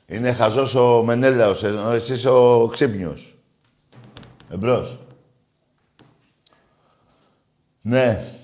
Είναι 0.06 0.34
χαζός 0.34 0.76
ο 0.76 1.04
Μενέλαος, 1.04 1.64
ενώ 1.64 1.92
εσύ 1.92 2.14
είσαι 2.14 2.30
ο 2.30 2.68
ξύπνιος. 2.72 3.36
Εμπρός. 4.52 5.00
Ναι. 7.82 8.37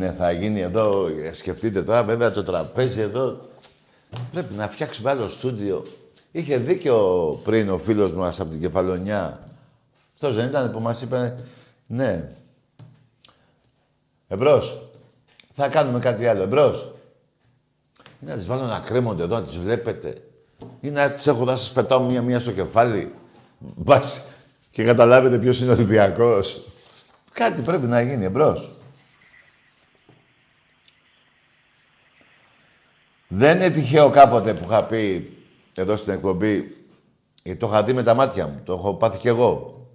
Ναι, 0.00 0.12
θα 0.12 0.30
γίνει 0.30 0.60
εδώ, 0.60 1.06
ε, 1.06 1.32
σκεφτείτε 1.32 1.82
τώρα, 1.82 2.04
βέβαια 2.04 2.30
το 2.30 2.42
τραπέζι 2.42 3.00
εδώ, 3.00 3.38
πρέπει 4.32 4.54
να 4.54 4.68
φτιάξουμε 4.68 5.10
άλλο 5.10 5.28
στούντιο. 5.28 5.82
Είχε 6.30 6.56
δίκιο 6.56 6.96
πριν 7.44 7.70
ο 7.70 7.78
φίλος 7.78 8.12
μας 8.12 8.40
από 8.40 8.50
την 8.50 8.60
Κεφαλονιά. 8.60 9.40
Αυτός 10.14 10.34
δεν 10.34 10.46
ήταν 10.46 10.72
που 10.72 10.80
μας 10.80 11.02
είπε, 11.02 11.34
ναι. 11.86 12.28
Εμπρός. 14.28 14.90
Θα 15.54 15.68
κάνουμε 15.68 15.98
κάτι 15.98 16.26
άλλο. 16.26 16.42
Εμπρός. 16.42 16.92
Ή 18.22 18.26
να 18.26 18.34
τις 18.34 18.46
βάλω 18.46 18.62
να 18.62 18.78
κρέμονται 18.78 19.22
εδώ, 19.22 19.34
να 19.34 19.42
τις 19.42 19.58
βλέπετε. 19.58 20.22
Ή 20.80 20.90
να 20.90 21.10
τις 21.10 21.26
έχω 21.26 21.44
να 21.44 21.56
σας 21.56 21.72
πετάω 21.72 22.02
μία-μία 22.02 22.40
στο 22.40 22.52
κεφάλι. 22.52 23.14
Μπας 23.58 24.26
και 24.70 24.84
καταλάβετε 24.84 25.38
ποιος 25.38 25.60
είναι 25.60 25.70
ο 25.70 25.74
Ολυμπιακός. 25.74 26.66
Κάτι 27.32 27.62
πρέπει 27.62 27.86
να 27.86 28.00
γίνει. 28.00 28.24
Εμπρός. 28.24 28.70
Δεν 33.32 33.56
είναι 33.56 33.70
τυχαίο 33.70 34.10
κάποτε 34.10 34.54
που 34.54 34.64
είχα 34.64 34.84
πει 34.84 35.32
εδώ 35.74 35.96
στην 35.96 36.12
εκπομπή, 36.12 36.76
γιατί 37.42 37.58
το 37.58 37.66
είχα 37.66 37.82
δει 37.84 37.92
με 37.92 38.02
τα 38.02 38.14
μάτια 38.14 38.46
μου, 38.46 38.60
το 38.64 38.72
έχω 38.72 38.94
πάθει 38.94 39.18
κι 39.18 39.28
εγώ. 39.28 39.86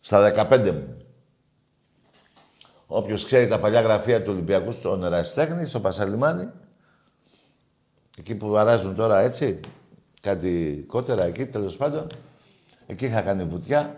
Στα 0.00 0.48
15 0.50 0.72
μου. 0.72 0.96
Όποιος 2.86 3.24
ξέρει 3.24 3.48
τα 3.48 3.58
παλιά 3.58 3.80
γραφεία 3.80 4.22
του 4.22 4.30
Ολυμπιακού 4.32 4.72
στον 4.72 5.04
Ερασιτέχνη, 5.04 5.66
στο 5.66 5.80
Πασαλιμάνι, 5.80 6.48
εκεί 8.18 8.34
που 8.34 8.56
αράζουν 8.56 8.94
τώρα 8.94 9.18
έτσι, 9.18 9.60
κάτι 10.20 10.84
κότερα 10.86 11.24
εκεί, 11.24 11.46
τέλος 11.46 11.76
πάντων, 11.76 12.06
εκεί 12.86 13.04
είχα 13.04 13.20
κάνει 13.20 13.44
βουτιά 13.44 13.96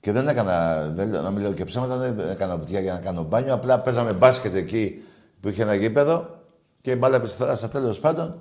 και 0.00 0.12
δεν 0.12 0.28
έκανα, 0.28 0.86
δεν, 0.88 1.08
να 1.08 1.30
μην 1.30 1.42
λέω 1.42 1.52
και 1.52 1.64
ψέματα, 1.64 1.96
δεν 1.96 2.18
έκανα 2.18 2.56
βουτιά 2.56 2.80
για 2.80 2.92
να 2.92 2.98
κάνω 2.98 3.22
μπάνιο, 3.22 3.54
απλά 3.54 3.80
παίζαμε 3.80 4.12
μπάσκετ 4.12 4.54
εκεί 4.54 5.05
που 5.46 5.52
είχε 5.52 5.62
ένα 5.62 5.74
γήπεδο 5.74 6.40
και 6.82 6.90
η 6.90 6.96
μπάλα 6.98 7.24
στη 7.24 7.36
θάλασσα 7.36 7.68
τέλος 7.68 8.00
πάντων 8.00 8.40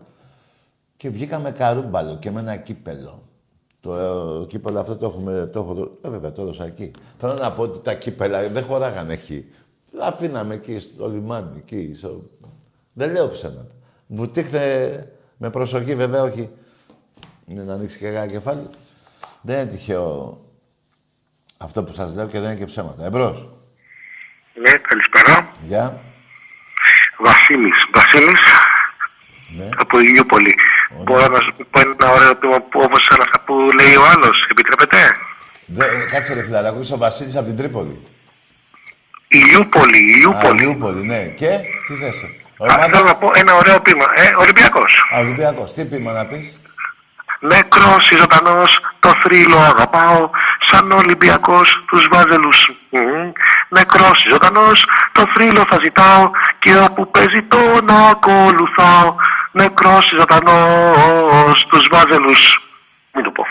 και 0.97 1.09
βγήκαμε 1.09 1.51
καρούμπαλο 1.51 2.17
και 2.17 2.31
με 2.31 2.39
ένα 2.39 2.55
κύπελο. 2.55 3.23
Το 3.79 3.95
ε, 3.95 4.45
κύπελο 4.45 4.79
αυτό 4.79 4.95
το 4.95 5.05
έχουμε, 5.05 5.49
το 5.53 5.59
έχω, 5.59 5.97
ε, 6.01 6.09
βέβαια 6.09 6.31
το 6.31 6.41
έδωσα 6.41 6.65
εκεί. 6.65 6.91
Θέλω 7.17 7.33
να 7.33 7.51
πω 7.51 7.61
ότι 7.61 7.79
τα 7.79 7.93
κύπελα 7.93 8.47
δεν 8.47 8.63
χωράγανε 8.63 9.13
εκεί. 9.13 9.45
αφήναμε 10.01 10.53
εκεί 10.53 10.79
στο 10.79 11.09
λιμάνι, 11.09 11.57
εκεί. 11.57 11.93
Στο... 11.95 12.23
Δεν 12.93 13.11
λέω 13.11 13.29
ψέματα. 13.29 13.75
Βουτήχτε 14.07 15.13
με 15.37 15.49
προσοχή, 15.49 15.95
βέβαια, 15.95 16.21
όχι 16.21 16.49
να 17.45 17.73
ανοίξει 17.73 17.97
και 17.97 18.05
κανένα 18.05 18.27
κεφάλι. 18.27 18.67
Δεν 19.41 19.59
είναι 19.59 19.69
τυχαίο 19.69 20.39
αυτό 21.57 21.83
που 21.83 21.91
σας 21.91 22.15
λέω 22.15 22.27
και 22.27 22.39
δεν 22.39 22.49
είναι 22.49 22.59
και 22.59 22.65
ψέματα. 22.65 23.05
Εμπρός. 23.05 23.49
Ναι, 24.61 24.71
καλησπέρα. 24.77 25.51
Γεια. 25.67 26.13
Βασίλης. 27.19 27.85
Βασίλης 27.93 28.41
Ναι. 29.57 29.69
από 29.77 29.99
Ηλιούπολη. 29.99 30.55
Μπορώ 31.03 31.27
να 31.27 31.39
σου 31.39 31.55
πω 31.71 31.79
ένα 31.79 32.11
ωραίο 32.11 32.35
ποίημα 32.35 32.59
που 32.61 32.79
όπως 32.83 33.07
όλα 33.13 33.23
αυτά 33.27 33.39
που 33.45 33.53
λέει 33.79 33.95
ο 33.95 34.05
άλλος. 34.13 34.47
Επιτρέπετε; 34.51 34.97
Δε, 35.65 35.85
κάτσε 36.11 36.33
ρε 36.33 36.43
φιλαράκο, 36.43 36.79
είσαι 36.79 36.93
ο 36.93 36.97
Βασίλης 36.97 37.35
από 37.35 37.45
την 37.45 37.57
Τρίπολη. 37.57 38.03
Ηλιούπολη, 39.27 39.95
Α, 39.95 39.99
Ηλιούπολη. 39.99 40.63
Ηλιούπολη, 40.63 41.05
ναι. 41.05 41.21
Και, 41.23 41.49
τι 41.87 41.93
θες. 41.93 42.15
Α, 42.23 42.27
Ομάδα... 42.57 42.83
θέλω 42.83 43.03
να 43.03 43.15
πω 43.15 43.29
ένα 43.35 43.53
ωραίο 43.55 43.79
ποίημα. 43.79 44.05
Ε, 44.15 44.33
Ολυμπιακός. 44.37 45.07
Α, 45.15 45.19
Ολυμπιακός. 45.19 45.73
Τι 45.73 45.85
πείμα 45.85 46.11
να 46.11 46.25
πεις; 46.25 46.59
Νεκρός 47.47 48.09
ή 48.09 48.15
ζωντανός, 48.15 48.79
το 48.99 49.11
θρύλο 49.23 49.57
αγαπάω, 49.57 50.29
σαν 50.69 50.91
Ολυμπιακός 50.91 51.83
τους 51.87 52.07
βάζελους. 52.11 52.69
Μμμ. 52.89 53.31
Νεκρός 53.69 54.23
ή 54.25 54.29
ζωντανός, 54.29 54.85
το 55.11 55.25
θρύλο 55.33 55.65
θα 55.69 55.77
ζητάω 55.83 56.29
και 56.59 56.77
όπου 56.77 57.11
παίζει 57.11 57.41
τον 57.41 57.89
ακολουθάω. 58.11 59.15
Νεκρός 59.51 60.11
ή 60.11 60.15
ζωντανός, 60.17 61.65
τους 61.69 61.87
βάζελους. 61.91 62.59
Μην 63.13 63.23
το 63.23 63.31
πω. 63.31 63.45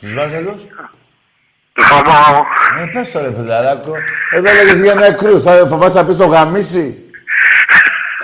Τους 0.00 0.14
Βάζελους; 0.14 0.60
Χαμάω. 1.80 2.44
Ε, 2.78 2.84
πες 2.92 3.10
το 3.12 3.20
ρε 3.20 3.32
φιλαράκο. 3.32 3.92
Εδώ 4.30 4.52
λέγες 4.52 4.80
για 4.80 4.94
νεκρούς. 4.94 5.42
Θα 5.42 5.66
φοβάσαι 5.68 5.98
να 5.98 6.04
πεις 6.06 6.16
το 6.16 6.26
γαμίσι. 6.26 6.98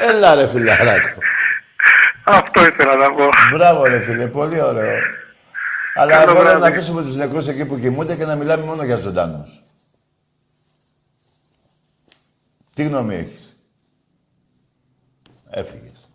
Έλα 0.09 0.35
ρε 0.35 0.49
φιλαράκο. 0.49 1.19
Αυτό 2.25 2.67
ήθελα 2.67 2.95
να 2.97 3.13
πω. 3.15 3.29
Μπράβο 3.53 3.85
ρε 3.85 4.01
φίλε, 4.01 4.29
πολύ 4.29 4.63
ωραίο. 4.63 4.99
Αλλά 5.95 6.11
Καλό 6.13 6.31
εγώ 6.31 6.43
λέω 6.43 6.53
να 6.53 6.59
βράδυ. 6.59 6.77
αφήσουμε 6.77 7.03
τους 7.03 7.17
νεκρούς 7.17 7.47
εκεί 7.47 7.67
που 7.67 7.79
κοιμούνται 7.79 8.17
και 8.17 8.25
να 8.25 8.35
μιλάμε 8.37 8.65
μόνο 8.65 8.85
για 8.85 8.97
ζωντανούς. 8.97 9.65
Τι 12.75 12.85
γνώμη 12.85 13.15
έχεις; 13.15 13.57
Έφυγες. 15.51 16.11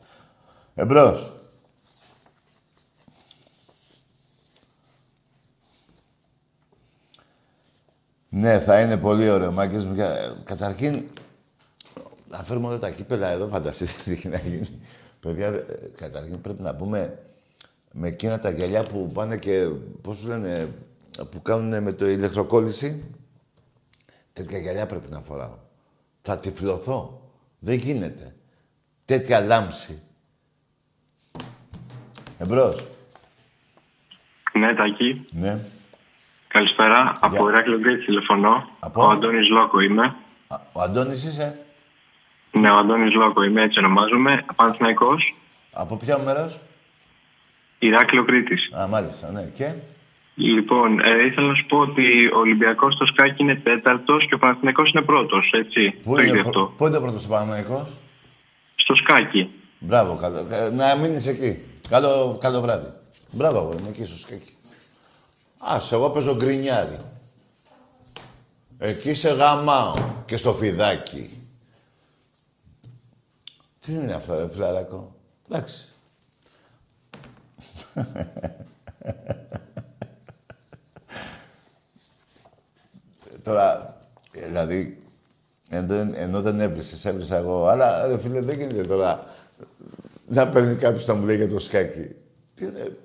Εμπρός. 0.75 1.33
Ναι, 8.29 8.59
θα 8.59 8.81
είναι 8.81 8.97
πολύ 8.97 9.29
ωραίο, 9.29 9.51
Μάκης 9.51 9.85
μου. 9.85 9.95
Κα- 9.95 10.35
Καταρχήν, 10.43 11.03
να 12.29 12.43
φέρουμε 12.43 12.67
όλα 12.67 12.79
τα 12.79 12.89
κύπελα 12.89 13.27
εδώ, 13.27 13.47
φανταστείτε 13.47 13.91
τι 14.03 14.11
έχει 14.11 14.27
να 14.27 14.37
γίνει. 14.37 14.81
Παιδιά, 15.19 15.47
ε, 15.47 15.63
καταρχήν 15.95 16.41
πρέπει 16.41 16.61
να 16.61 16.75
πούμε 16.75 17.19
με 17.91 18.07
εκείνα 18.07 18.39
τα 18.39 18.49
γυαλιά 18.49 18.83
που 18.83 19.11
πάνε 19.13 19.37
και, 19.37 19.69
πώς 20.01 20.17
τους 20.17 20.25
λένε, 20.25 20.67
που 21.31 21.41
κάνουν 21.41 21.83
με 21.83 21.91
το 21.91 22.07
ηλεκτροκόλληση. 22.07 23.03
Τέτοια 24.33 24.57
γυαλιά 24.57 24.85
πρέπει 24.85 25.09
να 25.11 25.19
φοράω. 25.19 25.57
Θα 26.21 26.39
τυφλωθώ. 26.39 27.21
Δεν 27.59 27.75
γίνεται. 27.75 28.35
Τέτοια 29.05 29.39
λάμψη. 29.41 30.01
Εμπρός. 32.37 32.87
Ναι, 34.53 34.73
Τάκη. 34.75 35.25
Ναι. 35.31 35.59
Καλησπέρα. 36.47 37.17
Από 37.19 37.49
Ηράκλειο 37.49 37.79
Γκρέτ 37.79 38.05
τηλεφωνώ. 38.05 38.69
Από; 38.79 39.01
Ο 39.01 39.09
Αντώνης 39.09 39.49
Λόκο 39.49 39.79
είμαι. 39.79 40.15
Α, 40.47 40.57
Ο 40.71 40.81
Αντώνης 40.81 41.23
είσαι; 41.23 41.59
Ναι, 42.51 42.69
ο 42.71 42.75
Αντώνης 42.77 43.13
Λόκο 43.13 43.43
είμαι, 43.43 43.61
έτσι 43.63 43.79
ονομάζομαι. 43.79 44.45
Παναθηναϊκός. 44.55 45.35
Από 45.71 45.95
ποιο 45.97 46.19
μέρος; 46.25 46.59
Ηράκλειο 47.79 48.25
Κρήτης. 48.25 48.69
Α, 48.73 48.87
μάλιστα, 48.87 49.31
ναι. 49.31 49.51
Και; 49.53 49.73
Λοιπόν, 50.35 50.99
ε, 50.99 51.25
ήθελα 51.25 51.47
να 51.47 51.53
σου 51.55 51.65
πω 51.65 51.77
ότι 51.77 52.31
ο 52.33 52.37
Ολυμπιακός 52.39 52.93
στο 52.93 53.05
σκάκι 53.05 53.41
είναι 53.43 53.55
τέταρτος 53.55 54.25
και 54.27 54.33
ο 54.33 54.37
Παναθηναϊκός 54.37 54.91
είναι 54.91 55.01
πρώτος, 55.03 55.51
έτσι. 55.53 55.89
Πού 56.03 56.15
το 56.15 56.21
είναι, 56.21 56.29
είδε 56.29 56.39
προ- 56.41 56.47
αυτό. 56.47 56.73
πού 56.77 56.87
είναι 56.87 56.97
ο 56.97 57.01
πρώτος 57.01 57.27
Παναθηναϊκός; 57.27 57.97
Στο 58.75 58.95
σκάκι. 58.95 59.49
Μπράβο, 59.79 60.15
καλό. 60.21 60.37
Ε, 60.51 60.69
Να 60.69 60.95
μείνεις 60.95 61.27
εκεί. 61.27 61.63
Καλό, 61.89 62.37
καλό 62.41 62.61
βράδυ. 62.61 62.87
Μπράβο, 63.31 63.57
αγόρι 63.59 63.81
μου, 63.81 63.87
εκεί 63.89 64.05
στο 64.05 64.17
σκάκι. 64.17 64.51
Άσε, 65.59 65.95
εγώ 65.95 66.09
παίζω 66.09 66.35
γκρινιάρι. 66.35 66.95
Εκεί 68.77 69.13
σε 69.13 69.29
γαμάω. 69.29 69.93
Και 70.25 70.37
στο 70.37 70.53
φιδάκι. 70.53 71.29
Τι 73.89 73.95
είναι 73.95 74.13
αυτό, 74.13 74.39
ρε 74.39 74.49
φιλαράκο. 74.49 75.15
Εντάξει. 75.49 75.91
Τώρα, 83.43 83.97
ε, 84.31 84.45
δηλαδή, 84.45 85.03
ενώ, 85.69 85.93
ενώ 86.15 86.41
δεν 86.41 86.59
έβρισες, 86.59 87.05
έβρισα 87.05 87.37
εγώ. 87.37 87.67
Αλλά, 87.67 88.07
ρε 88.07 88.19
φίλε, 88.19 88.41
δεν 88.41 88.57
γίνεται 88.57 88.83
τώρα 88.83 89.25
να 90.27 90.49
παίρνει 90.49 90.75
κάποιος 90.75 91.05
να 91.05 91.13
μου 91.13 91.25
λέει 91.25 91.35
για 91.35 91.49
το 91.49 91.59
σκάκι. 91.59 92.15
Τι 92.55 92.65
είναι, 92.65 92.97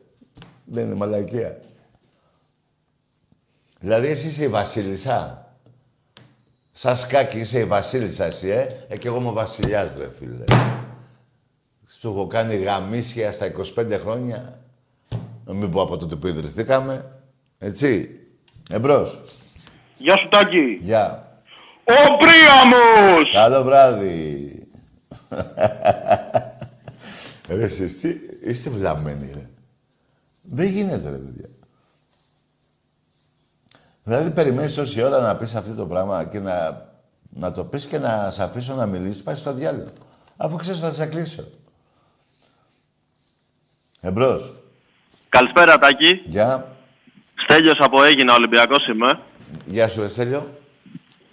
δεν 0.64 0.84
είναι 0.86 0.94
μαλακία. 0.94 1.60
Δηλαδή, 3.80 4.06
εσύ 4.06 4.26
είσαι 4.26 4.44
η 4.44 4.48
βασίλισσα. 4.48 5.43
Σαν 6.76 6.96
σκάκι 6.96 7.38
είσαι 7.38 7.58
η 7.58 7.64
βασίλισσα 7.64 8.24
εσύ, 8.24 8.48
ε. 8.48 8.66
ε 8.88 8.96
και 8.96 9.08
εγώ 9.08 9.16
είμαι 9.16 9.28
ο 9.28 9.32
βασιλιάς, 9.32 9.96
ρε 9.98 10.10
φίλε. 10.18 10.44
Σου 12.00 12.08
έχω 12.08 12.26
κάνει 12.26 12.56
γαμίσια 12.56 13.32
στα 13.32 13.52
25 13.76 13.98
χρόνια. 14.00 14.58
Να 15.44 15.54
μην 15.54 15.70
πω 15.70 15.82
από 15.82 15.96
τότε 15.96 16.16
που 16.16 16.26
ιδρυθήκαμε. 16.26 17.20
Έτσι. 17.58 18.10
Εμπρός. 18.70 19.22
Γεια 19.98 20.16
σου 20.16 20.28
Τάκη. 20.28 20.78
Γεια. 20.80 21.38
Ο 21.84 22.16
Πρίαμος! 22.16 23.32
Καλό 23.32 23.62
βράδυ. 23.62 24.68
ρε, 27.48 27.62
εσείς 27.62 28.00
τι, 28.00 28.14
είστε 28.44 28.70
βλαμμένοι, 28.70 29.30
ρε. 29.34 29.48
Δεν 30.42 30.66
γίνεται, 30.66 31.10
ρε, 31.10 31.16
παιδιά. 31.16 31.48
Δηλαδή, 34.04 34.30
περιμένεις 34.30 34.74
τόση 34.74 35.02
ώρα 35.02 35.20
να 35.20 35.36
πεις 35.36 35.54
αυτό 35.54 35.74
το 35.74 35.86
πράγμα 35.86 36.24
και 36.24 36.38
να, 36.38 36.86
να 37.30 37.52
το 37.52 37.64
πεις 37.64 37.84
και 37.84 37.98
να 37.98 38.30
σε 38.30 38.42
αφήσω 38.42 38.74
να 38.74 38.86
μιλήσεις, 38.86 39.22
πάει 39.22 39.34
στο 39.34 39.54
διάλογο. 39.54 39.88
Αφού 40.36 40.56
ξέρεις 40.56 40.80
θα 40.80 40.92
σε 40.92 41.06
κλείσω. 41.06 41.44
Εμπρός. 44.00 44.54
Καλησπέρα 45.28 45.78
Τάκη. 45.78 46.20
Γεια. 46.24 46.76
Στέλιος 47.44 47.78
από 47.78 48.02
Έγινα, 48.02 48.34
Ολυμπιακός 48.34 48.86
είμαι. 48.86 49.20
Γεια 49.64 49.88
σου, 49.88 50.00
ρε 50.00 50.08
Στέλιο. 50.08 50.58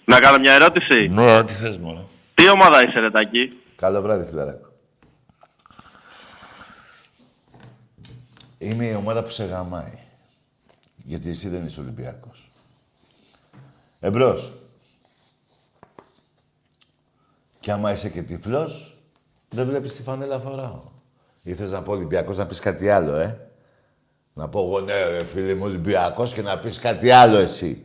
Να 0.04 0.20
κάνω 0.20 0.38
μια 0.38 0.52
ερώτηση. 0.52 1.08
Ναι, 1.08 1.44
τι 1.44 1.52
θες, 1.52 1.78
μωρέ. 1.78 2.00
Τι 2.34 2.48
ομάδα 2.48 2.88
είσαι 2.88 3.00
ρε 3.00 3.10
Τάκη; 3.10 3.48
Καλό 3.76 4.02
βράδυ, 4.02 4.26
φιλαράκο. 4.28 4.66
Είμαι 8.58 8.84
η 8.84 8.94
ομάδα 8.94 9.22
που 9.22 9.30
σε 9.30 9.44
γαμάει. 9.44 9.98
Γιατί 10.96 11.28
εσύ 11.28 11.48
δεν 11.48 11.64
είσαι 11.64 11.80
Ολυμπιακός. 11.80 12.51
Εμπρός. 14.04 14.52
Κι 17.60 17.70
άμα 17.70 17.92
είσαι 17.92 18.08
και 18.08 18.22
τυφλός, 18.22 18.98
δεν 19.48 19.66
βλέπεις 19.66 19.94
τη 19.94 20.02
φανέλα 20.02 20.38
φοράω. 20.38 20.82
Ή 21.42 21.54
θες 21.54 21.70
να 21.70 21.82
πω 21.82 21.92
Ολυμπιακός 21.92 22.36
να 22.36 22.46
πεις 22.46 22.60
κάτι 22.60 22.90
άλλο, 22.90 23.14
ε; 23.14 23.48
Να 24.32 24.48
πω 24.48 24.60
εγώ 24.60 24.80
ναι 24.80 25.06
ρε 25.06 25.24
φίλε 25.24 25.54
μου 25.54 25.64
Ολυμπιακός 25.64 26.32
και 26.32 26.42
να 26.42 26.58
πεις 26.58 26.78
κάτι 26.78 27.10
άλλο 27.10 27.36
εσύ. 27.36 27.84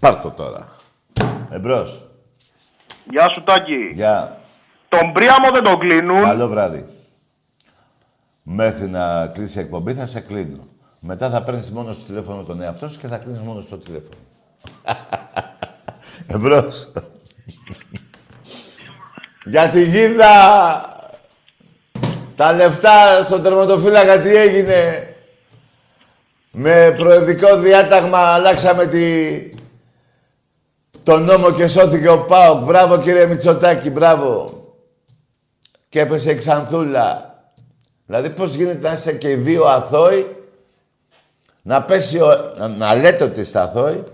Πάρ' 0.00 0.20
το 0.20 0.30
τώρα. 0.30 0.76
Εμπρός. 1.50 2.08
Γεια 3.10 3.28
σου 3.34 3.42
Τάκη. 3.42 3.90
Γεια. 3.94 4.40
Τον 4.88 5.12
Πρίαμο 5.12 5.50
δεν 5.50 5.62
τον 5.62 5.78
κλείνουν. 5.78 6.22
Καλό 6.22 6.48
βράδυ. 6.48 6.88
Μέχρι 8.42 8.86
να 8.88 9.26
κλείσει 9.26 9.58
η 9.58 9.60
εκπομπή 9.60 9.94
θα 9.94 10.06
σε 10.06 10.20
κλείνω. 10.20 10.58
Μετά 11.00 11.30
θα 11.30 11.42
παίρνεις 11.42 11.70
μόνο 11.70 11.92
στο 11.92 12.04
τηλέφωνο 12.04 12.42
τον 12.42 12.62
εαυτό 12.62 12.88
σου 12.88 13.00
και 13.00 13.06
θα 13.06 13.18
κλείνεις 13.18 13.40
μόνο 13.40 13.60
στο 13.60 13.78
τηλέφωνο. 13.78 14.16
Εμπρός. 16.34 16.92
Για 19.44 19.68
τη 19.68 19.84
γίδα! 19.84 20.30
Τα 22.36 22.52
λεφτά 22.52 23.24
στον 23.24 23.42
τερματοφύλακα 23.42 24.20
τι 24.20 24.36
έγινε. 24.36 25.10
Με 26.50 26.94
προεδρικό 26.96 27.56
διάταγμα 27.56 28.18
αλλάξαμε 28.18 28.86
τη... 28.86 29.04
τον 31.02 31.24
νόμο 31.24 31.52
και 31.52 31.66
σώθηκε 31.66 32.08
ο 32.08 32.24
ΠΑΟΚ. 32.24 32.64
Μπράβο 32.64 32.98
κύριε 32.98 33.26
Μητσοτάκη, 33.26 33.90
μπράβο. 33.90 34.60
Και 35.88 36.00
έπεσε 36.00 36.32
η 36.32 36.36
Ξανθούλα. 36.36 37.34
Δηλαδή 38.06 38.30
πώς 38.30 38.54
γίνεται 38.54 38.88
να 38.88 38.94
είσαι 38.94 39.12
και 39.12 39.30
οι 39.30 39.34
δύο 39.34 39.64
αθώοι, 39.64 40.36
να 41.62 41.82
πέσει 41.82 42.20
ο... 42.20 42.54
να, 42.58 42.68
να 42.68 42.94
λέτε 42.94 43.24
ότι 43.24 43.40
είστε 43.40 43.58
αθώοι, 43.58 44.04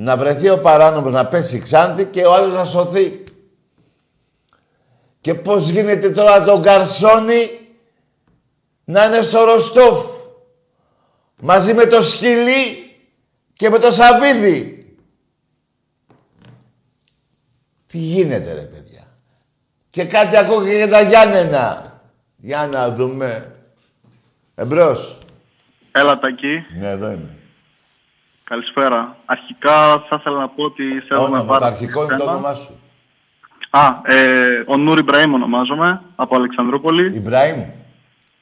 να 0.00 0.16
βρεθεί 0.16 0.48
ο 0.48 0.60
παράνομος 0.60 1.12
να 1.12 1.26
πέσει 1.26 1.56
η 1.56 1.58
Ξάνθη 1.58 2.04
και 2.04 2.24
ο 2.24 2.34
άλλος 2.34 2.54
να 2.54 2.64
σωθεί. 2.64 3.24
Και 5.20 5.34
πώς 5.34 5.68
γίνεται 5.68 6.10
τώρα 6.10 6.44
το 6.44 6.60
Γκαρσόνι 6.60 7.50
να 8.84 9.04
είναι 9.04 9.22
στο 9.22 9.44
Ροστόφ 9.44 10.06
μαζί 11.40 11.74
με 11.74 11.86
το 11.86 12.02
Σκυλί 12.02 12.94
και 13.52 13.70
με 13.70 13.78
το 13.78 13.90
Σαβίδι; 13.90 14.96
Τι 17.86 17.98
γίνεται 17.98 18.54
ρε 18.54 18.60
παιδιά; 18.60 19.06
Και 19.90 20.04
κάτι 20.04 20.36
ακόμα 20.36 20.64
και 20.64 20.74
για 20.74 20.88
τα 20.88 21.00
Γιάννενα. 21.00 22.00
Για 22.36 22.68
να 22.72 22.94
δούμε. 22.94 23.54
Εμπρός. 24.54 25.18
Έλα 25.92 26.18
Τακί. 26.18 26.66
Ναι, 26.78 26.88
εδώ 26.88 27.10
είμαι. 27.10 27.37
Καλησπέρα. 28.48 29.16
Αρχικά 29.24 30.04
θα 30.08 30.16
ήθελα 30.20 30.38
να 30.38 30.48
πω 30.48 30.64
ότι 30.64 30.82
θέλω 31.08 31.20
να 31.20 31.26
Όνομα, 31.26 31.40
το 31.40 31.46
πάρω... 31.46 31.64
αρχικό 31.64 32.02
είναι 32.02 32.16
το 32.16 32.24
όνομά 32.24 32.54
σου. 32.54 32.80
Α, 33.70 33.86
ε, 34.14 34.64
ο 34.66 34.76
Νούρ 34.76 34.98
Ιμπραήμ 34.98 35.34
ονομάζομαι, 35.34 36.02
από 36.16 36.36
Αλεξανδρούπολη. 36.36 37.16
Ιμπραήμ. 37.16 37.64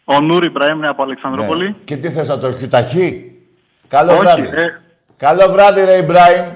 Ο 0.04 0.20
Νούρ 0.20 0.44
Ιμπραήμ 0.44 0.76
είναι 0.76 0.88
από 0.88 1.02
Αλεξανδρούπολη. 1.02 1.64
Ναι. 1.64 1.74
Και 1.84 1.96
τι 1.96 2.10
θες 2.10 2.28
να 2.28 2.38
το 2.38 2.52
χιουταχεί. 2.52 3.32
Καλό 3.88 4.12
Όχι, 4.12 4.20
βράδυ. 4.20 4.42
ε. 4.42 4.80
Καλό 5.16 5.48
βράδυ 5.52 5.84
ρε 5.84 5.96
Ιμπραήμ. 5.96 6.46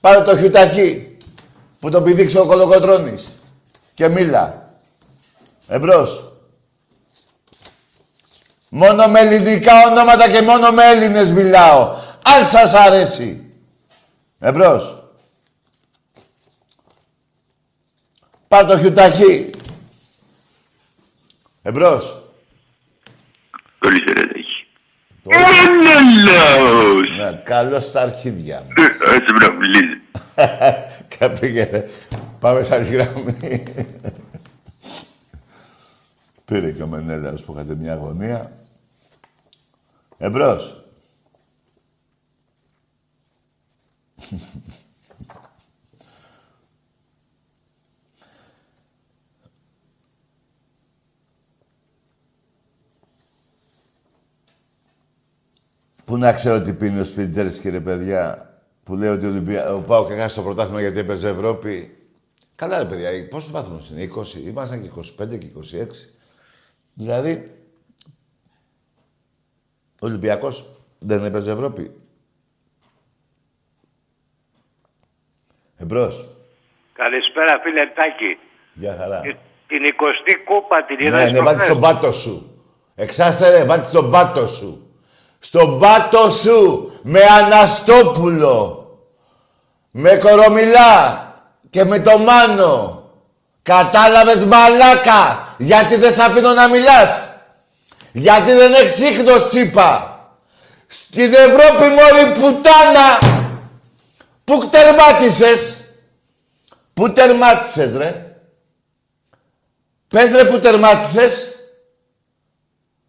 Πάρε 0.00 0.22
το 0.22 0.36
χιουταχεί 0.36 1.16
που 1.80 1.90
τον 1.90 2.04
πηδήξε 2.04 2.40
ο 2.40 2.46
Κολοκοτρώνης. 2.46 3.38
Και 3.94 4.08
μίλα. 4.08 4.70
Εμπρός. 5.68 6.32
Μόνο 8.68 9.06
με 9.06 9.20
ελληνικά 9.20 9.72
ονόματα 9.90 10.30
και 10.30 10.42
μόνο 10.42 10.70
με 10.70 10.82
Έλληνες 10.84 11.32
μιλάω. 11.32 11.99
Αν 12.22 12.46
σας 12.46 12.74
αρέσει. 12.74 13.54
Εμπρός. 14.38 15.04
Πάρ' 18.48 18.66
το 18.66 18.78
χιουταχή. 18.78 19.50
Εμπρός. 21.62 22.22
Καλησπέρα, 23.78 24.26
Τάκη. 24.26 24.66
Αναλάος. 25.68 27.10
Ναι, 27.18 27.42
καλώς 27.44 27.84
στα 27.84 28.00
αρχίδια 28.00 28.60
μου. 28.66 28.84
Άσε 29.06 29.32
με 29.32 29.46
να 29.46 29.52
μιλήσει. 29.52 30.00
Καπήγε. 31.18 31.88
Πάμε 32.40 32.62
σαν 32.62 32.82
γραμμή. 32.82 33.62
Πήρε 36.44 36.72
και 36.72 36.82
ο 36.82 36.86
Μενέλαος 36.86 37.44
που 37.44 37.52
είχατε 37.52 37.74
μια 37.74 37.92
αγωνία. 37.92 38.52
Εμπρός. 40.18 40.79
Πού 56.04 56.16
να 56.16 56.32
ξέρω 56.32 56.60
τι 56.60 56.72
πίνει 56.72 57.00
ο 57.00 57.04
Σφιντέρης, 57.04 57.60
κύριε 57.60 57.80
παιδιά, 57.80 58.54
που 58.82 58.94
λέει 58.94 59.08
ότι 59.08 59.26
ο, 59.26 59.28
Ολυμπια... 59.28 59.74
ο 59.74 59.80
Πάο 59.80 60.06
και 60.06 60.14
χάσει 60.14 60.34
το 60.34 60.42
πρωτάθλημα 60.42 60.80
γιατί 60.80 60.98
έπαιζε 60.98 61.28
Ευρώπη. 61.28 61.98
Καλά, 62.54 62.78
ρε 62.78 62.88
παιδιά, 62.88 63.28
πόσο 63.28 63.50
βαθμό 63.50 63.80
είναι, 63.90 64.08
20, 64.16 64.34
ήμασταν 64.46 64.82
και 64.82 64.90
25 65.18 65.38
και 65.38 65.50
26. 65.56 65.86
Δηλαδή, 66.94 67.54
ο 70.02 70.06
Ολυμπιακός 70.06 70.82
δεν 70.98 71.24
έπαιζε 71.24 71.50
Ευρώπη. 71.50 71.99
Εμπρός. 75.82 76.28
Καλησπέρα 76.92 77.60
φίλε 77.62 77.86
Τάκη. 77.86 78.38
Γεια 78.72 78.96
χαρά. 78.98 79.20
Την 79.66 79.82
20η 79.84 80.34
κούπα 80.44 80.84
την 80.84 81.06
είδα 81.06 81.24
Ναι, 81.24 81.30
ναι, 81.30 81.40
βάλτε 81.40 81.64
στον 81.64 81.80
πάτο 81.80 82.12
σου. 82.12 82.62
Εξάστε 82.94 83.50
ρε, 83.50 83.64
βάλτε 83.64 83.84
στον 83.84 84.10
πάτο 84.10 84.46
σου. 84.46 84.90
Στον 85.38 85.78
πάτο 85.78 86.30
σου, 86.30 86.90
με 87.02 87.20
Αναστόπουλο. 87.44 88.84
Με 89.90 90.16
Κορομιλά 90.16 91.24
και 91.70 91.84
με 91.84 92.00
το 92.00 92.18
Μάνο. 92.18 93.02
Κατάλαβες 93.62 94.44
μαλάκα, 94.44 95.54
γιατί 95.58 95.96
δεν 95.96 96.12
σε 96.12 96.22
αφήνω 96.22 96.52
να 96.52 96.68
μιλάς; 96.68 97.28
Γιατί 98.12 98.52
δεν 98.52 98.72
έχεις 98.72 98.98
ίχνος 98.98 99.48
τσίπα; 99.48 100.18
Στην 100.86 101.34
Ευρώπη 101.34 101.82
μόλι 101.82 102.32
πουτάνα. 102.34 103.38
Πού 104.50 104.68
τερμάτισες; 104.68 105.80
Πού 106.94 107.12
τερμάτισες 107.12 107.96
ρε; 107.96 108.36
Πες 110.08 110.32
ρε 110.32 110.44
που 110.44 110.60
τερμάτισες; 110.60 111.54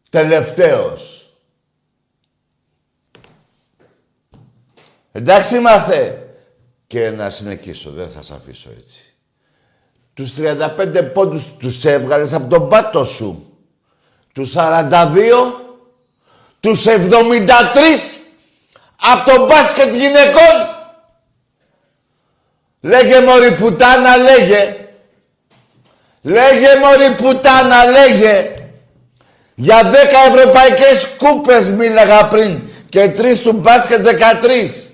Τελευταίος. 0.10 1.34
Εντάξει 5.12 5.56
είμαστε. 5.56 6.28
Και 6.88 7.10
να 7.10 7.30
συνεχίσω, 7.30 7.92
δεν 7.92 8.10
θα 8.10 8.22
σε 8.22 8.34
αφήσω 8.34 8.70
έτσι. 8.78 9.16
Τους 10.14 10.34
35 10.34 11.04
πόντους 11.14 11.58
τους 11.58 11.86
έβγαλες 11.86 12.34
από 12.34 12.48
τον 12.48 12.70
πάτο 12.70 13.04
σου. 13.04 13.58
Τους 14.34 14.52
42, 14.52 15.62
τους 16.60 16.86
73 16.86 18.26
από 18.96 19.32
τον 19.32 19.46
μπάσκετ 19.46 19.94
γυναικών. 19.94 20.80
Λέγε 22.82 23.20
μωρή 23.20 23.52
πουτάνα, 23.52 24.18
λέγε. 24.18 24.76
Λέγε 26.22 26.68
μωρή 26.76 27.16
πουτάνα, 27.16 27.86
λέγε. 27.86 28.52
Για 29.56 29.92
10 29.92 29.96
ευρωπαϊκές 30.36 31.10
κούπες 31.18 31.72
μίλαγα 31.72 32.28
πριν 32.28 32.62
και 32.90 33.10
τρεις 33.10 33.42
του 33.42 33.52
μπάσκετ 33.52 34.08
13. 34.08 34.90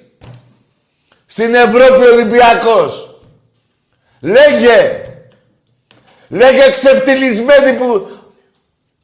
Στην 1.25 1.53
Ευρώπη 1.53 2.05
Ολυμπιακός. 2.05 3.19
Λέγε. 4.21 5.01
Λέγε 6.27 6.71
ξεφτυλισμένοι 6.71 7.73
που... 7.73 8.07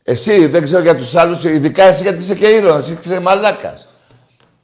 Εσύ, 0.04 0.48
δεν 0.48 0.64
ξέρω 0.64 0.82
για 0.82 0.96
τους 0.96 1.16
άλλους, 1.16 1.44
ειδικά 1.44 1.84
εσύ 1.84 2.02
γιατί 2.02 2.22
είσαι 2.22 2.36
και 2.36 2.48
ήρωας, 2.48 2.84
εσύ 2.84 2.98
είσαι 3.04 3.20
μαλάκας. 3.20 3.88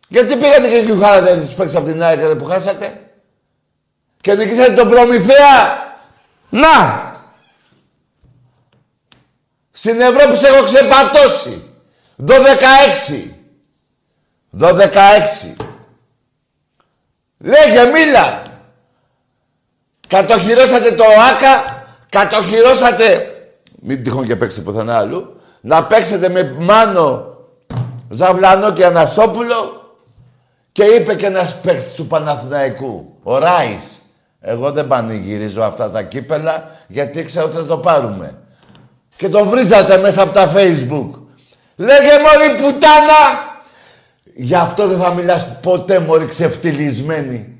Γιατί 0.07 0.35
πήγατε 0.35 0.67
και 0.67 0.77
γιουχάρατε 0.77 1.41
τους 1.41 1.53
παίξεις 1.53 1.77
από 1.77 1.85
την 1.85 2.03
ΑΕΚ 2.03 2.35
που 2.35 2.45
χάσατε; 2.45 3.01
Και 4.21 4.35
νικήσατε 4.35 4.73
τον 4.73 4.89
Προμηθέα. 4.89 5.87
Να! 6.49 7.07
Στην 9.71 10.01
Ευρώπη 10.01 10.37
σε 10.37 10.47
έχω 10.47 10.63
ξεπατώσει. 10.63 11.63
12-6. 12.27 12.33
12-6. 14.59 15.55
Λέγε, 17.37 17.85
μίλα. 17.85 18.43
Κατοχυρώσατε 20.07 20.91
το 20.91 21.03
ΆΚΑ, 21.03 21.85
κατοχυρώσατε, 22.09 23.33
μην 23.81 24.03
τυχόν 24.03 24.25
και 24.25 24.35
παίξετε 24.35 24.71
πουθενά 24.71 24.97
άλλου, 24.97 25.41
να 25.61 25.83
παίξετε 25.83 26.29
με 26.29 26.55
Μάνο, 26.59 27.37
Ζαβλανό 28.09 28.73
και 28.73 28.85
Αναστόπουλο 28.85 29.83
και 30.71 30.83
είπε 30.83 31.15
και 31.15 31.25
ένας 31.25 31.61
παίκτης 31.61 31.93
του 31.93 32.07
Παναθηναϊκού, 32.07 33.17
ο 33.23 33.37
Ράης. 33.37 34.01
Εγώ 34.41 34.71
δεν 34.71 34.87
πανηγυρίζω 34.87 35.63
αυτά 35.63 35.91
τα 35.91 36.03
κύπελα 36.03 36.71
γιατί 36.87 37.23
ξέρω 37.23 37.45
ότι 37.45 37.55
θα 37.55 37.65
το 37.65 37.77
πάρουμε. 37.77 38.37
Και 39.15 39.29
το 39.29 39.45
βρίζατε 39.45 39.97
μέσα 39.97 40.21
από 40.21 40.33
τα 40.33 40.51
facebook. 40.55 41.09
Λέγε 41.75 42.11
μωρή 42.19 42.55
πουτάνα! 42.55 43.47
Γι' 44.35 44.55
αυτό 44.55 44.87
δεν 44.87 44.99
θα 44.99 45.13
μιλάς 45.13 45.59
ποτέ 45.61 45.99
μωρή 45.99 46.25
ξεφτυλισμένη. 46.25 47.57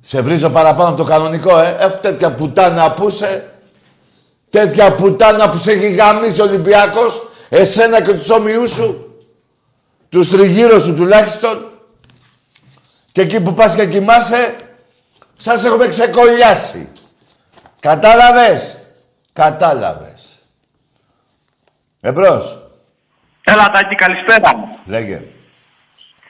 Σε 0.00 0.20
βρίζω 0.20 0.50
παραπάνω 0.50 0.88
από 0.88 0.96
το 0.96 1.04
κανονικό, 1.04 1.58
ε. 1.58 1.76
Έχω 1.80 1.98
τέτοια 2.00 2.32
πουτάνα 2.32 2.92
που 2.92 3.08
είσαι. 3.08 3.54
Τέτοια 4.50 4.94
πουτάνα 4.94 5.50
που 5.50 5.58
σε 5.58 5.72
έχει 5.72 5.94
γαμίσει 5.94 6.40
ο 6.40 6.44
Ολυμπιακός. 6.44 7.28
Εσένα 7.48 8.02
και 8.02 8.14
τους 8.14 8.30
όμοιούς 8.30 8.70
σου. 8.70 9.18
Τους 10.08 10.30
τριγύρω 10.30 10.78
σου 10.78 10.94
τουλάχιστον. 10.94 11.73
Και 13.14 13.20
εκεί 13.20 13.40
που 13.40 13.54
πας 13.54 13.74
και 13.74 13.86
κοιμάσαι, 13.86 14.56
σας 15.36 15.64
έχουμε 15.64 15.88
ξεκολλιάσει. 15.88 16.88
Κατάλαβες; 17.80 18.80
Κατάλαβες. 19.32 20.38
Εμπρός. 22.00 22.62
Έλα 23.44 23.70
Τάκη, 23.70 23.94
καλησπέρα. 23.94 24.68
Λέγε. 24.86 25.22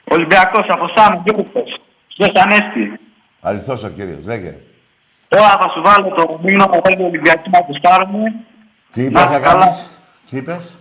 Ολυμπιακός 0.03 0.65
από 0.69 0.85
Σάμου, 0.95 1.21
Γιώργος. 1.25 1.81
Γιος 2.07 2.31
Ανέστη. 2.35 2.99
Αληθώς 3.41 3.83
ο 3.83 3.89
κύριος. 3.89 4.25
Λέγε. 4.25 4.57
Τώρα 5.27 5.49
θα 5.49 5.69
σου 5.73 5.81
βάλω 5.81 6.09
το 6.09 6.39
μήνυμα 6.43 6.69
που 6.69 6.81
θέλει 6.83 7.01
ο 7.01 7.05
Ολυμπιακός 7.05 7.47
να 7.51 7.59
κουστάρουμε. 7.61 8.33
Τι 8.91 9.01
είπες 9.03 9.23
Να 9.23 9.29
να 9.29 9.39
καλά. 9.39 9.59
κάνεις; 9.59 9.85
Τι 10.29 10.37
είπες; 10.37 10.77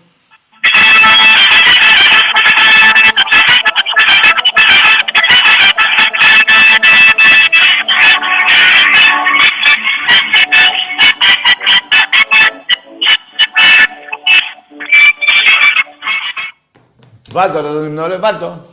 Βάλτο 17.35 17.61
ρε 17.61 17.68
τον 17.68 17.85
ύμνο, 17.85 18.07
ρε, 18.07 18.16
βάλτο. 18.16 18.64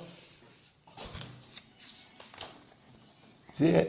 Τι, 3.58 3.68
ε. 3.68 3.88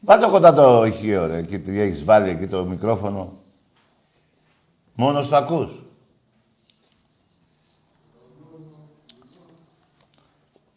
Βάλτο 0.00 0.30
κοντά 0.30 0.54
το 0.54 0.84
ηχείο, 0.84 1.26
ρε, 1.26 1.42
και 1.42 1.58
τι 1.58 1.80
έχεις 1.80 2.04
βάλει 2.04 2.30
εκεί 2.30 2.46
το 2.46 2.64
μικρόφωνο. 2.64 3.32
Μόνος 4.94 5.28
το 5.28 5.36
ακούς. 5.36 5.70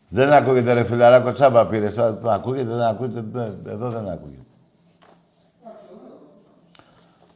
Δεν 0.10 0.32
ακούγεται 0.32 0.74
ρε 0.74 0.84
φιλαράκο 0.84 1.32
τσάμπα 1.32 1.66
πήρες. 1.68 1.96
Τώρα 1.96 2.34
ακούγεται, 2.34 2.70
δεν 2.70 2.82
ακούγεται. 2.82 3.40
ε, 3.66 3.70
Εδώ 3.72 3.90
δεν 3.90 4.10
ακούγεται. 4.10 4.44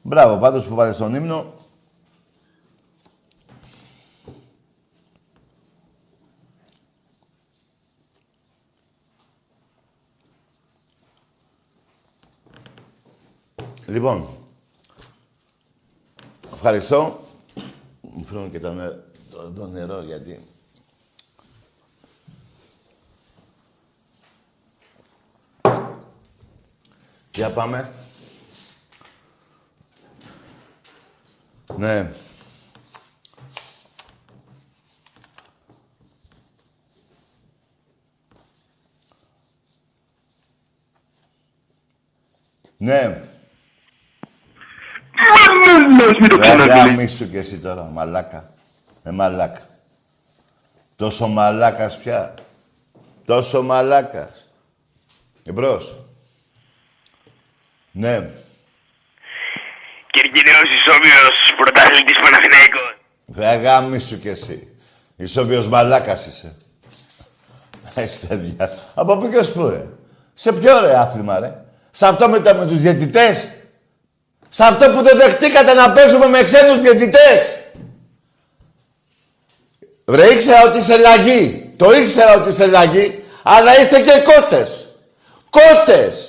Μπράβο, 0.01 0.37
πάντως 0.37 0.67
που 0.67 0.75
βάλες 0.75 0.97
τον 0.97 1.15
ύμνο. 1.15 1.53
Λοιπόν, 13.93 14.27
ευχαριστώ. 16.53 17.27
Μου 18.01 18.23
φέρνω 18.23 18.49
και 18.49 18.59
το, 18.59 18.73
νε- 18.73 18.93
το, 19.31 19.51
το 19.51 19.67
νερό 19.67 20.01
γιατί... 20.01 20.39
Για 27.31 27.49
πάμε. 27.49 27.91
Ναι. 31.77 32.11
Ναι. 42.77 43.32
Μην 46.19 46.29
το 46.29 46.35
Ρε 46.35 46.41
ξαναδεί. 46.41 46.69
γάμισου 46.69 47.29
κι 47.29 47.37
εσύ 47.37 47.59
τώρα, 47.59 47.83
μαλάκα. 47.93 48.49
Ε, 49.03 49.11
μαλάκα. 49.11 49.61
Τόσο 50.95 51.27
μαλάκας 51.27 51.97
πια. 51.97 52.33
Τόσο 53.25 53.61
μαλάκας. 53.63 54.47
Εμπρός. 55.43 55.95
Ναι. 57.91 58.29
Κυρκυρός 60.11 60.63
Ισόβιος, 60.79 61.53
πρωταθλητής 61.57 62.15
Παναθηναϊκός. 62.21 62.97
Ρε 63.35 63.55
γάμισου 63.55 64.19
κι 64.19 64.27
εσύ. 64.27 64.67
Ισόβιος 65.15 65.67
μαλάκας 65.67 66.25
είσαι. 66.25 66.55
Είστε 68.03 68.35
δια. 68.35 68.77
Από 68.95 69.17
πού 69.17 69.29
και 69.29 69.37
ως 69.37 69.51
πού, 69.51 69.67
ρε; 69.69 69.85
Σε 70.33 70.53
ποιο 70.53 70.79
ρε 70.79 70.97
άθλημα, 70.97 71.39
ρε; 71.39 71.53
Σε 71.91 72.07
αυτό 72.07 72.29
με, 72.29 72.39
τα, 72.39 72.53
με 72.53 72.65
τους 72.65 72.77
διαιτητές; 72.81 73.49
Σε 74.55 74.63
αυτό 74.63 74.89
που 74.91 75.01
δεν 75.01 75.17
δεχτήκατε 75.17 75.73
να 75.73 75.91
παίζουμε 75.91 76.27
με 76.27 76.43
ξένους 76.43 76.81
διαιτητές. 76.81 77.57
Ρε, 80.05 80.33
ήξερα 80.33 80.61
ότι 80.63 80.77
είστε 80.77 80.97
λαγί. 80.97 81.73
Το 81.77 81.91
ήξερα 81.91 82.33
ότι 82.41 82.49
είστε 82.49 82.67
λαγί. 82.67 83.23
Αλλά 83.43 83.79
είστε 83.79 84.01
και 84.01 84.23
κότες. 84.33 84.95
Κότες. 85.49 86.27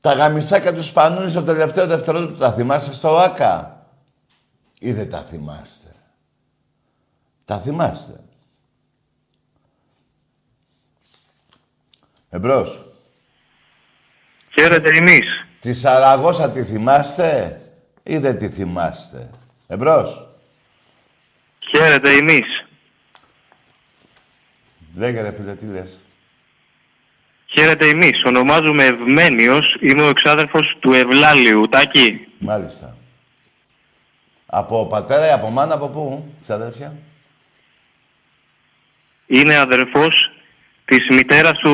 Τα 0.00 0.12
γαμισάκια 0.12 0.74
τους 0.74 0.86
σπανούν 0.86 1.30
στο 1.30 1.42
τελευταίο 1.42 1.86
δευτερόλεπτο. 1.86 2.38
Τα 2.38 2.52
θυμάστε 2.52 2.92
στο 2.92 3.18
ΆΚΑ; 3.18 3.86
Ή 4.78 4.92
δεν 4.92 5.10
τα 5.10 5.26
θυμάστε; 5.30 5.94
Τα 7.44 7.58
θυμάστε. 7.58 8.20
Εμπρός. 12.36 12.84
Χαίρετε 14.54 14.88
εμείς. 14.88 15.26
Τη 15.60 15.74
Σαραγώσα 15.74 16.50
τη 16.50 16.64
θυμάστε 16.64 17.60
ή 18.02 18.18
δεν 18.18 18.38
τη 18.38 18.48
θυμάστε; 18.48 19.30
Εμπρός. 19.66 20.28
Χαίρετε 21.70 22.12
εμείς. 22.12 22.46
Λέγε 24.94 25.20
ρε 25.20 25.32
φίλε, 25.32 25.54
τι 25.54 25.66
λες. 25.66 26.04
Χαίρετε 27.46 27.88
εμείς. 27.88 28.22
Ονομάζομαι 28.24 28.84
Ευμένιος. 28.84 29.76
Είμαι 29.80 30.02
ο 30.02 30.08
εξάδελφος 30.08 30.76
του 30.80 30.92
Ευλάλιου. 30.92 31.68
Τάκη. 31.68 32.26
Μάλιστα. 32.38 32.96
Από 34.46 34.86
πατέρα 34.86 35.26
ή 35.26 35.30
από 35.30 35.50
μάνα, 35.50 35.74
από 35.74 35.88
πού, 35.88 36.34
ξαδέρφια; 36.42 36.96
Είναι 39.26 39.56
αδελφός 39.56 40.30
της 40.86 41.06
μητέρας 41.10 41.58
του... 41.58 41.72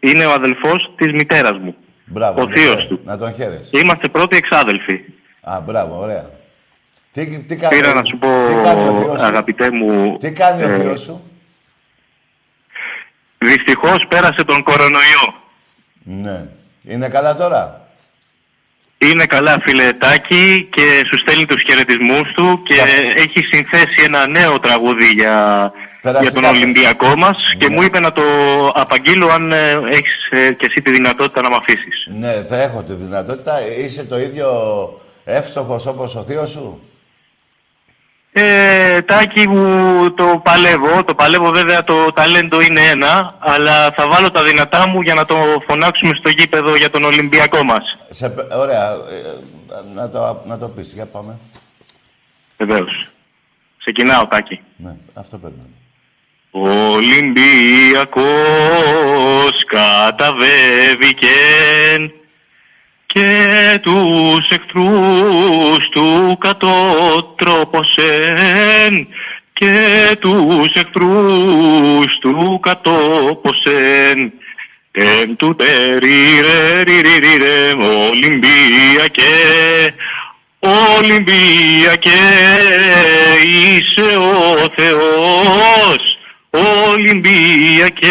Είναι 0.00 0.24
ο 0.24 0.32
αδελφός 0.32 0.92
της 0.96 1.12
μητέρας 1.12 1.58
μου. 1.58 1.74
Μπράβο. 2.04 2.40
Ο 2.40 2.44
να 2.44 2.52
τον 2.52 2.54
θείος 2.54 2.74
χαίρε- 2.74 2.88
του. 2.88 3.00
Να 3.04 3.18
τον 3.18 3.34
χαίρεσαι. 3.34 3.70
Και 3.70 3.78
είμαστε 3.78 4.08
πρώτοι 4.08 4.36
εξάδελφοι. 4.36 5.00
Α, 5.40 5.60
μπράβο, 5.60 5.98
ωραία. 6.00 6.30
Τι, 7.12 7.44
τι 7.44 7.56
κάνει, 7.56 7.76
Πήρα 7.76 7.94
να 7.94 8.04
σου 8.04 8.18
πω, 8.18 8.28
τι 8.48 8.54
κάνει 8.62 8.88
ο 8.88 9.00
θείος 9.00 9.20
σου; 9.20 9.26
αγαπητέ 9.26 9.70
μου... 9.70 10.16
Τι 10.18 10.32
κάνει 10.32 10.62
ο 10.62 10.68
ε, 10.68 10.78
θείος 10.78 11.00
σου; 11.00 11.22
Δυστυχώς 13.38 14.06
πέρασε 14.08 14.44
τον 14.44 14.62
κορονοϊό. 14.62 15.34
Ναι. 16.02 16.46
Είναι 16.82 17.08
καλά 17.08 17.36
τώρα; 17.36 17.88
Είναι 18.98 19.26
καλά 19.26 19.58
φιλετάκι 19.66 20.68
και 20.72 21.04
σου 21.06 21.18
στέλνει 21.18 21.46
τους 21.46 21.62
χαιρετισμούς 21.68 22.32
του 22.34 22.60
και 22.64 22.74
έχει 23.16 23.44
συνθέσει 23.52 24.04
ένα 24.04 24.26
νέο 24.26 24.60
τραγούδι 24.60 25.06
για, 25.06 25.34
Περάσει 25.70 25.95
για 26.10 26.32
τον 26.32 26.42
κάποιος. 26.42 26.62
Ολυμπιακό 26.62 27.16
μας 27.16 27.36
και 27.58 27.68
μου 27.68 27.82
είπε 27.82 28.00
να 28.00 28.12
το 28.12 28.22
απαγγείλω 28.74 29.28
αν 29.28 29.52
ε, 29.52 29.70
έχεις 29.90 30.28
ε, 30.30 30.52
και 30.52 30.66
εσύ 30.66 30.82
τη 30.82 30.90
δυνατότητα 30.90 31.40
να 31.40 31.48
με 31.48 31.56
αφήσεις. 31.58 32.06
Ναι, 32.18 32.32
θα 32.32 32.62
έχω 32.62 32.82
τη 32.82 32.92
δυνατότητα. 32.92 33.66
Είσαι 33.68 34.04
το 34.04 34.18
ίδιο 34.18 34.50
εύστοχος 35.24 35.86
όπως 35.86 36.14
ο 36.14 36.22
θείος 36.22 36.50
σου; 36.50 36.80
Ε, 38.32 39.02
τάκι 39.02 39.48
μου 39.48 40.10
το 40.14 40.40
παλεύω, 40.44 41.04
το 41.04 41.14
παλεύω 41.14 41.50
βέβαια 41.50 41.84
το 41.84 42.12
ταλέντο 42.12 42.60
είναι 42.60 42.80
ένα, 42.80 43.34
αλλά 43.38 43.90
θα 43.92 44.08
βάλω 44.08 44.30
τα 44.30 44.42
δυνατά 44.44 44.88
μου 44.88 45.00
για 45.00 45.14
να 45.14 45.24
το 45.24 45.36
φωνάξουμε 45.68 46.14
στο 46.14 46.28
γήπεδο 46.28 46.76
για 46.76 46.90
τον 46.90 47.02
Ολυμπιακό 47.04 47.62
μας. 47.64 47.98
Σε, 48.10 48.28
πε- 48.28 48.52
ωραία. 48.54 48.90
ε, 48.92 49.94
να, 49.94 50.10
το, 50.10 50.42
να 50.46 50.58
το 50.58 50.68
πεις. 50.68 50.92
Για 50.92 51.06
πάμε. 51.06 51.38
Βεβαίως. 52.58 53.08
Ξεκινάω, 53.78 54.26
Τάκη. 54.26 54.60
Ναι, 54.76 54.96
αυτό 55.14 55.38
περνάμε. 55.38 55.68
Ολυμπιακός 56.58 58.24
καταβέβηκεν 59.66 62.12
και 63.06 63.78
τους 63.82 64.48
εχθρούς 64.48 65.88
του 65.90 66.38
κατότροποσεν 66.40 69.06
και 69.52 70.16
τους 70.20 70.72
εχθρούς 70.74 72.18
του 72.20 72.60
κατόποσεν 72.62 74.32
Εμ 74.92 75.36
του 75.36 75.56
τεριρε 75.56 76.82
ριριριρε 76.82 77.72
Ολυμπιακέ 78.08 79.24
Ολυμπιακέ 80.98 82.10
είσαι 83.44 84.16
ο 84.16 84.68
Θεός 84.76 86.15
Ολυμπιακέ 86.92 88.06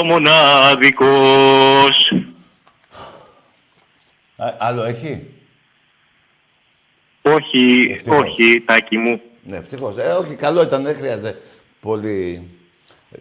ο 0.00 0.04
μοναδικός 0.04 2.12
Α, 4.36 4.54
άλλο 4.58 4.82
έχει; 4.82 5.26
Όχι, 7.22 7.90
Ευτυχώς. 7.92 8.18
όχι, 8.18 8.60
τάκι 8.66 8.96
μου. 8.98 9.20
Ναι, 9.42 9.56
ευτυχώς. 9.56 9.96
Ε, 9.96 10.02
όχι, 10.20 10.34
καλό 10.34 10.62
ήταν. 10.62 10.82
Δεν 10.82 10.96
χρειάζεται 10.96 11.40
πολύ... 11.80 12.48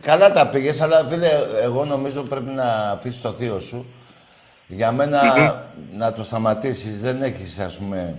Καλά 0.02 0.32
τα 0.34 0.48
πήγες, 0.48 0.82
αλλά 0.82 1.06
φίλε, 1.10 1.28
εγώ 1.62 1.86
νομίζω 1.86 2.22
πρέπει 2.24 2.50
να 2.50 2.64
αφήσεις 2.92 3.22
το 3.22 3.30
θείο 3.32 3.60
σου. 3.60 3.86
Για 4.68 4.92
μένα 4.92 5.22
να 5.94 6.14
το 6.14 6.24
σταματήσεις. 6.24 7.02
Δεν 7.02 7.22
έχεις, 7.22 7.60
ας 7.60 7.78
πούμε, 7.78 8.16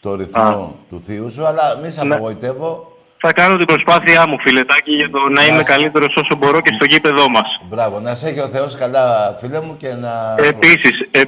το 0.00 0.14
ρυθμό 0.14 0.78
του 0.88 1.02
θείου 1.04 1.30
σου, 1.30 1.46
αλλά 1.46 1.76
μη 1.76 1.90
σε 1.90 2.04
Ναι. 2.04 2.14
απογοητεύω. 2.14 2.91
Θα 3.24 3.32
κάνω 3.32 3.56
την 3.56 3.66
προσπάθειά 3.66 4.26
μου, 4.28 4.36
φιλετάκι, 4.40 4.92
για 4.94 5.10
το 5.10 5.18
να 5.28 5.46
είμαι 5.46 5.62
καλύτερος 5.62 6.14
όσο 6.16 6.34
μπορώ 6.36 6.60
και 6.60 6.72
στο 6.74 6.84
γήπεδό 6.84 7.28
μας. 7.28 7.60
Μπράβο, 7.68 8.00
να 8.00 8.14
σε 8.14 8.28
έχει 8.28 8.40
ο 8.40 8.48
Θεός 8.48 8.76
καλά, 8.76 9.36
φίλε 9.40 9.60
μου, 9.60 9.76
και 9.76 9.94
να... 9.94 10.34
Επίσης, 10.38 11.08
ε, 11.10 11.22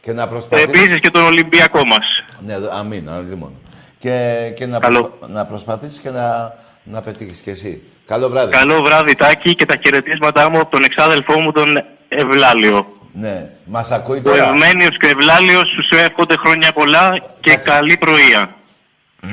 Και 0.00 0.12
να 0.12 0.26
προσπαθείς... 0.28 0.64
επίσης 0.64 1.00
και 1.00 1.10
τον 1.10 1.22
Ολυμπιακό 1.22 1.84
μας. 1.84 2.24
Ναι, 2.46 2.58
δ- 2.58 2.72
αμήν, 2.72 3.08
λοιπόν. 3.28 3.52
Και, 3.98 4.36
και 4.56 4.66
να, 4.66 4.78
Καλό. 4.78 5.00
προσπα- 5.02 5.28
να 5.34 5.44
προσπαθήσεις 5.46 5.98
και 5.98 6.10
να, 6.10 6.54
να 6.82 7.02
πετύχεις 7.02 7.40
κι 7.40 7.50
εσύ. 7.50 7.82
Καλό 8.06 8.28
βράδυ. 8.28 8.52
Καλό 8.52 8.82
βράδυ, 8.82 9.14
Τάκη, 9.14 9.54
και 9.54 9.66
τα 9.66 9.74
χαιρετίσματά 9.84 10.50
μου 10.50 10.58
από 10.60 10.70
τον 10.70 10.84
εξάδελφό 10.84 11.40
μου, 11.40 11.52
τον 11.52 11.84
Ευλάλιο. 12.08 12.86
Ναι, 13.12 13.50
μας 13.64 13.90
ακούει 13.90 14.18
Ο 14.18 14.22
τώρα. 14.22 14.44
Ευμένιος 14.44 14.96
και 14.98 15.06
ο 15.06 15.08
Ευλάλιος 15.08 15.68
σου 15.68 15.96
εύχονται 15.96 16.36
χρόνια 16.36 16.72
πολλά 16.72 17.18
και 17.40 17.56
καλή 17.56 17.96
πρωία. 17.96 18.54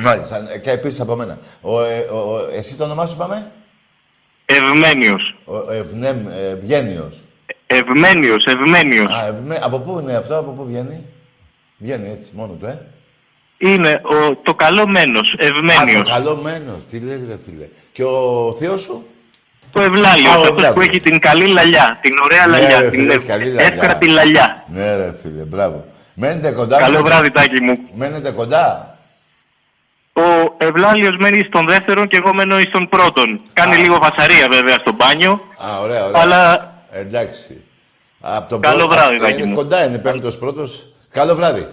Μάλιστα, 0.02 0.52
ε, 0.54 0.58
και 0.58 0.72
επίσης 0.72 1.00
από 1.00 1.16
μένα. 1.16 1.38
Ο, 1.62 1.82
ε, 1.84 2.00
ο, 2.12 2.18
ο- 2.18 2.48
εσύ 2.56 2.76
το 2.76 2.84
όνομά 2.84 3.06
σου 3.06 3.14
είπαμε; 3.16 3.52
Ευμένιος. 4.46 5.36
Ο 5.46 5.72
Ευνέμ, 5.72 6.28
ε, 6.28 6.50
Ευγένιος. 6.50 7.20
Ευμένιος, 7.68 8.46
Ευμένιος. 8.46 9.12
Α, 9.12 9.26
ευμέ... 9.28 9.60
Από 9.64 9.80
πού 9.80 10.00
είναι 10.02 10.16
αυτό, 10.16 10.38
από 10.38 10.52
πού 10.52 10.66
βγαίνει; 10.66 11.06
Βγαίνει 11.78 12.10
έτσι, 12.10 12.30
μόνο 12.34 12.54
του, 12.54 12.66
ε. 12.66 12.80
Είναι 13.58 14.02
ο, 14.04 14.36
το 14.44 14.54
καλό 14.54 14.88
μένος, 14.88 15.36
Α, 15.40 15.46
Ευμένιος. 15.46 16.08
το 16.08 16.14
καλό 16.14 16.36
μένος. 16.36 16.86
Τι 16.92 17.00
λες 17.00 17.20
ρε 17.28 17.38
φίλε. 17.46 17.68
Και 17.92 18.04
ο 18.04 18.56
θείος 18.60 18.82
σου; 18.82 19.06
Το 19.72 19.82
Ευλάλιος, 19.82 20.34
Α, 20.34 20.38
ο 20.38 20.42
αυτός 20.42 20.50
Ευλάλιος. 20.50 20.74
που 20.74 20.82
έχει 20.82 21.00
την 21.00 21.20
καλή 21.20 21.46
λαλιά, 21.48 22.00
την 22.02 22.14
ωραία 22.24 22.48
Ναι, 22.48 22.58
λαλιά, 22.60 22.80
ρε, 22.80 22.90
την 22.90 23.00
φίλε, 23.00 23.14
ευ- 23.14 23.28
καλή 23.28 23.46
λαλιά. 23.52 23.74
εύκρατη 23.74 24.08
λαλιά. 24.08 24.64
Ναι 24.74 24.96
ρε 24.98 25.14
φίλε, 25.22 25.44
μπράβο. 25.44 25.86
Μένετε 26.14 26.52
κοντά. 26.52 26.78
Καλό 26.80 26.92
μένετε- 26.92 27.10
βράδυ, 27.10 27.32
Τάκη 27.32 27.62
μου. 27.62 27.78
Μένετε 27.96 28.32
κοντά. 28.32 28.93
Ο 30.16 30.56
Ευλάλιος 30.58 31.16
μένει 31.20 31.44
στον 31.44 31.68
δεύτερον 31.68 32.08
και 32.08 32.18
εγώ 32.18 32.34
μένω 32.34 32.60
στον 32.60 32.90
πρώτον. 32.90 33.42
Κάνει 33.54 33.76
λίγο 33.76 34.00
φασαρία 34.02 34.48
βέβαια 34.50 34.78
στο 34.80 34.92
μπάνιο, 34.92 35.32
Α, 35.58 35.80
ωραία, 35.80 36.06
ωραία. 36.06 36.22
αλλά 36.22 36.74
Εντάξει. 36.92 37.64
Από 38.20 38.50
τον 38.50 38.62
Καλό 38.62 38.76
πρώτο- 38.78 38.94
βράδυ, 38.94 39.16
Α, 39.16 39.20
Τάκη 39.20 39.38
είναι 39.38 39.46
μου. 39.46 39.54
κοντά, 39.56 39.86
είναι 39.86 39.98
πέμπτος 39.98 40.38
πρώτος. 40.38 40.88
Καλό 41.10 41.36
βράδυ. 41.36 41.68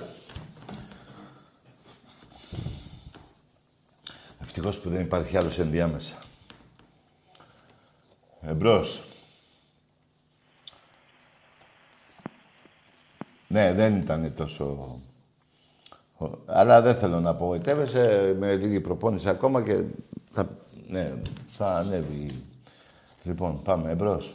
Ευτυχώς 4.43 4.79
που 4.79 4.89
δεν 4.91 5.01
υπάρχει 5.01 5.37
άλλος 5.37 5.59
ενδιάμεσα. 5.59 6.15
Εμπρός. 8.47 9.03
Ναι, 13.47 13.73
δεν 13.75 13.97
ήταν 13.97 14.35
τόσο... 14.35 14.99
ο- 16.21 16.39
Αλλά 16.47 16.81
δεν 16.81 16.95
θέλω 16.95 17.21
να 17.21 17.31
απογοητεύεσαι 17.31 18.35
με 18.39 18.55
λίγη 18.55 18.81
προπόνηση 18.81 19.29
ακόμα 19.29 19.63
και 19.63 19.83
θα, 20.31 20.49
ναι, 20.87 21.13
θα 21.51 21.67
ανέβει. 21.75 22.45
Λοιπόν, 23.23 23.63
πάμε, 23.63 23.91
εμπρός. 23.91 24.35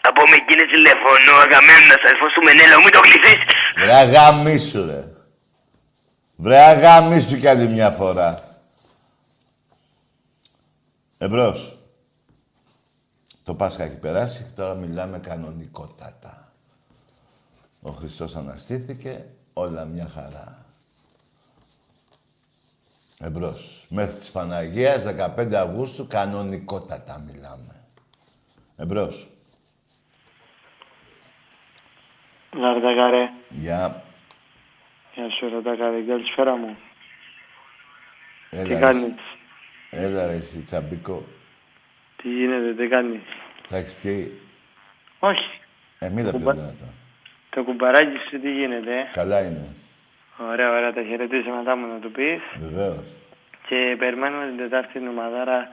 Από 0.00 0.22
Μικίνες 0.22 0.66
τηλεφωνώ, 0.74 1.32
αγαμένο 1.36 1.86
να 1.86 1.98
σας 2.02 2.12
πω 2.20 2.28
στο 2.30 2.40
Μενέλο, 2.44 2.80
μην 2.82 2.90
το 2.92 3.00
κληθείς. 3.00 3.40
Βρε 3.76 3.92
αγαμίσου, 3.94 4.86
ρε. 4.86 5.04
Βρε 6.36 6.58
αγαμίσου 6.58 7.38
κι 7.38 7.46
άλλη 7.48 7.68
μια 7.68 7.90
φορά. 7.90 8.42
Εμπρός. 11.18 11.78
Το 13.44 13.54
Πάσχα 13.54 13.84
έχει 13.84 13.96
περάσει, 13.96 14.46
τώρα 14.56 14.74
μιλάμε 14.74 15.18
κανονικότατα. 15.18 16.52
Ο 17.82 17.90
Χριστός 17.90 18.36
αναστήθηκε, 18.36 19.24
όλα 19.52 19.84
μια 19.84 20.08
χαρά. 20.14 20.63
Εμπρός. 23.24 23.86
Μέχρι 23.88 24.14
της 24.14 24.30
Παναγίας, 24.30 25.02
15 25.04 25.54
Αυγούστου, 25.54 26.06
κανονικότατα 26.06 27.24
μιλάμε. 27.26 27.84
Εμπρός. 28.76 29.26
Λαρδακαρέ. 32.52 33.30
Γεια. 33.48 34.02
Γεια 35.14 35.30
σου, 35.30 35.48
Ραντακαρέ. 35.48 36.00
Καλησπέρα 36.02 36.56
μου. 36.56 36.76
Έλα, 38.50 38.62
Τι 38.62 38.68
ρε, 38.68 38.78
κάνεις; 38.78 39.14
Έλα 39.90 40.26
ρε 40.26 40.32
εσύ, 40.32 40.58
τσαμπίκο. 40.62 41.24
Τι 42.16 42.28
γίνεται, 42.28 42.74
τι 42.74 42.88
κάνεις; 42.88 43.20
Θα 43.68 43.76
έχεις 43.76 43.94
πιει; 43.94 44.40
Όχι. 45.18 45.60
Ε, 45.98 46.08
μίλα 46.08 46.30
πιο 46.30 46.38
Κουμπα- 46.38 46.52
δυνατά. 46.52 46.88
Το 47.50 47.64
κουμπαράκι 47.64 48.16
σου 48.30 48.40
τι 48.40 48.50
γίνεται, 48.52 48.98
ε; 48.98 49.10
Καλά 49.12 49.46
είναι. 49.46 49.74
Ωραία, 50.52 50.68
ωραία. 50.76 50.92
Τα 50.92 51.02
χαιρετίσματά 51.08 51.76
μου 51.76 51.86
να 51.92 51.98
του 52.02 52.10
πεις. 52.16 52.40
Βεβαίως. 52.68 53.04
Και 53.68 53.78
περιμένουμε 53.98 54.44
την 54.50 54.56
Τετάρτη 54.62 54.92
την 54.98 55.06
ομαδάρα 55.08 55.68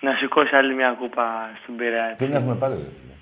να 0.00 0.12
σηκώσει 0.20 0.56
άλλη 0.56 0.74
μια 0.74 0.96
κούπα 1.00 1.26
στον 1.62 1.76
Πειραιά. 1.76 2.14
Τι 2.18 2.24
έχουμε 2.38 2.54
πάρει, 2.54 2.74
ρε 2.74 2.90
φίλε. 2.96 3.14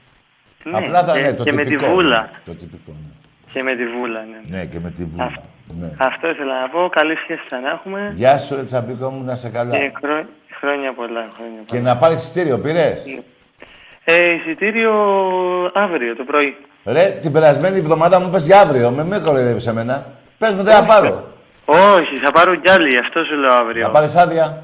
Ναι, 0.71 0.79
Απλά 0.87 1.05
θα 1.05 1.13
και- 1.13 1.19
είναι 1.19 1.35
το 1.35 1.45
και 1.45 1.53
με 1.53 1.63
τυπικό. 1.65 1.85
τη 1.85 1.91
βούλα. 1.93 2.21
ναι. 2.23 2.39
Το 2.45 2.55
τυπικό, 2.61 2.91
ναι. 3.03 3.11
Και 3.53 3.63
με 3.63 3.77
τη 3.77 3.85
βούλα, 3.87 4.21
ναι. 4.31 4.41
Ναι, 4.57 4.65
και 4.67 4.79
με 4.81 4.91
τη 4.91 5.05
βούλα. 5.05 5.33
Ναι. 5.81 5.91
Αυτό 5.99 6.29
ήθελα 6.31 6.61
να 6.61 6.69
πω. 6.69 6.89
Καλή 6.89 7.15
σχέση 7.17 7.43
θα 7.49 7.61
να 7.61 7.71
έχουμε. 7.71 8.13
Γεια 8.17 8.39
σου, 8.39 8.55
ρε 8.57 8.65
τσαμπίκο 8.65 9.11
μου, 9.11 9.25
να 9.25 9.37
σε 9.37 9.49
καλά. 9.51 9.79
Και 9.79 9.93
χρό- 10.03 10.27
χρόνια 10.61 10.93
πολλά, 10.93 11.29
χρόνια 11.37 11.61
Και 11.67 11.77
πολλά. 11.77 11.83
να 11.83 11.97
πάρεις 11.97 12.23
εισιτήριο, 12.23 12.59
πήρες; 12.59 13.05
Ε, 14.05 14.29
εισιτήριο 14.35 14.93
αύριο 15.75 16.17
το 16.17 16.25
πρωί. 16.25 16.57
Ρε, 16.87 17.19
την 17.23 17.33
περασμένη 17.33 17.79
εβδομάδα 17.79 18.21
μου 18.21 18.27
είπες 18.29 18.47
για 18.47 18.61
αύριο. 18.61 18.91
Με 18.91 19.05
μην 19.05 19.23
κοροϊδεύεις 19.23 19.67
εμένα. 19.67 20.07
Πες 20.41 20.55
μου, 20.55 20.63
δεν 20.63 20.75
θα 20.75 20.85
πάρω. 20.85 21.33
Όχι, 21.65 22.17
θα 22.25 22.31
πάρω 22.33 22.55
κι 22.55 22.71
άλλοι, 22.71 22.89
γι' 22.89 22.99
αυτό 22.99 23.25
σου 23.25 23.35
λέω 23.37 23.53
αύριο. 23.53 23.85
Θα 23.85 23.91
πάρεις 23.91 24.17
άδεια; 24.17 24.61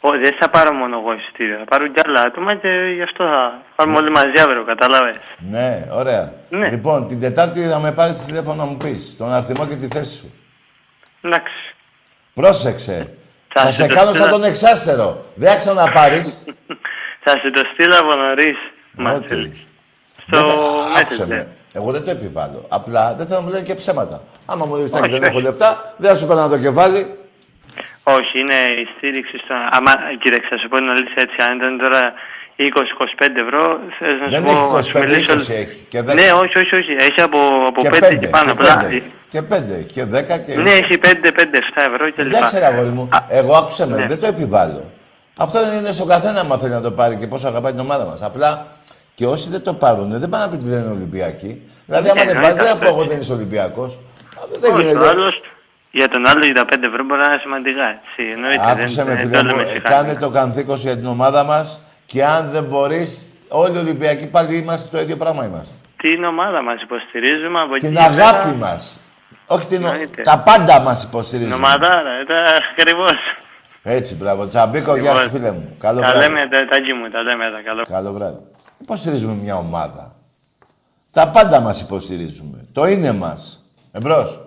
Όχι, 0.00 0.18
δεν 0.18 0.36
θα 0.40 0.48
πάρω 0.50 0.72
μόνο 0.72 0.98
εγώ 0.98 1.12
εισιτήριο. 1.12 1.56
Θα 1.58 1.64
πάρω 1.64 1.86
κι 1.86 2.00
άλλα 2.06 2.20
άτομα 2.20 2.54
και 2.56 2.68
γι' 2.96 3.02
αυτό 3.02 3.24
θα 3.34 3.60
πάρουμε 3.76 3.96
όλοι 3.96 4.10
μαζί 4.10 4.38
αύριο, 4.44 4.64
κατάλαβες. 4.64 5.16
Ναι, 5.50 5.86
ωραία. 5.92 6.32
Ναι. 6.48 6.68
Λοιπόν, 6.70 7.08
την 7.08 7.20
Τετάρτη 7.20 7.68
θα 7.68 7.78
με 7.78 7.92
πάρεις 7.92 8.24
τηλέφωνο 8.24 8.54
να 8.62 8.64
μου 8.70 8.76
πεις 8.76 9.16
τον 9.18 9.32
αριθμό 9.32 9.66
και 9.66 9.76
τη 9.76 9.86
θέση 9.86 10.14
σου. 10.16 10.32
Εντάξει. 11.22 11.74
Πρόσεξε. 12.34 13.14
Θα 13.54 13.60
Θα, 13.62 13.66
σου 13.70 13.72
σε 13.74 13.86
το 13.86 13.94
κάνω 13.94 14.08
στείλω. 14.08 14.22
σαν 14.24 14.32
τον 14.32 14.44
εξάστερο. 14.44 15.24
Δεν 15.34 15.50
θα 15.52 15.58
ξαναπάρεις. 15.58 16.42
Θα 17.24 17.30
σε 17.30 17.50
το 17.50 17.62
στείλω 17.72 17.94
από 17.98 18.14
νωρίς. 18.14 18.56
Ό,τι. 19.16 19.50
Στο 20.26 20.38
Δεν 20.38 20.42
θα- 20.42 21.00
άκουσε 21.00 21.26
Messenger. 21.30 21.44
Με. 21.74 21.80
Εγώ 21.80 21.90
δεν 21.92 22.04
το 22.04 22.10
επιβάλλω. 22.10 22.64
Απλά 22.68 23.14
δεν 23.16 23.26
θέλω 23.26 23.38
να 23.40 23.44
μου 23.46 23.50
λένε 23.52 23.62
και 23.62 23.74
ψέματα. 23.74 24.22
Άμα 24.46 24.64
μου 24.66 24.76
λες 24.76 24.90
Όχι, 24.90 25.00
ότι 25.02 25.10
δεν 25.10 25.22
έχω 25.22 25.36
όχι. 25.36 25.46
λεφτά, 25.46 25.94
δεν 25.96 26.10
θα 26.10 26.16
σου 26.16 26.26
παίρνω 26.26 26.48
το 26.48 26.58
κεφάλι. 26.58 27.18
Όχι, 28.02 28.38
είναι 28.38 28.54
η 28.82 28.84
στήριξη 28.96 29.36
στο. 29.44 29.54
Άμα, 29.70 29.90
κοίταξε, 30.22 30.48
θα 30.50 30.58
σου 30.58 30.68
πω 30.68 30.76
την 30.76 30.88
αλήθεια 30.88 31.20
έτσι. 31.26 31.36
Αν 31.48 31.56
ήταν 31.56 31.78
τώρα 31.84 32.02
20-25 32.56 33.36
ευρώ, 33.44 33.62
θες 33.98 34.16
να 34.20 34.24
σου 34.26 34.30
Δεν 34.34 34.42
πω. 34.44 34.50
έχει 34.50 34.72
να 34.72 34.82
σου 34.82 34.98
25, 34.98 35.00
μιλήσω- 35.06 35.32
20 35.34 35.54
έχει. 35.62 35.78
Και 35.92 36.00
10. 36.02 36.14
Ναι, 36.14 36.26
όχι, 36.42 36.56
όχι, 36.62 36.74
όχι. 36.80 36.92
Έχει 37.08 37.20
από, 37.20 37.38
από 37.68 37.80
και 37.82 37.88
5 37.88 38.00
πέντε, 38.00 38.16
και 38.16 38.26
πάνω. 38.28 38.44
και 38.44 38.50
Απλά. 38.50 38.76
πέντε. 38.76 39.02
Και 39.32 39.42
5 39.42 39.82
και 39.94 40.04
10 40.04 40.38
και... 40.46 40.54
Ναι, 40.56 40.70
έχει 40.70 40.94
5-5-7 41.02 41.82
ευρώ 41.90 42.10
και 42.10 42.22
λοιπά. 42.22 42.36
Εντάξει, 42.36 42.58
ρε 42.58 42.64
αγόρι 42.66 42.88
μου. 42.88 43.08
Εγώ 43.28 43.54
άκουσα 43.56 43.86
με, 43.86 43.96
ναι. 43.96 44.06
δεν 44.06 44.20
το 44.20 44.26
επιβάλλω. 44.26 44.90
Αυτό 45.36 45.64
δεν 45.64 45.78
είναι 45.78 45.92
στον 45.92 46.08
καθένα 46.08 46.40
άμα 46.40 46.56
θέλει 46.58 46.72
να 46.72 46.80
το 46.80 46.90
πάρει 46.90 47.16
και 47.16 47.26
πόσο 47.26 47.46
αγαπάει 47.48 47.72
την 47.72 47.80
ομάδα 47.80 48.04
μας. 48.04 48.22
Απλά 48.22 48.66
και 49.14 49.26
όσοι 49.26 49.50
δεν 49.50 49.62
το 49.62 49.74
πάρουν, 49.74 50.18
δεν 50.18 50.28
πάνε 50.28 50.44
να 50.44 50.50
πει 50.50 50.56
ότι 50.56 50.68
δεν 50.68 50.82
είναι 50.82 50.90
Ολυμπιακοί. 50.90 51.62
Δηλαδή, 51.86 52.08
άμα 52.10 52.20
Ναι, 52.20 52.26
δεν 52.26 52.36
ναι, 52.36 52.42
πάρει, 52.42 52.54
δεν 52.54 52.64
θα 52.64 52.72
αυτό. 52.72 52.84
πω 52.84 52.90
εγώ 52.94 53.04
δεν 53.04 53.20
είσαι 53.20 53.32
Ολυμπιακός. 53.32 53.98
Δεν 54.60 54.72
Όχι, 54.74 54.82
γίνεται. 54.82 54.98
ο 55.04 55.08
άλλος, 55.08 55.40
για 55.90 56.08
τον 56.08 56.26
άλλο 56.26 56.44
για 56.44 56.54
τα 56.54 56.64
5 56.64 56.86
ευρώ 56.86 57.04
μπορεί 57.04 57.20
να 57.20 57.26
είναι 57.32 57.40
σημαντικά. 57.42 57.84
Έτσι. 57.96 58.30
Εννοείται, 58.34 58.70
Άκουσε 58.70 59.02
δεν, 59.04 59.06
με, 59.06 59.14
δεν 59.14 59.24
φίλε 59.26 59.36
το 59.38 59.44
μου, 59.44 59.50
λέμε 59.50 59.62
ε, 59.62 59.66
σιγά. 59.66 59.80
κάνε 59.88 60.14
το 60.14 60.28
κανθήκο 60.30 60.74
για 60.74 60.96
την 60.96 61.06
ομάδα 61.06 61.44
μας 61.44 61.80
και 62.06 62.24
αν 62.24 62.50
δεν 62.50 62.64
μπορείς, 62.64 63.26
όλοι 63.48 63.74
οι 63.76 63.78
Ολυμπιακοί 63.78 64.26
πάλι 64.26 64.56
είμαστε 64.56 64.96
το 64.96 65.02
ίδιο 65.02 65.16
πράγμα 65.16 65.44
είμαστε. 65.44 65.74
Την 65.96 66.24
ομάδα 66.24 66.62
μας 66.62 66.82
υποστηρίζουμε 66.82 67.60
από 67.60 67.74
εκεί 67.74 67.86
Την 67.86 67.94
και 67.96 68.02
πέρα. 68.16 68.28
αγάπη 68.28 68.48
μας. 68.58 69.00
Όχι 69.46 69.66
την. 69.66 69.84
Εννοείται. 69.84 70.22
Τα 70.22 70.38
πάντα 70.38 70.80
μας 70.80 70.98
Την 71.00 71.08
υποστηρίζουν. 71.08 71.52
ομαδάρα, 71.52 72.10
ακριβώς. 72.70 73.12
Έτσι, 73.82 74.14
μπράβο. 74.14 74.46
Τσαμπίκο, 74.46 74.96
γεια 74.96 75.14
σου, 75.16 75.28
φίλε 75.30 75.50
μου. 75.52 75.76
Καλό 75.80 76.00
Τα 76.00 76.06
βράδυ. 76.06 76.18
λέμε, 76.18 76.48
τα, 76.48 76.64
τάκι 76.70 76.92
μου, 76.92 77.08
τα 77.10 77.22
λέμε, 77.22 77.44
τα 77.50 77.60
καλό. 77.64 77.82
Καλό 77.90 78.12
βράδυ. 78.12 78.38
Υποστηρίζουμε 78.84 79.34
μια 79.34 79.56
ομάδα. 79.56 80.14
Τα 81.10 81.30
πάντα 81.30 81.60
μας 81.60 81.80
υποστηρίζουμε. 81.80 82.66
Το 82.72 82.86
είναι 82.86 83.12
μας. 83.12 83.64
Εμπρός. 83.92 84.40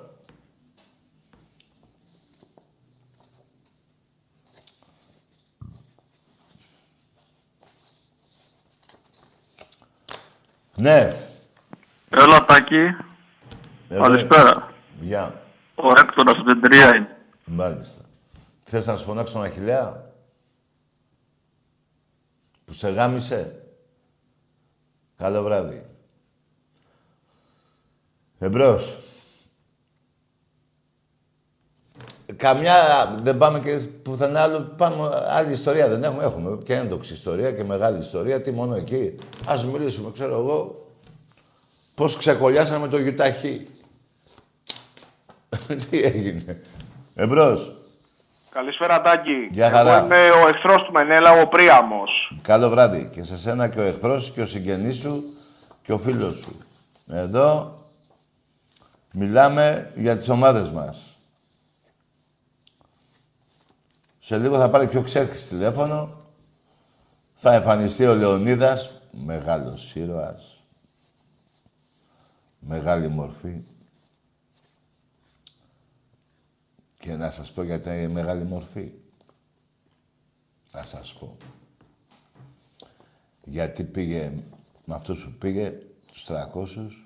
Ναι. 10.76 11.16
Έλα, 12.10 12.46
Τάκη. 12.46 12.96
Εδώ 13.90 14.02
Καλησπέρα. 14.02 14.74
Γεια. 15.00 15.42
Ο 15.76 15.88
Έκτορας 15.90 16.38
από 16.38 16.52
την 16.52 16.62
Τρία 16.62 16.96
είναι. 16.96 17.18
Μάλιστα. 17.46 18.02
Θες 18.64 18.86
να 18.86 18.98
σου 18.98 19.06
φωνάξω 19.06 19.34
τον 19.34 19.44
Αχιλέα. 19.44 20.06
Που 22.66 22.74
σε 22.74 22.90
γάμισε; 22.90 23.67
Καλό 25.18 25.44
βράδυ. 25.44 25.86
Εμπρός. 28.40 28.98
Καμιά 32.36 32.76
δεν 33.22 33.38
πάμε 33.38 33.60
και 33.60 33.78
πουθενά 34.04 34.42
άλλο. 34.42 34.60
Πάμε 34.78 35.10
άλλη 35.30 35.52
ιστορία 35.52 35.88
δεν 35.88 36.04
έχουμε. 36.04 36.24
Έχουμε 36.24 36.58
και 36.64 36.74
έντοξη 36.74 37.14
ιστορία 37.14 37.52
και 37.52 37.64
μεγάλη 37.64 38.00
ιστορία. 38.00 38.42
Τι 38.42 38.52
μόνο 38.52 38.76
εκεί. 38.76 39.16
Ας 39.46 39.66
μιλήσουμε, 39.66 40.12
ξέρω 40.14 40.34
εγώ, 40.34 40.88
πώς 41.96 42.18
ξεκολλιάσαμε 42.18 42.88
το 42.88 42.98
γιουταχή. 42.98 43.68
Τι 45.90 46.02
έγινε. 46.02 46.62
Εμπρός. 47.16 47.76
Καλησπέρα, 48.50 49.02
Τάκη. 49.02 49.48
Γεια 49.52 49.70
χαρά. 49.70 49.98
Εγώ 49.98 50.06
είμαι 50.06 50.30
ο 50.30 50.48
εχθρός 50.48 50.84
του 50.84 50.92
Μενέλα, 50.92 51.42
ο 51.42 51.48
Πρίαμος. 51.48 52.12
Καλό 52.42 52.70
βράδυ. 52.70 53.10
Και 53.12 53.24
σε 53.24 53.38
σένα 53.38 53.70
και 53.70 53.80
ο 53.80 53.84
εχθρός 53.84 54.32
και 54.32 54.42
ο 54.42 54.48
συγγενής 54.48 54.96
σου 54.96 55.24
και 55.82 55.94
ο 55.94 55.98
φίλος 55.98 56.36
σου. 56.36 56.56
Εδώ 57.08 57.82
μιλάμε 59.12 59.92
για 59.96 60.18
τις 60.18 60.30
ομάδες 60.30 60.72
μας. 60.72 61.18
Σε 64.20 64.38
λίγο 64.38 64.58
θα 64.58 64.70
πάρει 64.70 64.88
και 64.88 64.98
ο 64.98 65.02
Ξέρχης 65.02 65.48
τηλέφωνο. 65.48 66.26
Θα 67.34 67.54
εμφανιστεί 67.54 68.06
ο 68.06 68.16
Λεωνίδας, 68.16 68.92
μεγάλος 69.12 69.96
ήρωας. 69.96 70.64
Μεγάλη 72.60 73.08
μορφή. 73.08 73.62
Και 76.98 77.16
να 77.16 77.32
σας 77.32 77.52
πω 77.52 77.64
γιατί 77.64 77.90
είναι 77.90 78.08
μεγάλη 78.08 78.44
μορφή. 78.44 78.92
Θα 80.68 80.84
σας 80.84 81.14
πω. 81.14 81.38
Γιατί 83.50 83.84
πήγε 83.84 84.44
με 84.86 84.96
αυτούς 84.96 85.24
που 85.24 85.32
πήγε, 85.32 85.74
τους 86.06 86.26
300, 86.28 87.06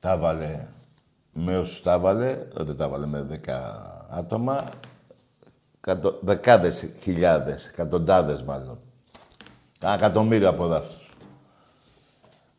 τα 0.00 0.18
βάλε 0.18 0.68
με 1.32 1.58
όσους 1.58 1.82
τα 1.82 1.98
βάλε, 1.98 2.48
δεν 2.52 2.76
τα 2.76 2.88
βάλε 2.88 3.06
με 3.06 3.40
10 3.46 3.50
άτομα, 4.08 4.70
κατο, 5.80 6.18
δεκάδες 6.22 6.92
χιλιάδες, 6.98 7.68
εκατοντάδες 7.68 8.42
μάλλον. 8.42 8.80
Ένα 9.80 9.94
εκατομμύριο 9.94 10.48
από 10.48 10.66
δάφτους. 10.66 11.14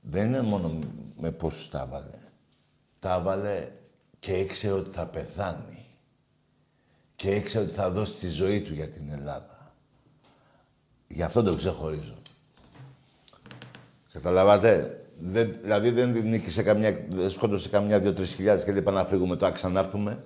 Δεν 0.01 0.27
είναι 0.27 0.41
μόνο 0.41 0.79
με 1.17 1.31
πόσους 1.31 1.69
τα 1.69 1.85
βάλε. 1.85 2.19
Τα 2.99 3.19
βάλε 3.19 3.71
και 4.19 4.39
ήξερε 4.39 4.73
ότι 4.73 4.89
θα 4.89 5.05
πεθάνει. 5.05 5.85
Και 7.15 7.35
ήξερε 7.35 7.63
ότι 7.65 7.73
θα 7.73 7.91
δώσει 7.91 8.13
τη 8.13 8.27
ζωή 8.27 8.61
του 8.61 8.73
για 8.73 8.89
την 8.89 9.09
Ελλάδα. 9.09 9.60
Γι' 11.13 11.23
αυτό 11.23 11.43
το 11.43 11.55
ξεχωρίζω. 11.55 12.15
Καταλάβατε; 14.13 15.05
Δεν, 15.17 15.55
δηλαδή 15.61 15.89
δεν 15.89 16.09
νίκησε 16.09 16.63
καμιά, 16.63 17.05
δεν 17.09 17.31
σκότωσε 17.31 17.69
καμιά 17.69 17.99
δύο-τρεις 17.99 18.33
χιλιάδες 18.33 18.63
και 18.63 18.71
λέει 18.71 18.83
να 18.83 19.05
φύγουμε 19.05 19.35
τώρα 19.35 19.51
ξανάρθουμε 19.51 20.23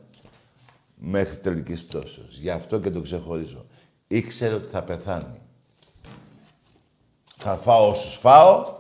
μέχρι 0.96 1.40
τελικής 1.40 1.86
πτώσεως. 1.86 2.38
Γι' 2.38 2.50
αυτό 2.50 2.80
και 2.80 2.92
το 2.92 3.02
ξεχωρίζω. 3.02 3.66
Ήξερε 4.08 4.54
ότι 4.54 4.68
θα 4.68 4.84
πεθάνει. 4.84 5.42
Θα 7.38 7.58
φάω 7.58 7.90
όσους 7.90 8.16
φάω 8.16 8.76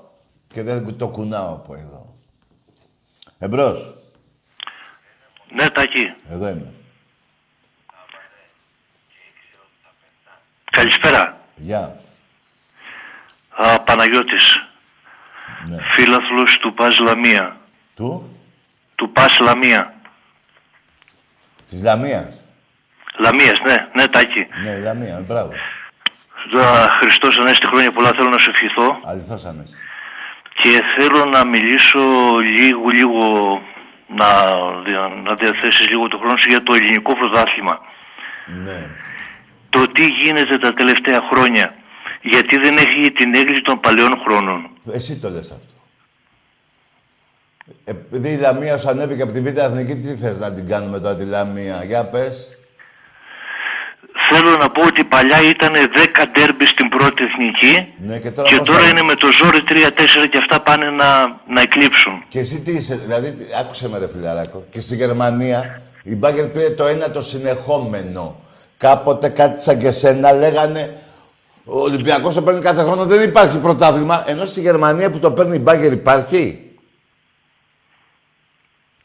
και 0.47 0.63
δεν 0.63 0.97
το 0.97 1.07
κουνάω 1.07 1.53
από 1.53 1.75
εδώ. 1.75 2.15
Εμπρός. 3.37 3.95
Ναι, 5.55 5.69
Τάκη. 5.69 6.15
Εδώ 6.29 6.49
είμαι. 6.49 6.73
Καλησπέρα. 10.71 11.44
Γεια. 11.55 11.95
Α, 13.55 13.79
Παναγιώτης. 13.81 14.59
Ναι. 15.67 15.77
Φίλαθλος 15.93 16.57
του 16.57 16.73
Πας 16.73 16.99
Λαμία. 16.99 17.57
Του; 17.95 18.39
Του 18.95 19.11
Πας 19.11 19.39
Λαμία. 19.39 19.93
Της 21.67 21.83
Λαμίας. 21.83 22.43
Λαμίας, 23.17 23.59
ναι, 23.65 23.87
ναι, 23.93 24.07
Τάκη. 24.07 24.47
Ναι, 24.63 24.77
Λαμία, 24.77 25.23
μπράβο. 25.27 25.51
Τώρα, 26.51 26.89
Χριστός 27.01 27.37
Ανέστη 27.39 27.65
χρόνια 27.65 27.91
πολλά 27.91 28.11
θέλω 28.13 28.29
να 28.29 28.37
σου 28.37 28.49
ευχηθώ 28.49 28.99
Αληθώς 29.05 29.45
Ανέστη. 29.45 29.77
και 30.55 30.81
θέλω 30.97 31.25
να 31.25 31.43
μιλήσω 31.45 31.99
λίγο, 32.39 32.87
λίγο, 32.89 33.61
να, 34.07 34.53
να 35.23 35.33
διαθέσεις 35.35 35.89
λίγο 35.89 36.07
το 36.07 36.17
χρόνο 36.17 36.37
σου 36.37 36.49
για 36.49 36.63
το 36.63 36.73
ελληνικό 36.73 37.15
πρωτάθλημα. 37.15 37.79
Ναι. 38.63 38.87
Το 39.75 39.87
τι 39.95 40.05
γίνεται 40.07 40.57
τα 40.57 40.73
τελευταία 40.73 41.21
χρόνια. 41.31 41.73
Γιατί 42.21 42.57
δεν 42.57 42.77
έχει 42.77 43.11
την 43.11 43.35
έγκληση 43.35 43.61
των 43.61 43.79
παλαιών 43.79 44.13
χρόνων. 44.25 44.69
Εσύ 44.93 45.19
το 45.19 45.29
λες 45.29 45.51
αυτό. 45.51 45.73
Επειδή 47.85 48.29
η 48.29 48.37
Λαμία 48.37 48.77
σου 48.77 48.89
ανέβηκε 48.89 49.21
από 49.21 49.31
τη 49.31 49.41
Β' 49.41 49.57
Εθνική, 49.57 49.95
τι 49.95 50.15
θες 50.15 50.39
να 50.39 50.53
την 50.53 50.67
κάνουμε 50.67 50.99
τώρα 50.99 51.15
τη 51.15 51.25
Λαμία; 51.25 51.83
Για 51.83 52.03
πες. 52.05 52.57
Θέλω 54.31 54.57
να 54.57 54.69
πω 54.69 54.81
ότι 54.81 55.03
παλιά 55.03 55.41
ήταν 55.49 55.73
10 55.73 56.25
ντέρμπι 56.31 56.65
στην 56.65 56.89
πρώτη 56.89 57.23
εθνική 57.23 57.93
Ναι, 57.97 58.19
και 58.19 58.31
τώρα, 58.31 58.49
και 58.49 58.55
πώς 58.55 58.67
τώρα 58.67 58.79
θα- 58.79 58.89
είναι 58.89 59.01
με 59.01 59.15
το 59.15 59.27
ζόρι 59.31 59.61
3-4 59.67 60.27
και 60.31 60.37
αυτά 60.37 60.61
πάνε 60.61 60.89
να, 60.89 61.27
να 61.47 61.61
εκλείψουν. 61.61 62.23
Και 62.27 62.39
εσύ 62.39 62.61
τι 62.61 62.71
είσαι, 62.71 62.95
δηλαδή, 62.95 63.31
τι- 63.31 63.45
άκουσε 63.59 63.89
με 63.89 63.97
ρε 63.97 64.07
φιλαράκο. 64.07 64.65
Και 64.69 64.79
στη 64.79 64.95
Γερμανία 64.95 65.81
η 66.03 66.15
Μπάγκερ 66.15 66.45
πήρε 66.49 66.69
το 66.69 66.85
ένα 66.85 67.11
το 67.11 67.21
συνεχόμενο. 67.21 68.39
Κάποτε 68.77 69.29
κάτι 69.29 69.61
σαν 69.61 69.77
και 69.77 69.91
σένα 69.91 70.31
λέγανε 70.33 70.95
ο 71.65 71.79
Ολυμπιακός 71.79 72.33
το 72.35 72.41
παίρνει 72.41 72.61
κάθε 72.61 72.81
χρόνο, 72.81 73.05
δεν 73.05 73.21
υπάρχει 73.29 73.57
πρωτάθλημα. 73.59 74.23
Ενώ 74.27 74.45
στη 74.45 74.59
Γερμανία 74.61 75.11
που 75.11 75.19
το 75.19 75.31
παίρνει 75.31 75.55
η 75.55 75.59
Μπάγκερ 75.63 75.91
υπάρχει. 75.91 76.59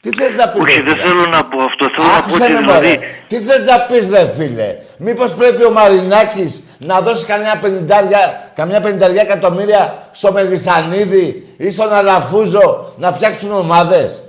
Τι 0.01 0.11
θες 0.15 0.35
να 0.35 0.49
πεις, 0.49 0.63
Όχι, 0.63 0.75
ρε 0.77 0.83
δεν 0.83 0.93
φίλε; 0.97 1.03
θέλω 1.07 1.27
να 1.27 1.45
πω 1.45 1.63
αυτό. 1.63 1.89
Θέλω 1.89 2.07
να 2.07 2.13
πω 2.13 2.17
Άκουσε 2.19 2.43
ότι 2.43 2.53
με, 2.53 2.59
δηλαδή. 2.59 2.87
μωρέ. 2.87 2.99
Τι 3.27 3.41
θες 3.41 3.65
να 3.65 3.81
πεις, 3.81 4.11
ρε 4.11 4.33
φίλε; 4.37 4.77
Μήπως 4.99 5.35
πρέπει 5.35 5.65
ο 5.65 5.71
Μαρινάκης 5.71 6.63
να 6.79 7.01
δώσει 7.01 7.27
καμιά 7.27 7.59
πενηντάρια, 7.61 8.53
καμιά 8.55 8.81
πενηνταριά 8.81 9.23
εκατομμύρια 9.23 10.09
στο 10.13 10.33
Μελισανίδη 10.33 11.55
ή 11.57 11.71
στον 11.71 11.93
Αλαφούζο 11.93 12.93
να 12.97 13.13
φτιάξουν 13.13 13.53
ομάδες; 13.53 14.23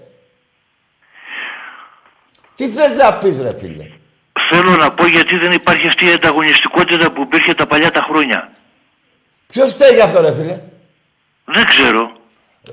Τι 2.55 2.69
θες 2.69 2.95
να 2.95 3.13
πεις, 3.13 3.41
ρε 3.41 3.53
φίλε; 3.59 3.85
Θέλω 4.53 4.75
να 4.75 4.91
πω 4.91 5.07
γιατί 5.07 5.37
δεν 5.37 5.51
υπάρχει 5.51 5.87
αυτή 5.87 6.05
η 6.05 6.11
ανταγωνιστικότητα 6.11 7.11
που 7.11 7.21
υπήρχε 7.21 7.53
τα 7.53 7.67
παλιά 7.67 7.91
τα 7.91 8.01
χρόνια. 8.09 8.49
Ποιος 9.47 9.71
φταίει 9.71 9.93
γι' 9.93 10.01
αυτό, 10.01 10.21
ρε 10.21 10.35
φίλε; 10.35 10.59
Δεν 11.45 11.65
ξέρω. 11.65 12.11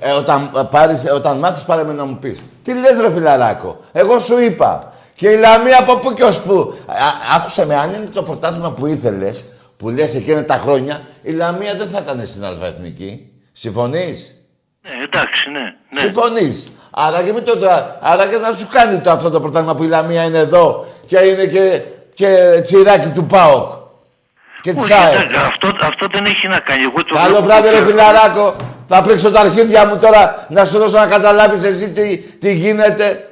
Ε, 0.01 0.11
όταν, 0.11 0.53
ε, 0.57 0.61
πάρεις, 0.71 1.05
ε, 1.05 1.11
όταν 1.11 1.39
μάθεις 1.39 1.65
πάρε 1.65 1.85
με 1.85 1.93
να 1.93 2.05
μου 2.05 2.19
πεις. 2.19 2.43
Τι 2.63 2.75
λες 2.75 3.01
ρε 3.01 3.13
φιλαράκο; 3.13 3.85
Εγώ 3.93 4.19
σου 4.19 4.39
είπα. 4.39 4.93
Και 5.15 5.29
η 5.29 5.37
Λαμία 5.37 5.79
από 5.79 5.97
πού 5.97 6.13
και 6.15 6.25
ως 6.25 6.43
πού. 6.43 6.75
Α, 6.87 7.37
άκουσε 7.37 7.67
με, 7.67 7.77
αν 7.77 7.95
είναι 7.95 8.07
το 8.13 8.23
πρωτάθλημα 8.23 8.73
που 8.73 8.87
ήθελες, 8.87 9.45
που 9.77 9.89
λες 9.89 10.15
εκείνα 10.15 10.45
τα 10.45 10.55
χρόνια, 10.55 11.01
η 11.23 11.33
Λαμία 11.33 11.75
δεν 11.75 11.89
θα 11.89 12.01
ήταν 12.03 12.27
στην 12.27 12.45
αλφαεθνική. 12.45 13.33
Συμφωνείς; 13.53 14.35
Ναι, 14.83 15.03
εντάξει, 15.03 15.51
ναι. 15.51 15.61
ναι. 15.91 16.01
Συμφωνείς; 16.01 16.73
Άρα 17.07 17.23
και, 17.23 17.33
με 17.33 17.41
το, 17.41 17.53
άρα 18.01 18.27
και 18.27 18.37
να 18.37 18.53
σου 18.59 18.69
κάνει 18.71 18.99
το 19.01 19.11
αυτό 19.11 19.31
το 19.31 19.41
πρωτάθλημα 19.41 19.75
που 19.75 19.83
η 19.83 19.87
Λαμία 19.87 20.23
είναι 20.23 20.39
εδώ 20.39 20.87
και 21.07 21.19
είναι 21.19 21.45
και, 21.47 21.83
και 22.15 22.61
τσιράκι 22.65 23.09
του 23.09 23.25
ΠΑΟΚ. 23.25 23.73
Και 24.61 24.73
της 24.73 24.83
Όχι, 24.83 24.93
ΑΕΚ. 24.93 25.13
εντάξει, 25.15 25.37
αυτό, 25.47 25.69
αυτό 25.83 26.07
δεν 26.13 26.25
έχει 26.25 26.49
να 26.49 26.59
κάνει. 26.59 26.83
Εγώ 26.83 27.05
το 27.05 27.15
Καλό 27.15 27.29
βλέπω 27.29 27.45
βράδυ, 27.45 27.69
ρε 27.69 27.77
και- 27.77 27.85
φιλαράκο. 27.85 28.55
Θα 28.87 29.03
πρίξω 29.03 29.31
τα 29.31 29.41
αρχίδια 29.41 29.87
μου 29.87 29.99
τώρα 29.99 30.47
να 30.49 30.65
σου 30.65 30.79
δώσω 30.79 30.99
να 30.99 31.07
καταλάβεις 31.07 31.65
εσύ 31.65 31.91
τι, 31.91 32.17
τι 32.19 32.55
γίνεται. 32.55 33.29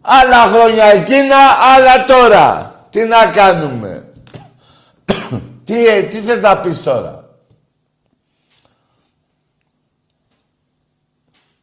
Άλλα 0.00 0.36
χρόνια 0.36 0.84
εκείνα, 0.84 1.36
άλλα 1.76 2.04
τώρα. 2.04 2.74
Τι 2.90 3.00
να 3.04 3.26
κάνουμε. 3.34 4.04
τι, 5.64 5.86
ε, 5.86 6.02
τι 6.02 6.16
θες 6.20 6.40
να 6.40 6.56
πεις 6.56 6.82
τώρα; 6.82 7.21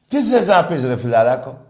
Τι 0.10 0.22
θες 0.24 0.45
να 0.47 0.66
πεις 0.66 0.86
ρε 0.86 0.97
φιλαράκο. 0.97 1.66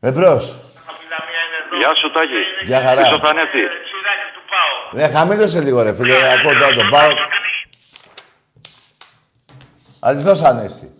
Εμπρός. 0.00 0.58
Γεια 1.78 1.94
σου 1.94 2.10
Τάκη. 2.10 2.66
Γεια 2.66 2.80
χαρά. 2.80 3.02
Πίσω 3.02 3.18
θα 3.18 3.28
ανέβει. 3.28 3.62
Ναι, 4.92 5.08
χαμήλωσε 5.08 5.60
λίγο 5.60 5.82
ρε 5.82 5.94
φίλε, 5.94 6.32
ακούω 6.32 6.52
τώρα 6.52 6.74
τον 6.74 6.88
πάω. 6.88 7.10
Αληθώς 10.00 10.42
Ανέστη. 10.42 10.92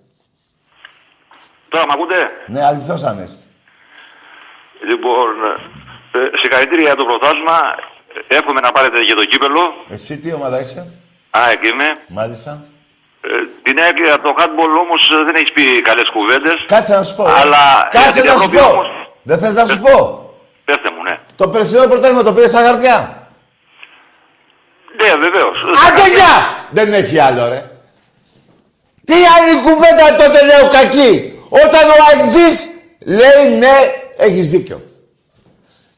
Τώρα 1.69 1.87
μ' 1.87 1.91
ακούτε. 1.91 2.17
Ναι, 2.47 2.65
αληθώς 2.65 3.03
Ανέστη. 3.03 3.45
Λοιπόν, 4.89 5.29
ε, 6.13 6.39
συγχαρητήρια 6.41 6.85
για 6.87 6.95
το 6.97 7.05
πρωτάθλημα. 7.05 7.61
Εύχομαι 8.29 8.61
να 8.61 8.73
πάρετε 8.73 9.01
και 9.01 9.15
το 9.15 9.25
κύπελο. 9.25 9.61
Εσύ 9.89 10.19
τι 10.19 10.33
ομάδα 10.33 10.61
είσαι, 10.61 10.93
Α, 11.31 11.51
εκεί 11.51 11.69
είμαι. 11.69 11.87
μάλιστα. 12.09 12.65
Ε, 13.21 13.29
την 13.63 13.79
έκρια 13.89 14.15
από 14.15 14.23
το 14.29 14.35
handball 14.39 14.73
όμως 14.85 15.01
ε, 15.11 15.25
δεν 15.27 15.35
έχεις 15.35 15.53
πει 15.53 15.65
καλές 15.89 16.09
κουβέντες. 16.15 16.59
Κάτσε 16.67 16.95
να 16.97 17.03
σου 17.03 17.15
πω. 17.17 17.25
ε. 17.29 17.33
Αλλά 17.41 17.65
για 17.91 18.01
Κάτσε 18.03 18.21
την 18.21 18.31
να 18.31 18.37
σου 18.37 18.43
Ευρώπη 18.43 18.57
πω. 18.57 18.71
όμως- 18.73 18.91
Δεν 19.23 19.39
θες 19.39 19.55
να 19.55 19.67
σου 19.67 19.79
πω. 19.81 19.97
Πέστε 20.65 20.89
μου, 20.95 21.03
ναι. 21.09 21.19
Το 21.37 21.49
περσινό 21.49 21.87
πρωτάθλημα 21.87 22.23
το 22.23 22.33
πήρες 22.33 22.51
στα 22.51 22.63
χαρτιά. 22.67 22.97
Ναι, 25.01 25.11
βεβαίως. 25.25 25.57
Άντε 25.87 26.09
γεια! 26.17 26.35
Δεν 26.71 26.93
έχει 26.93 27.19
άλλο 27.19 27.49
ρε. 27.49 27.71
Τι 29.05 29.15
άλλη 29.15 29.61
κουβέντα 29.63 30.17
τότε 30.17 30.45
λέω 30.45 30.69
κακή. 30.69 31.33
Όταν 31.49 31.89
ο 31.89 31.95
Αγτζής 32.13 32.69
λέει 33.07 33.57
ναι, 33.59 33.75
έχεις 34.17 34.49
δίκιο. 34.49 34.83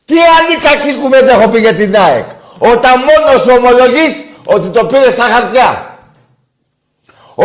Τι 0.05 0.15
άλλη 0.39 0.57
κακή 0.63 0.95
κουβέντα 1.01 1.31
έχω 1.33 1.49
πει 1.49 1.59
για 1.59 1.75
την 1.75 1.97
ΑΕΚ. 1.97 2.25
Όταν 2.59 2.93
μόνος 2.99 3.41
σου 3.43 3.55
ομολογείς 3.57 4.25
ότι 4.45 4.69
το 4.69 4.87
πήρες 4.87 5.13
στα 5.13 5.25
χαρτιά. 5.25 5.90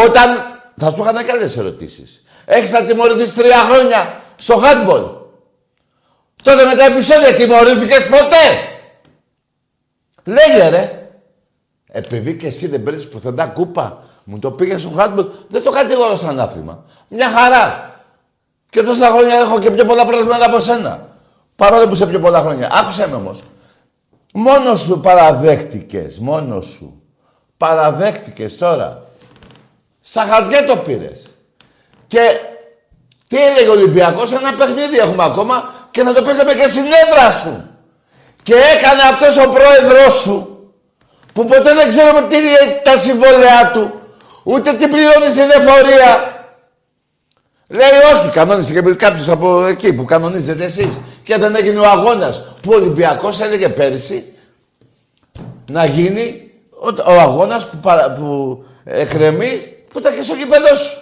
Όταν... 0.03 0.53
Θα 0.77 0.89
σου 0.89 1.01
έκανα 1.01 1.23
και 1.23 1.31
άλλες 1.31 1.57
ερωτήσεις. 1.57 2.23
Έχεις 2.45 2.71
να 2.71 2.83
τιμωρηθείς 2.83 3.33
τρία 3.33 3.57
χρόνια 3.57 4.21
στο 4.35 4.61
handball. 4.63 5.09
Τότε 6.43 6.63
με 6.65 6.75
τα 6.75 6.85
επεισόδια 6.85 7.33
τιμωρήθηκες 7.35 8.07
ποτέ. 8.07 8.43
Λέγε 10.23 10.69
ρε. 10.69 11.09
Επειδή 11.87 12.35
και 12.35 12.47
εσύ 12.47 12.67
δεν 12.67 12.83
παίρνεις 12.83 13.07
πουθενά 13.07 13.45
κούπα. 13.45 14.03
Μου 14.23 14.39
το 14.39 14.51
πήγες 14.51 14.81
στο 14.81 14.91
handball. 14.97 15.25
Δεν 15.47 15.63
το 15.63 15.71
κατηγορώ 15.71 16.15
σαν 16.15 16.39
άφημα. 16.39 16.85
Μια 17.07 17.29
χαρά. 17.29 17.93
Και 18.69 18.83
τόσα 18.83 19.09
χρόνια 19.09 19.39
έχω 19.39 19.59
και 19.59 19.71
πιο 19.71 19.85
πολλά 19.85 20.05
πράγματα 20.05 20.45
από 20.45 20.59
σένα. 20.59 21.07
Παρόλο 21.55 21.87
που 21.87 21.93
είσαι 21.93 22.07
πιο 22.07 22.19
πολλά 22.19 22.41
χρόνια. 22.41 22.69
Άκουσε 22.73 23.07
με 23.07 23.15
όμως. 23.15 23.39
Μόνος 24.33 24.81
σου 24.81 24.99
παραδέχτηκες. 24.99 26.19
Μόνος 26.19 26.65
σου. 26.65 27.01
Παραδέχτηκες 27.57 28.57
τώρα. 28.57 29.03
Στα 30.15 30.27
χαρτιά 30.31 30.65
το 30.65 30.75
πήρες. 30.75 31.25
Και 32.07 32.19
τι 33.27 33.37
έλεγε 33.45 33.67
ο 33.67 33.71
Ολυμπιακός, 33.71 34.31
ένα 34.31 34.53
παιχνίδι 34.53 34.97
έχουμε 34.97 35.23
ακόμα 35.23 35.73
και 35.91 36.03
θα 36.03 36.13
το 36.13 36.21
παίζαμε 36.21 36.53
και 36.53 36.67
στην 36.67 36.83
έδρα 36.83 37.31
σου. 37.31 37.69
Και 38.43 38.53
έκανε 38.53 39.01
αυτός 39.11 39.37
ο 39.37 39.49
πρόεδρος 39.49 40.13
σου, 40.13 40.69
που 41.33 41.45
ποτέ 41.45 41.73
δεν 41.73 41.89
ξέρουμε 41.89 42.21
τι 42.21 42.37
είναι 42.37 42.81
τα 42.83 42.97
συμβόλαιά 42.97 43.71
του, 43.73 43.93
ούτε 44.43 44.73
τι 44.73 44.87
πληρώνει 44.87 45.29
στην 45.29 45.49
εφορία. 45.49 46.09
Λέει 47.67 48.13
όχι, 48.13 48.29
κανόνισε 48.31 48.73
και 48.73 48.93
κάποιος 48.93 49.29
από 49.29 49.65
εκεί 49.65 49.93
που 49.93 50.05
κανονίζετε 50.05 50.63
εσείς. 50.63 50.89
Και 51.23 51.37
δεν 51.37 51.55
έγινε 51.55 51.79
ο 51.79 51.85
αγώνας 51.85 52.43
που 52.61 52.69
ο 52.71 52.75
Ολυμπιακός 52.75 53.39
έλεγε 53.39 53.69
πέρυσι 53.69 54.33
να 55.71 55.85
γίνει 55.85 56.51
ο, 56.69 57.11
ο 57.11 57.19
αγώνας 57.19 57.69
που, 57.69 57.77
παρα, 57.77 58.11
που 58.11 58.63
εκρεμεί 58.83 59.74
που 59.95 60.01
ήταν 60.01 60.15
και 60.15 60.21
στο 60.21 60.33
γήπεδο 60.33 60.75
σου. 60.75 61.01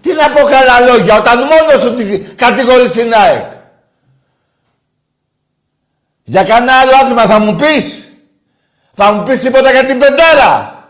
Τι 0.00 0.12
να 0.12 0.30
πω 0.30 0.44
καλά 0.44 0.80
λόγια 0.80 1.16
όταν 1.16 1.38
μόνος 1.38 1.80
σου 1.80 1.94
την 1.94 2.36
κατηγορείς 2.36 2.90
την 2.90 3.14
ΑΕΚ. 3.14 3.52
Για 6.24 6.44
κανένα 6.44 6.78
άλλο 6.78 6.90
άθλημα 6.94 7.26
θα 7.26 7.38
μου 7.38 7.56
πεις; 7.56 8.12
Θα 8.92 9.12
μου 9.12 9.22
πεις 9.22 9.40
τίποτα 9.40 9.70
για 9.70 9.84
την 9.84 9.98
πεντάρα. 9.98 10.88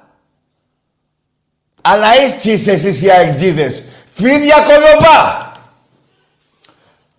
Αλλά 1.81 2.23
είστε 2.23 2.73
εσείς 2.73 3.03
οι 3.03 3.11
αεκτζίδες. 3.11 3.83
Φίδια 4.15 4.61
κολοβά. 4.61 5.53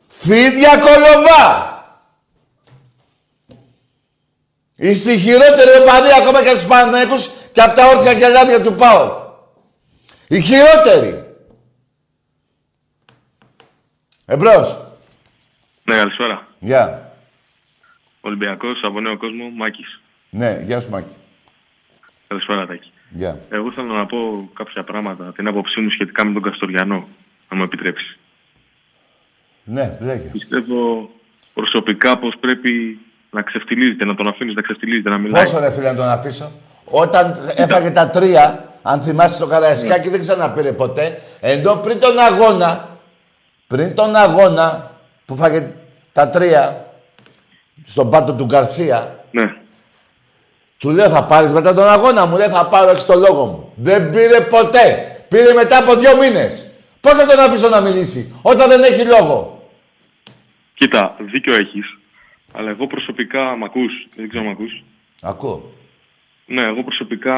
Φίδια 0.08 0.78
κολοβά. 0.78 1.69
Είστε 4.80 5.12
οι 5.12 5.18
χειρότεροι 5.18 5.82
οπαδοί 5.82 6.10
ακόμα 6.22 6.44
και 6.44 6.54
τους 6.54 6.68
Παναθηναϊκούς 6.68 7.30
και 7.52 7.62
από 7.62 7.76
τα 7.76 7.88
όρθια 7.88 8.14
και 8.14 8.28
λάδια 8.28 8.64
του 8.64 8.76
ΠΑΟ. 8.76 9.28
Οι 10.28 10.42
χειρότεροι. 10.42 11.24
Εμπρός. 14.26 14.78
Ναι, 15.84 15.96
καλησπέρα. 15.96 16.48
Γεια. 16.60 17.12
Ολυμπιακός 18.22 18.80
από 18.84 19.00
νέο 19.00 19.18
κόσμο, 19.18 19.50
Μάκης. 19.50 20.00
Ναι, 20.30 20.60
γεια 20.66 20.82
σου 20.82 20.90
Μάκη. 20.90 21.16
Καλησπέρα, 22.28 22.68
Τάκη. 22.68 22.92
Γεια. 23.10 23.40
Εγώ 23.50 23.72
θέλω 23.72 23.94
να 23.94 24.06
πω 24.06 24.50
κάποια 24.54 24.84
πράγματα, 24.84 25.34
την 25.34 25.48
άποψή 25.48 25.80
μου 25.80 25.90
σχετικά 25.90 26.26
με 26.26 26.34
τον 26.34 26.42
Καστοριανό, 26.42 27.08
να 27.50 27.58
μου 27.58 27.64
επιτρέψεις. 27.64 28.18
Ναι, 29.64 29.98
λέγε. 30.02 30.30
Πιστεύω 30.30 31.10
προσωπικά 31.54 32.18
πως 32.18 32.36
πρέπει 32.40 33.00
να 33.30 33.42
ξεφτιλίζεται, 33.42 34.06
να 34.06 34.16
τον 34.16 34.28
αφήνεις 34.28 34.56
να 34.56 34.62
ξεφτιλίζεται, 34.62 35.10
να 35.10 35.18
μιλάει. 35.18 35.44
Πόσο 35.44 35.60
ρε 35.60 35.72
φίλε 35.72 35.90
να 35.92 35.96
τον 35.96 36.10
αφήσω; 36.10 36.52
Όταν 36.86 37.54
έφαγε 37.56 37.92
τα 37.92 38.10
τρία, 38.10 38.66
αν 38.82 39.02
θυμάσαι 39.02 39.40
το 39.40 39.48
Καραϊσκάκι 39.48 40.10
δεν 40.10 40.20
ξαναπήρε 40.20 40.72
ποτέ. 40.72 41.22
Ενώ 41.40 41.76
πριν 41.76 42.00
τον 42.00 42.20
αγώνα, 42.20 42.98
πριν 43.68 43.96
τον 43.96 44.16
αγώνα 44.16 44.92
που 45.26 45.36
φάγε 45.36 45.74
τα 46.14 46.30
τρία 46.30 46.86
στον 47.86 48.10
πάτο 48.10 48.34
του 48.34 48.46
Γκαρσία, 48.46 49.24
Ναι. 49.32 49.44
του 50.78 50.90
λέω 50.90 51.10
θα 51.10 51.24
πάρεις 51.24 51.52
μετά 51.52 51.74
τον 51.74 51.88
αγώνα 51.90 52.26
μου, 52.26 52.38
λέει 52.38 52.48
θα 52.48 52.66
πάρω 52.66 52.90
έξω 52.90 53.06
το 53.06 53.20
λόγο 53.20 53.46
μου. 53.46 53.72
Δεν 53.76 54.10
πήρε 54.10 54.42
ποτέ. 54.42 55.04
Πήρε 55.28 55.54
μετά 55.54 55.78
από 55.78 55.96
δύο 55.96 56.18
μήνες. 56.18 56.70
Πώς 57.02 57.14
θα 57.14 57.26
τον 57.26 57.40
αφήσω 57.40 57.70
να 57.70 57.82
μιλήσει, 57.82 58.36
όταν 58.42 58.70
δεν 58.70 58.84
έχει 58.84 59.06
λόγο; 59.06 59.64
Κοίτα, 60.74 61.16
δίκιο 61.20 61.56
έχεις. 61.56 61.98
Αλλά 62.54 62.70
εγώ 62.70 62.88
προσωπικά 62.88 63.56
μ' 63.58 63.64
ακούς, 63.64 64.08
δεν 64.16 64.30
ξέρω 64.30 64.44
αν 64.44 64.50
μ' 64.50 64.52
ακούς. 64.52 64.84
Ακούω. 65.22 65.72
Ναι, 66.46 66.66
εγώ 66.66 66.84
προσωπικά 66.84 67.36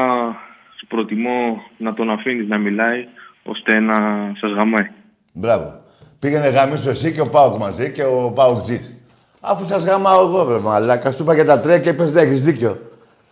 σου 0.78 0.86
προτιμώ 0.86 1.62
να 1.76 1.94
τον 1.94 2.10
αφήνεις 2.10 2.48
να 2.48 2.58
μιλάει, 2.58 3.06
ώστε 3.42 3.80
να 3.80 3.96
σας 4.40 4.50
γαμάει. 4.50 4.90
Μπράβο. 5.32 5.80
Πήγαινε 6.18 6.48
γαμίσου 6.48 6.88
εσύ 6.88 7.12
και 7.12 7.20
ο 7.20 7.28
Πάοκ 7.28 7.56
μαζί 7.56 7.92
και 7.92 8.04
ο 8.04 8.32
Πάοκ 8.34 8.62
Τζις. 8.62 8.96
Αφού 9.40 9.66
σας 9.66 9.84
γαμάω 9.84 10.26
εγώ, 10.26 10.44
βρε 10.44 10.58
μαλάκα. 10.58 11.12
Σου 11.12 11.22
είπα 11.22 11.34
για 11.34 11.44
τα 11.44 11.60
τρία 11.60 11.78
και 11.78 11.88
είπες 11.88 12.10
δεν 12.10 12.26
έχεις 12.26 12.42
δίκιο. 12.42 12.80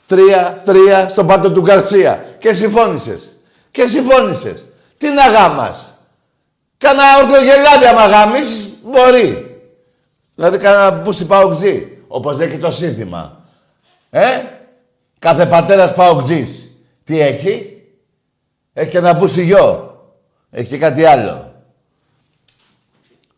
Τρία, 0.06 0.62
τρία 0.64 1.08
στον 1.08 1.26
πάτο 1.26 1.52
του 1.52 1.60
Γκαρσία. 1.60 2.24
Και 2.38 2.52
συμφώνησες. 2.52 3.36
Και 3.70 3.86
συμφώνησες. 3.86 4.64
Τι 4.98 5.08
να 5.08 5.26
γάμας. 5.26 5.98
Κάνα 6.78 7.02
ορθογελάδι 7.22 7.86
άμα 7.90 8.06
γαμίσεις, 8.06 8.78
μπορεί. 8.84 9.49
Δηλαδή 10.40 10.58
κάνα 10.58 10.90
μπούστι 10.90 11.24
Πάοκ 11.24 11.56
Τζι. 11.56 11.86
Όπως 12.08 12.36
λέει 12.36 12.48
και 12.48 12.58
το 12.58 12.72
σύνθημα. 12.72 13.40
Ε, 14.10 14.40
κάθε 15.18 15.46
πατέρας 15.46 15.94
Πάοκ 15.94 16.22
Τζις. 16.22 16.72
Τι 17.04 17.20
έχει; 17.20 17.82
Έχει 18.72 18.90
και 18.90 18.98
ένα 18.98 19.12
μπούστι 19.12 19.42
γιο. 19.42 19.94
Έχει 20.50 20.68
και 20.68 20.78
κάτι 20.78 21.04
άλλο. 21.04 21.52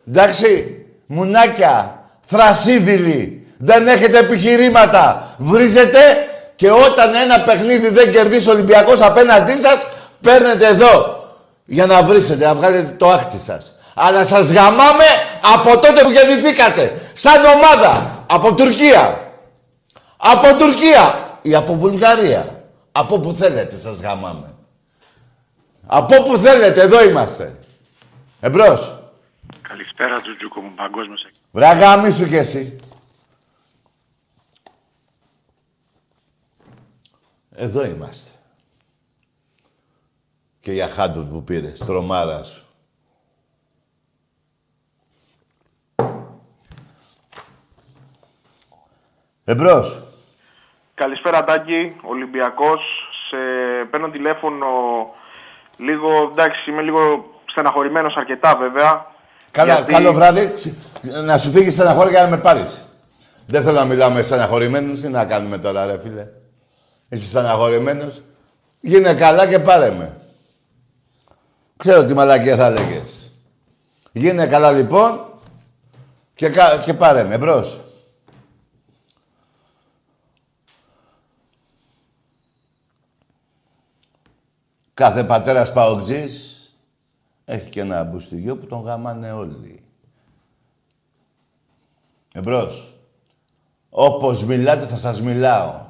Εντάξει, 0.09 0.85
μουνάκια, 1.07 2.05
θρασίδηλοι, 2.27 3.47
δεν 3.59 3.89
έχετε 3.89 4.19
επιχειρήματα. 4.19 5.35
Βρίζετε 5.39 5.99
και 6.57 6.71
όταν 6.71 7.15
ένα 7.15 7.41
παιχνίδι 7.41 7.89
δεν 7.89 8.13
κερδίσει 8.13 8.49
ο 8.49 8.53
Ολυμπιακός 8.53 9.01
απέναντί 9.01 9.61
σας, 9.61 9.87
παίρνετε 10.21 10.67
εδώ 10.67 11.25
για 11.65 11.87
να 11.87 12.03
βρίσετε, 12.03 12.45
να 12.45 12.55
βγάλετε 12.55 12.95
το 12.99 13.09
άχτη 13.09 13.39
σας. 13.41 13.77
Αλλά 13.95 14.25
σας 14.25 14.51
γαμάμε 14.51 15.05
από 15.55 15.79
τότε 15.79 16.03
που 16.03 16.11
γεννηθήκατε. 16.11 17.02
Σαν 17.15 17.45
ομάδα. 17.45 18.25
Από 18.29 18.55
Τουρκία. 18.55 19.33
Από 20.17 20.59
Τουρκία 20.59 21.39
ή 21.43 21.55
από 21.55 21.75
Βουλγαρία. 21.77 22.65
Από 22.93 23.21
που 23.21 23.33
θέλετε 23.33 23.77
σας 23.77 24.01
γαμάμε. 24.01 24.55
Από 25.87 26.23
που 26.23 26.37
θέλετε, 26.37 26.81
εδώ 26.81 27.05
είμαστε. 27.05 27.59
Εμπρός. 28.41 29.03
Καλησπέρα 29.63 30.21
του 30.21 30.37
Τζούκο 30.37 30.61
μου, 30.61 30.75
παγκόσμιος. 30.75 31.27
Βρε 31.51 31.73
γάμισου 31.73 32.27
κι 32.27 32.37
εσύ. 32.37 32.77
Εδώ 37.55 37.85
είμαστε. 37.85 38.31
Και 40.61 40.73
για 40.73 40.89
χάντουλ 40.89 41.25
που 41.25 41.45
πήρες, 41.45 41.79
τρομάρα 41.79 42.43
σου. 42.43 42.62
Εμπρός. 49.45 50.03
Καλησπέρα 50.95 51.45
Τάκη, 51.45 51.97
Ολυμπιακός. 52.03 52.81
Σε 53.29 53.37
παίρνω 53.91 54.09
τηλέφωνο 54.11 54.67
λίγο, 55.77 56.09
εντάξει 56.33 56.71
είμαι 56.71 56.83
λίγο 56.83 57.01
στεναχωρημένος 57.51 58.15
αρκετά 58.17 58.57
βέβαια. 58.57 59.07
Καλά, 59.51 59.75
γιατί- 59.75 59.93
Καλό 59.93 60.13
βράδυ. 60.13 60.55
Να 61.25 61.37
σου 61.39 61.51
φύγει 61.51 61.71
στεναχώρια 61.71 62.11
για 62.11 62.23
να 62.23 62.29
με 62.37 62.43
πάρεις. 62.43 62.85
Δεν 63.47 63.63
θέλω 63.63 63.79
να 63.79 63.85
μιλάω 63.85 64.11
με 64.11 64.23
στεναχωρημένους. 64.23 65.01
Τι 65.01 65.09
να 65.09 65.25
κάνουμε 65.27 65.59
τώρα, 65.59 65.87
ρε 65.87 65.99
φίλε. 66.03 66.27
Είσαι 67.09 67.27
στεναχωρημένος. 67.27 68.23
Γίνε 68.81 69.15
καλά 69.15 69.47
και 69.49 69.59
πάρε 69.59 69.91
με. 69.91 70.17
Ξέρω 71.77 72.05
τι 72.05 72.15
μαλακία 72.15 72.57
θα 72.57 72.71
λέγες. 72.71 73.31
Γίνε 74.13 74.47
καλά 74.47 74.71
λοιπόν 74.73 75.21
και, 76.35 76.49
κα- 76.49 76.83
και 76.85 76.95
πάρε 76.95 77.25
με 77.25 77.39
μπρος. 77.39 77.81
Κάθε 84.95 85.25
πατέρας 85.25 85.73
παοξής 85.73 86.67
έχει 87.45 87.71
και 87.71 87.81
ένα 87.81 88.05
μπουστιγιό 88.05 88.57
που 88.57 88.67
τον 88.67 88.81
γαμάνε 88.81 89.33
όλοι. 89.33 89.83
Εμπρός. 92.33 92.95
Όπως 93.91 94.45
μιλάτε 94.45 94.87
θα 94.87 94.97
σας 94.97 95.21
μιλάω. 95.23 95.87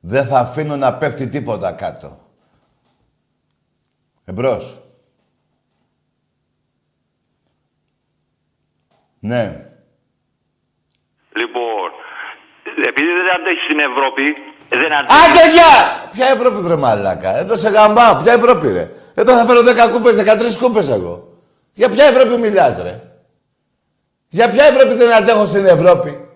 Δεν 0.00 0.26
θα 0.26 0.38
αφήνω 0.38 0.76
να 0.76 0.94
πέφτει 0.94 1.28
τίποτα 1.28 1.72
κάτω. 1.72 2.18
Εμπρός. 4.24 4.80
Ναι. 9.18 9.70
Λοιπόν, 11.36 11.90
επειδή 12.88 13.08
δεν 13.12 13.34
αντέχεις 13.34 13.64
στην 13.64 13.78
Ευρώπη, 13.78 14.22
δεν 14.68 14.92
αντέχει. 14.92 15.20
Άντε 15.24 15.50
γεια! 15.52 16.08
Ποια 16.12 16.26
Ευρώπη 16.26 16.56
βρε 16.56 16.76
μαλάκα; 16.76 17.38
Εδώ 17.38 17.56
σε 17.56 17.68
γαμπάω. 17.68 18.22
Ποια 18.22 18.32
Ευρώπη 18.32 18.72
ρε; 18.72 18.90
Εδώ 19.14 19.36
θα 19.36 19.44
φέρω 19.44 19.60
10 19.60 19.92
κούπες, 19.92 20.16
13 20.16 20.56
κούπες 20.60 20.88
εγώ. 20.88 21.28
Για 21.72 21.88
ποια 21.88 22.04
Ευρώπη 22.04 22.40
μιλάς 22.40 22.82
ρε; 22.82 23.02
Για 24.28 24.50
ποια 24.50 24.64
Ευρώπη 24.64 24.94
δεν 24.94 25.12
αντέχω 25.12 25.46
στην 25.46 25.66
Ευρώπη; 25.66 26.26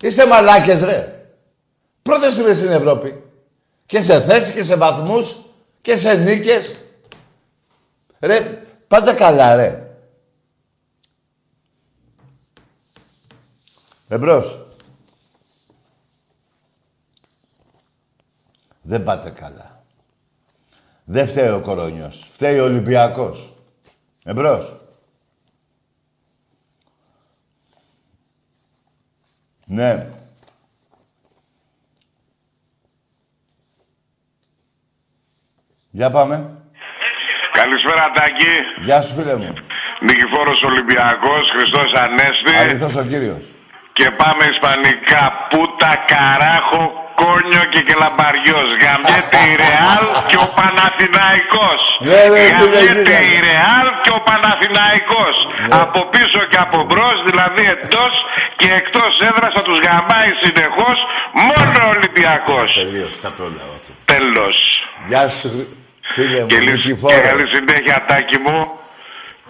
Είστε 0.00 0.26
μαλάκες, 0.26 0.82
ρε. 0.82 1.26
Πρώτες 2.02 2.38
είμαι 2.38 2.52
στην 2.52 2.70
Ευρώπη. 2.70 3.22
Και 3.86 4.02
σε 4.02 4.20
θέσεις 4.22 4.52
και 4.52 4.64
σε 4.64 4.76
βαθμούς 4.76 5.36
και 5.80 5.96
σε 5.96 6.14
νίκες. 6.14 6.76
Ρε, 8.20 8.62
πάντα 8.88 9.14
καλά, 9.14 9.56
ρε. 9.56 9.96
Εμπρός. 14.08 14.63
Δεν 18.86 19.02
πάτε 19.02 19.30
καλά. 19.30 19.82
Δεν 21.04 21.26
φταίει 21.26 21.48
ο 21.48 21.60
Κορονιός. 21.60 22.28
Φταίει 22.32 22.58
ο 22.58 22.64
Ολυμπιακός. 22.64 23.52
Εμπρός. 24.24 24.76
Ναι. 29.66 30.06
Για 35.90 36.10
πάμε. 36.10 36.56
Καλησπέρα 37.52 38.10
Τάκη. 38.14 38.84
Γεια 38.84 39.02
σου 39.02 39.14
φίλε 39.14 39.36
μου. 39.36 39.54
Νικηφόρος 40.00 40.62
Ολυμπιακός, 40.62 41.50
Χριστός 41.56 41.92
Ανέστη. 41.92 42.54
Αλήθως 42.56 42.94
ο 42.94 43.04
Κύριος. 43.04 43.54
Και 43.92 44.10
πάμε 44.10 44.44
ισπανικά. 44.44 45.32
Πούτα, 45.50 46.04
καράχο, 46.06 47.03
κόνιο 47.22 47.62
και 47.72 47.80
κελαμπαριός. 47.88 48.68
Γαμιέται 48.82 49.38
η 49.50 49.54
Ρεάλ 49.64 50.04
και 50.30 50.38
ο 50.46 50.48
Παναθηναϊκός. 50.58 51.80
Ναι, 52.08 52.20
ναι, 52.34 52.42
φίλε, 52.58 52.80
Γαμιέται 52.80 53.14
κοίτα. 53.16 53.20
η 53.34 53.36
Ρεάλ 53.48 53.86
και 54.04 54.12
ο 54.18 54.20
Παναθηναϊκός. 54.28 55.34
Ναι. 55.68 55.74
Από 55.82 56.00
πίσω 56.12 56.40
και 56.50 56.58
από 56.66 56.78
μπρος, 56.88 57.16
δηλαδή 57.28 57.62
εντός 57.74 58.14
και 58.60 58.68
εκτός 58.80 59.12
έδρας 59.28 59.52
θα 59.56 59.62
τους 59.66 59.78
γαμάει 59.86 60.30
συνεχώς 60.42 60.96
μόνο 61.48 61.76
ο 61.86 61.90
Ολυμπιακός. 61.96 62.68
Τελείωσε, 62.80 63.18
θα 63.24 63.30
πρόλαβα. 63.36 63.76
Τέλος. 64.12 64.56
Γεια 65.10 65.24
σου, 65.36 65.48
φίλε 66.14 66.40
μου, 66.40 66.46
Και, 66.46 66.58
λυ- 66.66 66.70
Νικηφόρο. 66.74 67.14
και 67.14 67.20
καλή 67.28 67.46
συνέχεια, 67.54 67.96
Τάκη 68.08 68.38
μου. 68.44 68.58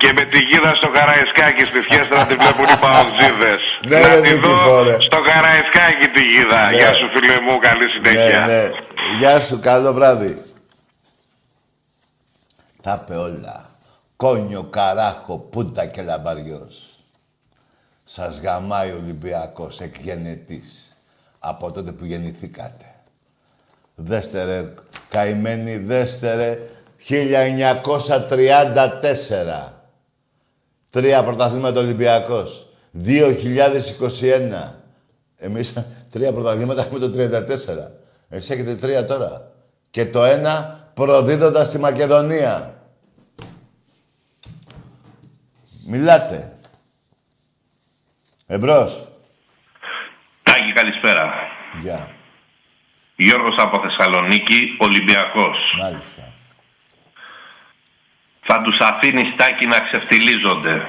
Και 0.04 0.12
με 0.12 0.24
τη 0.24 0.38
γίδα 0.38 0.74
στο 0.80 0.88
Καραϊσκάκι 0.96 1.64
στη 1.64 1.80
φιέστα 1.80 2.14
να 2.20 2.26
τη 2.26 2.34
βλέπουν 2.34 2.64
οι 2.64 2.78
παουτζίδες. 2.84 3.62
Ναι, 3.88 3.98
να 4.00 4.08
ρε, 4.08 4.20
τη 4.20 4.34
δω 4.34 4.48
Νικηφόρε. 4.48 5.00
στο 5.00 5.22
Καραϊσκάκι 5.22 6.06
τη 6.14 6.22
γίδα. 6.32 6.60
Ναι. 6.70 6.76
Γεια 6.76 6.92
σου 6.94 7.08
φίλε 7.08 7.40
μου, 7.40 7.58
καλή 7.58 7.86
συνέχεια. 7.94 8.40
Ναι, 8.46 8.52
ναι. 8.52 8.70
Γεια 9.18 9.40
σου, 9.40 9.58
καλό 9.60 9.92
βράδυ. 9.92 10.42
Τα 12.82 13.00
είπε 13.02 13.14
όλα. 13.16 13.68
Κόνιο, 14.16 14.62
καράχο, 14.62 15.38
πούτα 15.38 15.86
και 15.86 16.02
λαμπαριός. 16.02 16.88
Σας 18.04 18.40
γαμάει 18.40 18.90
ο 18.90 18.96
Ολυμπιακός 19.02 19.80
εκγενετής. 19.80 20.96
Από 21.38 21.72
τότε 21.72 21.92
που 21.92 22.04
γεννηθήκατε. 22.04 22.84
Δέστε 23.94 24.44
ρε, 24.44 24.74
καημένοι, 25.08 25.76
δέστε 25.76 26.34
ρε. 26.34 26.58
1934. 27.08 29.83
Τρία 30.94 31.24
πρωταθλήματα 31.24 31.80
Ολυμπιακός. 31.80 32.66
2021. 32.92 34.74
Εμείς 35.36 35.74
τρία 36.10 36.32
πρωταθλήματα 36.32 36.80
έχουμε 36.80 36.98
το 36.98 37.10
34. 37.10 37.90
Εσείς 38.28 38.50
έχετε 38.50 38.74
τρία 38.74 39.06
τώρα. 39.06 39.52
Και 39.90 40.06
το 40.06 40.24
ένα 40.24 40.84
προδίδοντας 40.94 41.66
στη 41.66 41.78
Μακεδονία. 41.78 42.74
Μιλάτε. 45.86 46.56
Εμπρός. 48.46 49.08
Τάκη, 50.42 50.72
καλησπέρα. 50.72 51.32
Γεια. 51.80 52.10
Γιώργος 53.16 53.54
από 53.58 53.80
Θεσσαλονίκη, 53.80 54.76
Ολυμπιακός. 54.78 55.56
Μάλιστα. 55.80 56.33
Θα 58.46 58.62
τους 58.62 58.78
αφήνεις 58.78 59.36
Τάκη 59.36 59.66
να 59.66 59.80
ξεφτιλίζονται. 59.80 60.86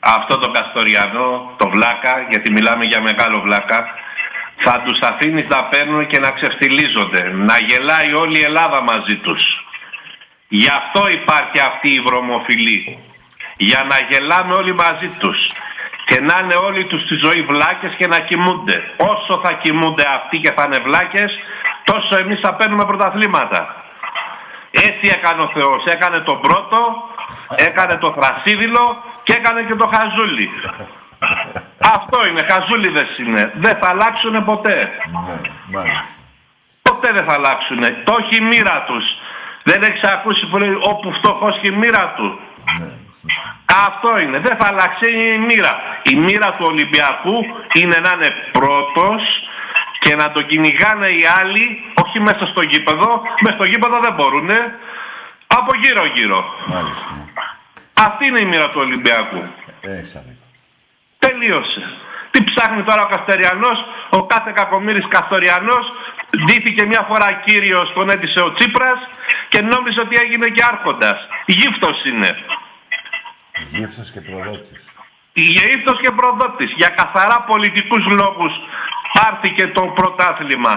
Αυτό 0.00 0.38
το 0.38 0.50
Καστοριανό, 0.50 1.54
το 1.56 1.68
Βλάκα, 1.68 2.26
γιατί 2.30 2.50
μιλάμε 2.50 2.84
για 2.84 3.00
μεγάλο 3.00 3.40
Βλάκα, 3.40 3.86
θα 4.56 4.82
τους 4.84 4.98
αφήνεις 5.00 5.48
να 5.48 5.64
παίρνουν 5.64 6.06
και 6.06 6.18
να 6.18 6.30
ξεφτιλίζονται. 6.30 7.22
Να 7.32 7.58
γελάει 7.58 8.14
όλη 8.14 8.38
η 8.38 8.42
Ελλάδα 8.42 8.82
μαζί 8.82 9.16
τους. 9.16 9.42
Γι' 10.48 10.68
αυτό 10.68 11.08
υπάρχει 11.08 11.58
αυτή 11.60 11.92
η 11.92 12.00
βρωμοφιλή. 12.00 12.98
Για 13.56 13.86
να 13.90 13.96
γελάμε 14.08 14.54
όλοι 14.54 14.74
μαζί 14.74 15.08
τους. 15.08 15.38
Και 16.04 16.20
να 16.20 16.40
είναι 16.42 16.54
όλοι 16.54 16.86
τους 16.86 17.02
στη 17.02 17.14
ζωή 17.14 17.42
βλάκες 17.42 17.94
και 17.98 18.06
να 18.06 18.18
κοιμούνται. 18.18 18.94
Όσο 18.96 19.40
θα 19.44 19.52
κοιμούνται 19.52 20.04
αυτοί 20.08 20.38
και 20.38 20.52
θα 20.56 20.62
είναι 20.66 20.78
βλάκες, 20.78 21.32
τόσο 21.84 22.16
εμείς 22.16 22.40
θα 22.40 22.54
παίρνουμε 22.54 22.84
πρωταθλήματα. 22.84 23.84
Έτσι 24.70 25.06
έκανε 25.16 25.42
ο 25.42 25.50
Θεός. 25.54 25.84
Έκανε 25.84 26.20
τον 26.20 26.40
πρώτο, 26.40 26.78
έκανε 27.56 27.96
το 27.96 28.14
θρασίδηλο 28.18 29.02
και 29.22 29.32
έκανε 29.32 29.62
και 29.62 29.74
το 29.74 29.90
χαζούλι. 29.94 30.50
Αυτό 31.94 32.26
είναι, 32.26 32.42
χαζούλιδες 32.50 33.18
είναι. 33.18 33.52
Δεν 33.54 33.76
θα 33.80 33.88
αλλάξουν 33.88 34.44
ποτέ. 34.44 34.90
Μάλιστα. 35.70 36.04
Ποτέ 36.82 37.12
δεν 37.12 37.24
θα 37.28 37.34
αλλάξουν. 37.34 37.80
Το 38.04 38.16
έχει 38.20 38.36
η 38.42 38.44
μοίρα 38.44 38.84
τους. 38.86 39.04
Δεν 39.62 39.82
έχεις 39.82 40.02
ακούσει 40.02 40.46
που 40.46 40.58
λέει 40.58 40.76
όπου 40.80 41.12
φτωχός 41.12 41.58
και 41.60 41.68
η 41.68 41.76
μοίρα 41.76 42.14
του. 42.16 42.38
Αυτό 43.86 44.18
είναι. 44.18 44.38
Δεν 44.38 44.56
θα 44.60 44.66
αλλάξει 44.68 45.06
η 45.34 45.38
μοίρα. 45.38 45.78
Η 46.02 46.14
μοίρα 46.14 46.50
του 46.50 46.66
Ολυμπιακού 46.68 47.36
είναι 47.72 47.98
να 48.00 48.10
είναι 48.14 48.30
πρώτος 48.52 49.22
και 50.00 50.14
να 50.14 50.32
το 50.32 50.42
κυνηγάνε 50.42 51.08
οι 51.08 51.24
άλλοι, 51.40 51.66
όχι 52.02 52.20
μέσα 52.20 52.46
στο 52.46 52.62
γήπεδο. 52.62 53.22
Μέσα 53.40 53.56
στο 53.56 53.64
γήπεδο 53.64 54.00
δεν 54.00 54.14
μπορούν. 54.14 54.50
Από 55.46 55.70
γύρω-γύρω. 55.82 56.54
Μάλιστα. 56.66 57.28
Αυτή 57.94 58.26
είναι 58.26 58.40
η 58.40 58.44
μοίρα 58.44 58.68
του 58.68 58.80
Ολυμπιακού. 58.84 59.42
Έχεις 59.80 60.14
άδικο. 60.16 60.44
Τελείωσε. 61.18 61.82
Τι 62.30 62.44
ψάχνει 62.44 62.82
τώρα 62.82 63.02
ο 63.02 63.08
Καστοριανός, 63.14 63.78
ο 64.10 64.26
κάθε 64.26 64.50
κακομύρης 64.54 65.06
Καστοριανός, 65.08 65.86
ντύθηκε 66.44 66.84
μια 66.84 67.04
φορά 67.08 67.32
κύριος, 67.32 67.92
τον 67.92 68.10
έτησε 68.10 68.40
ο 68.40 68.52
Τσίπρας 68.52 68.98
και 69.48 69.60
νόμιζε 69.60 70.00
ότι 70.00 70.16
έγινε 70.22 70.46
και 70.46 70.64
άρχοντας. 70.72 71.18
Γύφτος 71.46 72.04
είναι. 72.04 72.30
Γύφτος 73.70 74.10
και 74.10 74.20
προδότης. 74.20 74.94
Γύφτος 75.32 76.00
και 76.00 76.10
προδότης. 76.10 76.70
Για 76.76 76.88
καθαρά 76.88 77.44
πολιτικούς 77.50 78.04
λόγους 78.06 78.52
πάρθηκε 79.12 79.68
το 79.68 79.82
πρωτάθλημα. 79.94 80.76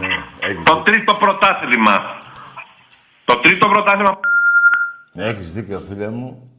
Ναι, 0.00 0.24
έχεις 0.40 0.64
Το 0.64 0.76
τρίτο 0.76 1.14
πρωτάθλημα. 1.14 2.00
Το 3.24 3.34
τρίτο 3.34 3.68
πρωτάθλημα 3.68 4.18
Έχεις 5.12 5.52
δίκιο, 5.52 5.80
φίλε 5.80 6.08
μου. 6.08 6.50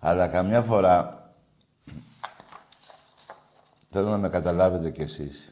Αλλά 0.00 0.28
καμιά 0.28 0.62
φορά 0.62 1.24
θέλω 3.88 4.08
να 4.08 4.18
με 4.18 4.28
καταλάβετε 4.28 4.90
κι 4.90 5.00
εσείς. 5.00 5.50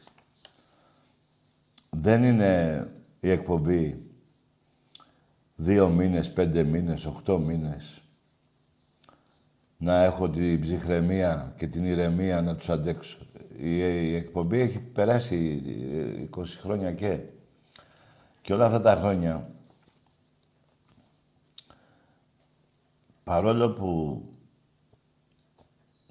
Δεν 1.89 2.23
είναι 2.23 2.87
η 3.19 3.31
εκπομπή 3.31 4.11
δύο 5.55 5.89
μήνες, 5.89 6.33
πέντε 6.33 6.63
μήνες, 6.63 7.05
οχτώ 7.05 7.37
μήνες 7.37 8.03
να 9.77 10.03
έχω 10.03 10.29
την 10.29 10.61
ψυχραιμία 10.61 11.53
και 11.57 11.67
την 11.67 11.85
ηρεμία 11.85 12.41
να 12.41 12.55
τους 12.55 12.69
αντέξω. 12.69 13.17
Η, 13.57 13.77
η 14.09 14.15
εκπομπή 14.15 14.59
έχει 14.59 14.79
περάσει 14.79 15.61
ε, 15.93 16.39
20 16.39 16.43
χρόνια 16.61 16.91
και. 16.91 17.19
Και 18.41 18.53
όλα 18.53 18.65
αυτά 18.65 18.81
τα 18.81 18.95
χρόνια 18.95 19.49
παρόλο 23.23 23.71
που 23.71 24.21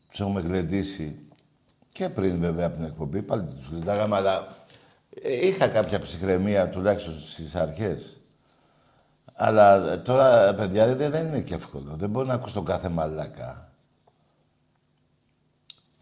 τους 0.08 0.20
έχουμε 0.20 0.40
γλεντήσει 0.40 1.18
και 1.92 2.08
πριν 2.08 2.40
βέβαια 2.40 2.66
από 2.66 2.76
την 2.76 2.84
εκπομπή, 2.84 3.22
πάλι 3.22 3.44
τους 3.44 3.68
γλεντάγαμε, 3.68 4.16
αλλά 4.16 4.46
ε, 5.22 5.46
είχα 5.46 5.68
κάποια 5.68 6.00
ψυχραιμία 6.00 6.68
τουλάχιστον 6.68 7.14
στις 7.14 7.54
αρχές. 7.54 8.16
Αλλά 9.34 10.02
τώρα, 10.02 10.54
παιδιά, 10.54 10.94
δεν, 10.94 11.10
δεν 11.10 11.26
είναι 11.26 11.40
και 11.40 11.54
εύκολο. 11.54 11.94
Δεν 11.96 12.10
μπορεί 12.10 12.28
να 12.28 12.34
ακούς 12.34 12.52
τον 12.52 12.64
κάθε 12.64 12.88
μαλάκα. 12.88 13.71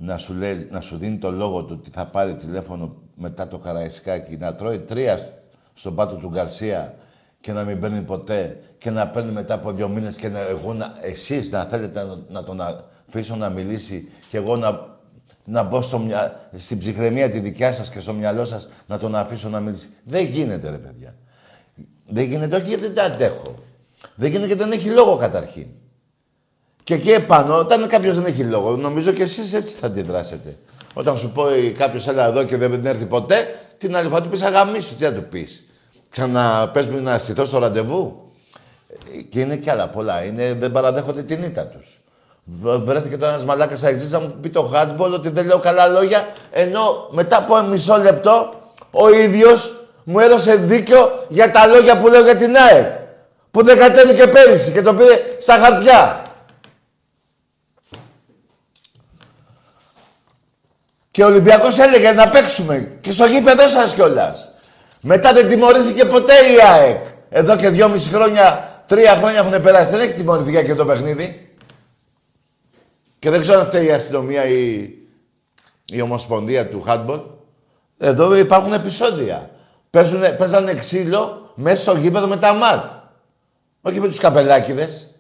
Να 0.03 0.17
σου, 0.17 0.35
λέει, 0.35 0.69
να 0.71 0.81
σου 0.81 0.97
δίνει 0.97 1.17
το 1.17 1.31
λόγο 1.31 1.65
του 1.65 1.77
ότι 1.81 1.91
θα 1.91 2.07
πάρει 2.07 2.35
τηλέφωνο 2.35 2.95
μετά 3.15 3.49
το 3.49 3.59
Καραϊσκάκι, 3.59 4.37
να 4.37 4.55
τρώει 4.55 4.79
τρία 4.79 5.33
στον 5.75 5.95
πάτο 5.95 6.17
του 6.17 6.29
Γκαρσία 6.29 6.95
και 7.41 7.53
να 7.53 7.65
μην 7.65 7.81
παίρνει 7.81 8.01
ποτέ 8.01 8.61
και 8.79 8.91
να 8.91 9.09
παίρνει 9.09 9.33
μετά 9.33 9.55
από 9.55 9.73
δύο 9.73 9.89
μήνες 9.89 10.15
και 10.15 10.29
να, 10.29 10.39
εγώ 10.39 10.75
να, 10.75 10.91
εσείς 11.01 11.51
να 11.51 11.65
θέλετε 11.65 12.03
να, 12.03 12.19
να 12.29 12.45
τον 12.45 12.61
αφήσω 12.61 13.37
να 13.37 13.49
μιλήσει 13.49 14.09
και 14.31 14.37
εγώ 14.37 14.57
να, 14.57 14.99
να 15.45 15.63
μπω 15.63 15.83
στο 15.83 15.99
μυα, 15.99 16.49
στην 16.57 16.79
ψυχραιμία 16.79 17.31
τη 17.31 17.39
δικιά 17.39 17.73
σας 17.73 17.91
και 17.91 18.01
στο 18.01 18.13
μυαλό 18.13 18.45
σας 18.45 18.69
να 18.87 18.99
τον 18.99 19.15
αφήσω 19.15 19.49
να 19.49 19.61
μιλήσει. 19.61 19.89
Δεν 20.05 20.25
γίνεται 20.25 20.71
ρε 20.71 20.79
παιδιά. 20.79 21.15
Δεν 22.07 22.25
γίνεται 22.25 22.57
όχι 22.57 22.69
γιατί 22.69 22.87
δεν 22.89 23.05
αντέχω. 23.05 23.55
Δεν 24.15 24.29
γίνεται 24.31 24.47
γιατί 24.47 24.63
δεν 24.63 24.73
έχει 24.73 24.89
λόγο 24.89 25.17
καταρχήν. 25.17 25.67
Και 26.91 26.97
εκεί 26.97 27.11
επάνω, 27.11 27.59
όταν 27.59 27.87
κάποιος 27.87 28.15
δεν 28.15 28.25
έχει 28.25 28.43
λόγο, 28.43 28.77
νομίζω 28.77 29.13
και 29.13 29.23
εσείς 29.23 29.53
έτσι 29.53 29.75
θα 29.81 29.87
αντιδράσετε. 29.87 30.57
Όταν 30.95 31.19
σου 31.19 31.33
πει 31.33 31.71
κάποιος 31.71 32.09
έλα 32.09 32.27
εδώ 32.27 32.45
και 32.45 32.57
δεν 32.57 32.87
έρθει 32.87 33.05
ποτέ, 33.05 33.55
την 33.79 33.97
άλλη 33.97 34.09
φορά 34.09 34.23
του 34.23 34.29
πεις 34.29 34.43
αγαμίσου, 34.43 34.95
τι 34.95 35.05
να 35.05 35.13
του 35.13 35.25
πεις. 35.31 35.67
Ξαναπες 36.11 36.87
μου 36.87 37.03
να 37.03 37.19
στηθώ 37.19 37.45
στο 37.45 37.59
ραντεβού. 37.59 38.31
Ε, 39.19 39.23
Και 39.23 39.41
είναι 39.41 39.57
κι 39.57 39.71
άλλα 39.71 39.89
πολλά. 39.89 40.25
Είναι, 40.25 40.55
δεν 40.55 40.73
παραδέχονται 40.73 41.23
την 41.23 41.43
ήττα 41.43 41.67
τους. 41.67 42.01
Βρέθηκε 42.85 43.17
τώρα 43.17 43.33
ένας 43.33 43.45
μαλάκας 43.45 43.83
αεξή 43.83 44.09
να 44.09 44.21
μου 44.21 44.35
πει 44.41 44.49
το 44.49 44.73
handball 44.75 45.11
ότι 45.13 45.29
δεν 45.29 45.47
λέω 45.47 45.59
καλά 45.59 45.87
λόγια, 45.87 46.29
ενώ 46.51 47.09
μετά 47.11 47.37
από 47.37 47.61
μισό 47.63 47.97
λεπτό 47.97 48.53
ο 48.91 49.11
ίδιος 49.11 49.87
μου 50.05 50.19
έδωσε 50.19 50.57
δίκιο 50.57 51.25
για 51.29 51.51
τα 51.51 51.67
λόγια 51.67 51.99
που 51.99 52.09
λέω 52.09 52.23
για 52.23 52.37
την 52.37 52.57
ΑΕΚ. 52.57 52.87
Που 53.51 53.65
δεν 53.65 53.79
κατέβηκε 53.79 54.27
πέρυσι 54.27 54.73
και 54.73 54.83
το 54.83 54.95
πήρε 54.95 55.15
στα 55.39 55.55
χαρτιά. 55.55 56.20
Και 61.11 61.23
ο 61.23 61.27
Ολυμπιακός 61.27 61.79
έλεγε 61.79 62.13
να 62.13 62.29
παίξουμε 62.29 62.97
και 63.01 63.13
στο 63.13 63.25
γήπεδο 63.25 63.69
σας 63.69 63.95
κιόλας. 63.95 64.51
Μετά 65.01 65.33
δεν 65.33 65.49
τιμωρήθηκε 65.49 66.05
ποτέ 66.05 66.33
η 66.33 66.57
ΑΕΚ. 66.73 67.03
Εδώ 67.29 67.57
και 67.57 67.69
δυόμιση 67.69 68.09
χρόνια, 68.09 68.69
τρία 68.87 69.17
χρόνια 69.17 69.39
έχουν 69.39 69.63
περάσει. 69.63 69.91
Δεν 69.91 70.01
έχει 70.01 70.13
τιμωρηθεί 70.13 70.65
και 70.65 70.75
το 70.75 70.85
παιχνίδι. 70.85 71.55
Και 73.19 73.31
δεν 73.31 73.41
ξέρω 73.41 73.59
αν 73.59 73.67
φταίει 73.67 73.87
η 73.87 73.91
αστυνομία 73.91 74.45
ή 74.45 74.91
η 75.87 76.01
ομοσπονδία 76.01 76.69
του 76.69 76.85
handball. 76.87 77.21
Εδώ 77.99 78.35
υπάρχουν 78.35 78.73
επεισόδια. 78.73 79.51
Παίζουνε, 79.91 80.29
παίζανε 80.29 80.75
ξύλο 80.75 81.53
μέσα 81.55 81.83
στο 81.83 81.97
γήπεδο 81.97 82.27
με 82.27 82.37
τα 82.37 82.53
ματ. 82.53 82.85
Όχι 83.83 84.01
με 84.01 84.09
τους 84.09 84.19
καπελάκιδες. 84.19 85.11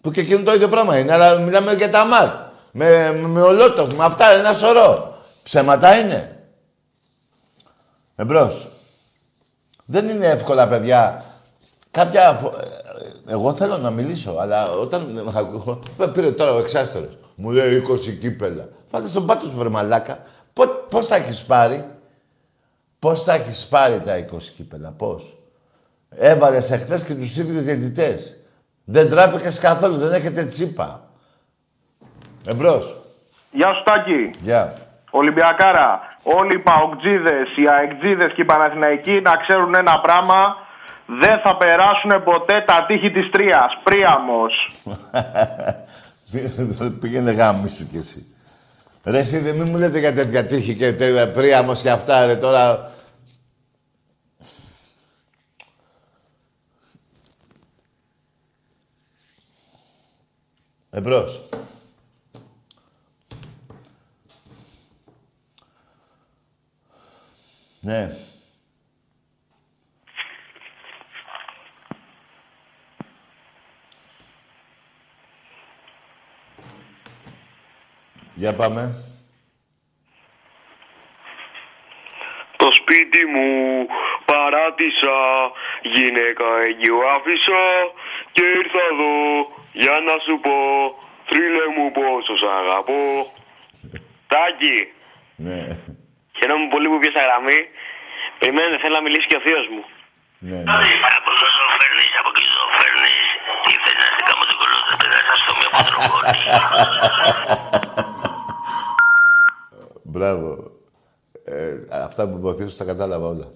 Που 0.00 0.10
και 0.10 0.20
εκείνο 0.20 0.42
το 0.42 0.54
ίδιο 0.54 0.68
πράγμα 0.68 0.98
είναι, 0.98 1.12
αλλά 1.12 1.38
μιλάμε 1.38 1.72
για 1.72 1.90
τα 1.90 2.04
ματ. 2.04 2.34
Με, 2.72 3.12
με, 3.12 3.28
με 3.28 3.42
ολότοφ, 3.42 3.92
με 3.92 4.04
αυτά, 4.04 4.32
ένα 4.32 4.52
σωρό. 4.52 5.15
Ψέματα 5.46 5.98
είναι. 5.98 6.44
Εμπρός. 8.16 8.70
Δεν 9.84 10.08
είναι 10.08 10.26
εύκολα, 10.26 10.68
παιδιά. 10.68 11.24
Κάποια... 11.90 12.32
φο- 12.34 12.54
ε, 13.26 13.32
Εγώ 13.32 13.54
θέλω 13.54 13.78
να 13.78 13.90
μιλήσω, 13.90 14.30
αλλά 14.32 14.70
όταν 14.70 15.22
ακούω... 15.34 15.78
Πήρε 16.12 16.32
τώρα 16.32 16.52
ο 16.52 16.58
εξάστερος. 16.58 17.18
Μου 17.34 17.50
λέει 17.50 17.82
20 17.88 18.18
κύπελα. 18.18 18.68
Βάλτε 18.90 19.08
στον 19.08 19.26
πάτος 19.26 19.50
σου, 19.50 19.56
βρε 19.56 19.68
μαλάκα. 19.68 20.22
Πώς, 20.52 20.68
πώς 20.90 21.06
τα 21.06 21.16
έχεις 21.16 21.44
πάρει; 21.44 21.88
Πώς 22.98 23.24
τα 23.24 23.32
έχεις 23.34 23.66
πάρει 23.66 24.00
τα 24.00 24.24
20 24.32 24.38
κύπελα; 24.56 24.90
Πώς; 24.90 25.36
Έβαλες 26.10 26.70
εχθές 26.70 27.04
και 27.04 27.14
τους 27.14 27.36
ίδιους 27.36 27.64
διαιτητές. 27.64 28.36
Δεν 28.84 29.08
τράπηκες 29.08 29.58
καθόλου. 29.58 29.96
Δεν 29.96 30.12
έχετε 30.12 30.44
τσίπα. 30.44 31.10
Εμπρός. 32.46 32.96
Γεια 33.52 33.72
σου 33.74 33.82
Τάκη. 33.84 34.30
Γεια. 34.42 34.85
Ολυμπιακάρα. 35.10 36.00
Όλοι 36.22 36.54
οι 36.54 36.58
Παοκτζίδες, 36.58 37.56
οι 37.56 37.68
Αεκτζίδες 37.68 38.32
και 38.32 38.40
οι 38.40 38.44
Παναθηναϊκοί 38.44 39.20
να 39.20 39.36
ξέρουν 39.36 39.74
ένα 39.74 40.00
πράγμα. 40.00 40.56
Δεν 41.06 41.40
θα 41.44 41.56
περάσουν 41.56 42.24
ποτέ 42.24 42.64
τα 42.66 42.84
τείχη 42.86 43.10
της 43.10 43.30
Τρίας. 43.30 43.78
Πρίαμος. 43.82 44.70
Πήγαινε 47.00 47.32
γάμι 47.32 47.68
σου 47.68 47.88
κι 47.90 47.96
εσύ. 47.96 48.26
Ρε 49.04 49.18
εσύ 49.18 49.38
δεν 49.38 49.54
μην 49.54 49.68
μου 49.68 49.78
λέτε 49.78 49.98
για 49.98 50.14
τέτοια 50.14 50.46
τύχη 50.46 50.74
και 50.74 50.92
τέτοια 50.92 51.32
πρίαμος 51.32 51.82
και 51.82 51.90
αυτά 51.90 52.26
ρε 52.26 52.36
τώρα. 52.36 52.90
Εμπρός. 60.90 61.48
Ναι. 67.86 68.08
Για 78.34 78.54
πάμε. 78.54 78.94
Το 82.56 82.70
σπίτι 82.70 83.26
μου 83.26 83.86
παράτησα, 84.24 85.18
γυναίκα 85.82 86.44
έγκυο 86.68 86.96
άφησα 87.14 87.62
και 88.32 88.42
ήρθα 88.42 88.80
εδώ 88.92 89.46
για 89.72 90.00
να 90.00 90.18
σου 90.18 90.40
πω, 90.40 90.54
θρύλε 91.26 91.66
μου 91.76 91.92
πόσο 91.92 92.36
σ' 92.36 92.50
αγαπώ. 92.60 93.32
Τάκη, 94.32 94.92
Ναι. 95.36 95.95
Χαίρομαι 96.38 96.66
πολύ 96.74 96.86
που 96.90 96.98
πιάσα 97.02 97.20
γραμμή. 97.26 97.58
Περιμένετε, 98.38 98.76
θέλω 98.82 98.94
να 98.98 99.02
μιλήσει 99.06 99.26
και 99.30 99.38
ο 99.40 99.42
θείος 99.46 99.66
μου. 99.72 99.82
Ναι. 100.48 100.60
Πάρα 101.04 101.18
πόσο 101.26 101.44
το 101.56 101.62
φέρνεις, 101.78 102.12
από 102.20 102.30
εκεί 102.32 102.42
το 102.56 102.62
φέρνεις. 102.78 103.18
Τι 103.64 103.72
θες 103.82 103.94
να 104.00 104.06
σε 104.16 104.22
κάνω 104.28 104.44
το 104.50 104.54
κολλό, 104.60 104.78
θα 104.88 104.94
περάσα 105.00 105.34
στο 105.42 105.52
μία 105.58 105.70
πατρογόνη. 105.74 106.34
Μπράβο. 110.12 110.70
Ε, 111.44 111.74
αυτά 111.90 112.28
που 112.28 112.36
υποθέτω 112.36 112.76
τα 112.76 112.84
κατάλαβα 112.84 113.26
όλα. 113.26 113.48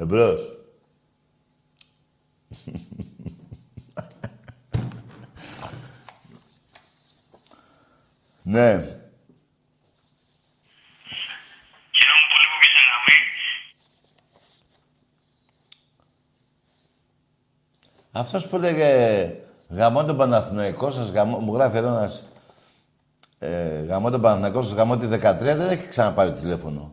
Εμπρός. 0.00 0.40
ναι. 8.42 8.85
Αυτός 18.36 18.50
που 18.50 18.56
έλεγε 18.56 19.32
γαμώ 19.68 20.04
τον 20.04 20.16
Παναθηναϊκό 20.16 20.90
σας, 20.90 21.08
γαμώ, 21.08 21.38
μου 21.38 21.54
γράφει 21.54 21.76
εδώ 21.76 21.88
ένας 21.88 22.24
ε, 23.38 23.80
γαμώ 23.88 24.10
τον 24.10 24.20
Παναθηναϊκό 24.20 24.62
σας, 24.62 24.72
γαμώ 24.72 24.96
τη 24.96 25.06
13, 25.06 25.18
δεν 25.38 25.60
έχει 25.60 25.88
ξαναπάρει 25.88 26.30
τηλέφωνο. 26.30 26.92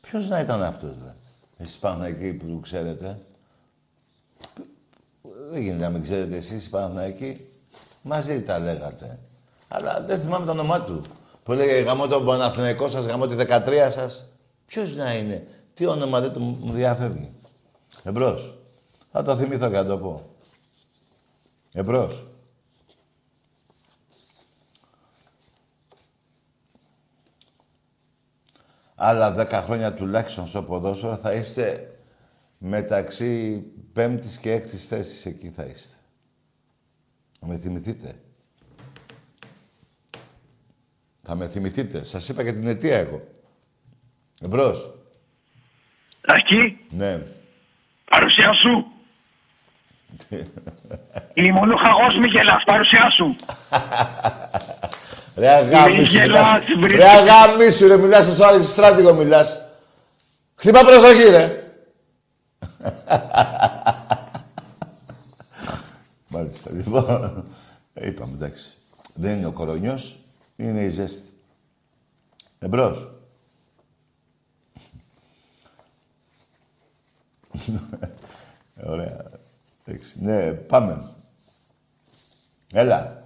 Ποιος 0.00 0.28
να 0.28 0.40
ήταν 0.40 0.62
αυτός, 0.62 0.90
ρε; 1.04 1.14
Εσείς 1.64 1.76
Παναθηναϊκοί 1.76 2.32
που 2.32 2.60
ξέρετε. 2.60 3.18
Δεν 5.50 5.60
γίνεται 5.60 5.84
να 5.84 5.90
μην 5.90 6.02
ξέρετε 6.02 6.36
εσείς 6.36 6.66
οι 6.66 6.70
Παναθηναϊκοί. 6.70 7.46
Μαζί 8.02 8.42
τα 8.42 8.58
λέγατε. 8.58 9.18
Αλλά 9.68 10.04
δεν 10.06 10.20
θυμάμαι 10.20 10.44
το 10.44 10.50
όνομά 10.50 10.80
του. 10.80 11.02
Που 11.42 11.52
έλεγε 11.52 11.72
γαμώ 11.72 12.06
τον 12.06 12.24
Παναθηναϊκό 12.24 12.90
σας, 12.90 13.04
γαμώ 13.04 13.26
τη 13.26 13.34
13 13.34 13.90
σας. 13.90 14.24
Ποιος 14.66 14.96
να 14.96 15.14
είναι; 15.14 15.46
Τι 15.74 15.86
όνομα 15.86 16.20
δεν 16.20 16.32
του 16.32 16.40
μου 16.40 16.72
διαφεύγει. 16.72 17.32
Εμπρός. 18.02 18.54
Θα 19.12 19.22
το 19.22 19.36
θυμηθώ 19.36 19.68
και 19.68 19.76
να 19.76 19.86
το 19.86 19.98
πω. 19.98 20.35
Εμπρός. 21.78 22.26
Άλλα 28.94 29.32
δέκα 29.32 29.60
χρόνια 29.60 29.94
τουλάχιστον 29.94 30.46
στο 30.46 30.62
ποδόσφαιρο 30.62 31.16
θα 31.16 31.32
είστε 31.32 31.96
μεταξύ 32.58 33.62
πέμπτης 33.92 34.38
και 34.38 34.52
έκτης 34.52 34.84
θέσης 34.84 35.26
εκεί 35.26 35.50
θα 35.50 35.64
είστε. 35.64 35.96
Θα 37.40 37.46
με 37.46 37.58
θυμηθείτε. 37.58 38.14
Θα 41.22 41.34
με 41.34 41.48
θυμηθείτε. 41.48 42.04
Σας 42.04 42.28
είπα 42.28 42.44
και 42.44 42.52
την 42.52 42.66
αιτία 42.66 42.96
εγώ. 42.98 43.28
Εμπρός. 44.40 44.90
Τάκη, 46.20 46.78
Ναι. 46.90 47.26
παρουσία 48.04 48.52
σου. 48.52 48.86
Λιμονούχαγός 51.34 52.14
μη 52.20 52.28
γελάς, 52.28 52.62
παρουσία 52.66 53.10
σου. 53.10 53.36
Ρε 55.36 55.48
αγάμισου, 55.48 55.90
Μη 55.90 55.96
μιλάς. 55.98 56.08
γελάς, 56.10 56.62
βρε. 56.80 56.96
Ρε 56.96 57.08
αγάμισου, 57.08 57.86
ρε, 57.88 57.96
μιλάς 57.96 58.24
στο 58.34 58.44
άλλο 58.44 58.62
στράτηγο, 58.62 59.14
μιλάς. 59.14 59.58
Χτυπά 60.54 60.80
προσοχή, 60.84 61.22
ρε. 61.30 61.62
Μάλιστα, 66.28 66.70
λοιπόν. 66.72 67.44
Ε, 67.94 68.06
είπαμε, 68.06 68.32
εντάξει. 68.34 68.64
Δεν 69.14 69.36
είναι 69.36 69.46
ο 69.46 69.52
κορονιός, 69.52 70.18
είναι 70.56 70.80
η 70.80 70.88
ζέστη. 70.88 71.28
Εμπρός. 72.58 73.08
Ωραία. 78.86 79.16
Εντάξει, 79.88 80.22
ναι, 80.22 80.52
πάμε. 80.52 81.10
Έλα. 82.72 83.24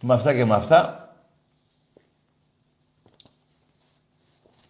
Με 0.00 0.14
αυτά 0.14 0.34
και 0.34 0.44
με 0.44 0.54
αυτά, 0.54 1.14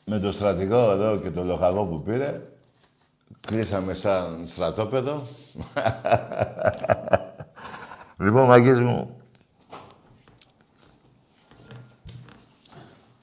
με 0.05 0.19
το 0.19 0.33
στρατηγό 0.33 0.91
εδώ 0.91 1.17
και 1.17 1.31
το 1.31 1.45
λοχαγό 1.45 1.85
που 1.85 2.03
πήρε, 2.03 2.43
κλείσαμε 3.41 3.95
σαν 3.95 4.47
στρατόπεδο. 4.47 5.23
Λοιπόν, 8.19 8.47
μαγκές 8.47 8.81
μου, 8.81 9.21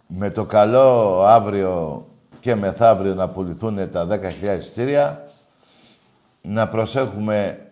με 0.07 0.29
το 0.29 0.45
καλό 0.45 1.21
αύριο 1.23 2.05
και 2.39 2.55
μεθαύριο 2.55 3.13
να 3.13 3.29
πουληθούν 3.29 3.91
τα 3.91 4.07
10.000 4.09 4.57
εισιτήρια, 4.57 5.22
να 6.47 6.69
προσέχουμε 6.69 7.67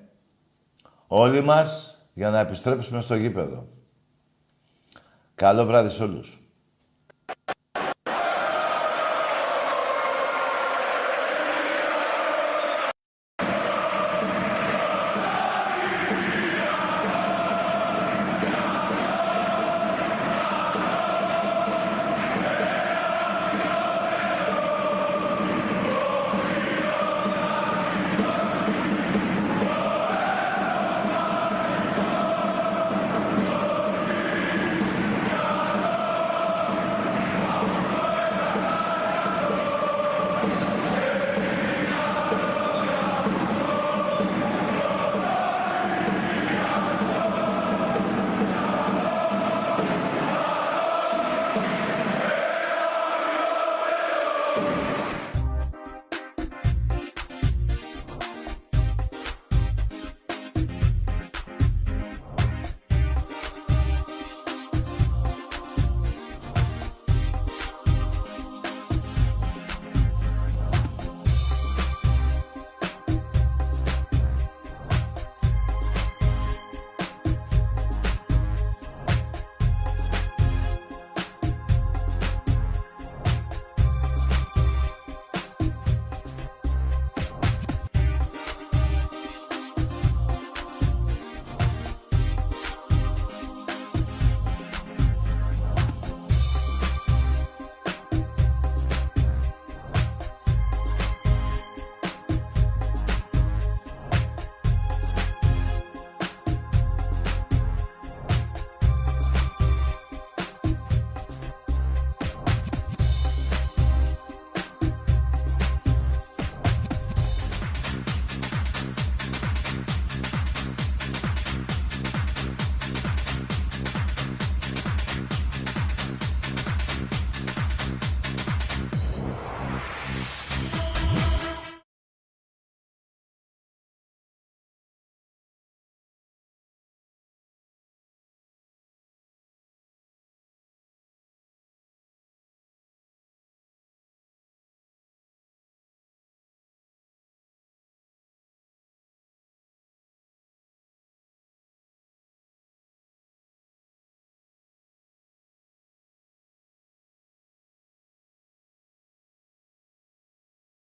όλοι 1.07 1.41
μας 1.41 1.97
για 2.13 2.29
να 2.29 2.39
επιστρέψουμε 2.39 3.01
στο 3.01 3.15
γήπεδο. 3.15 3.67
Καλό 5.35 5.65
βράδυ 5.65 5.89
σε 5.89 6.03
όλους. 6.03 6.39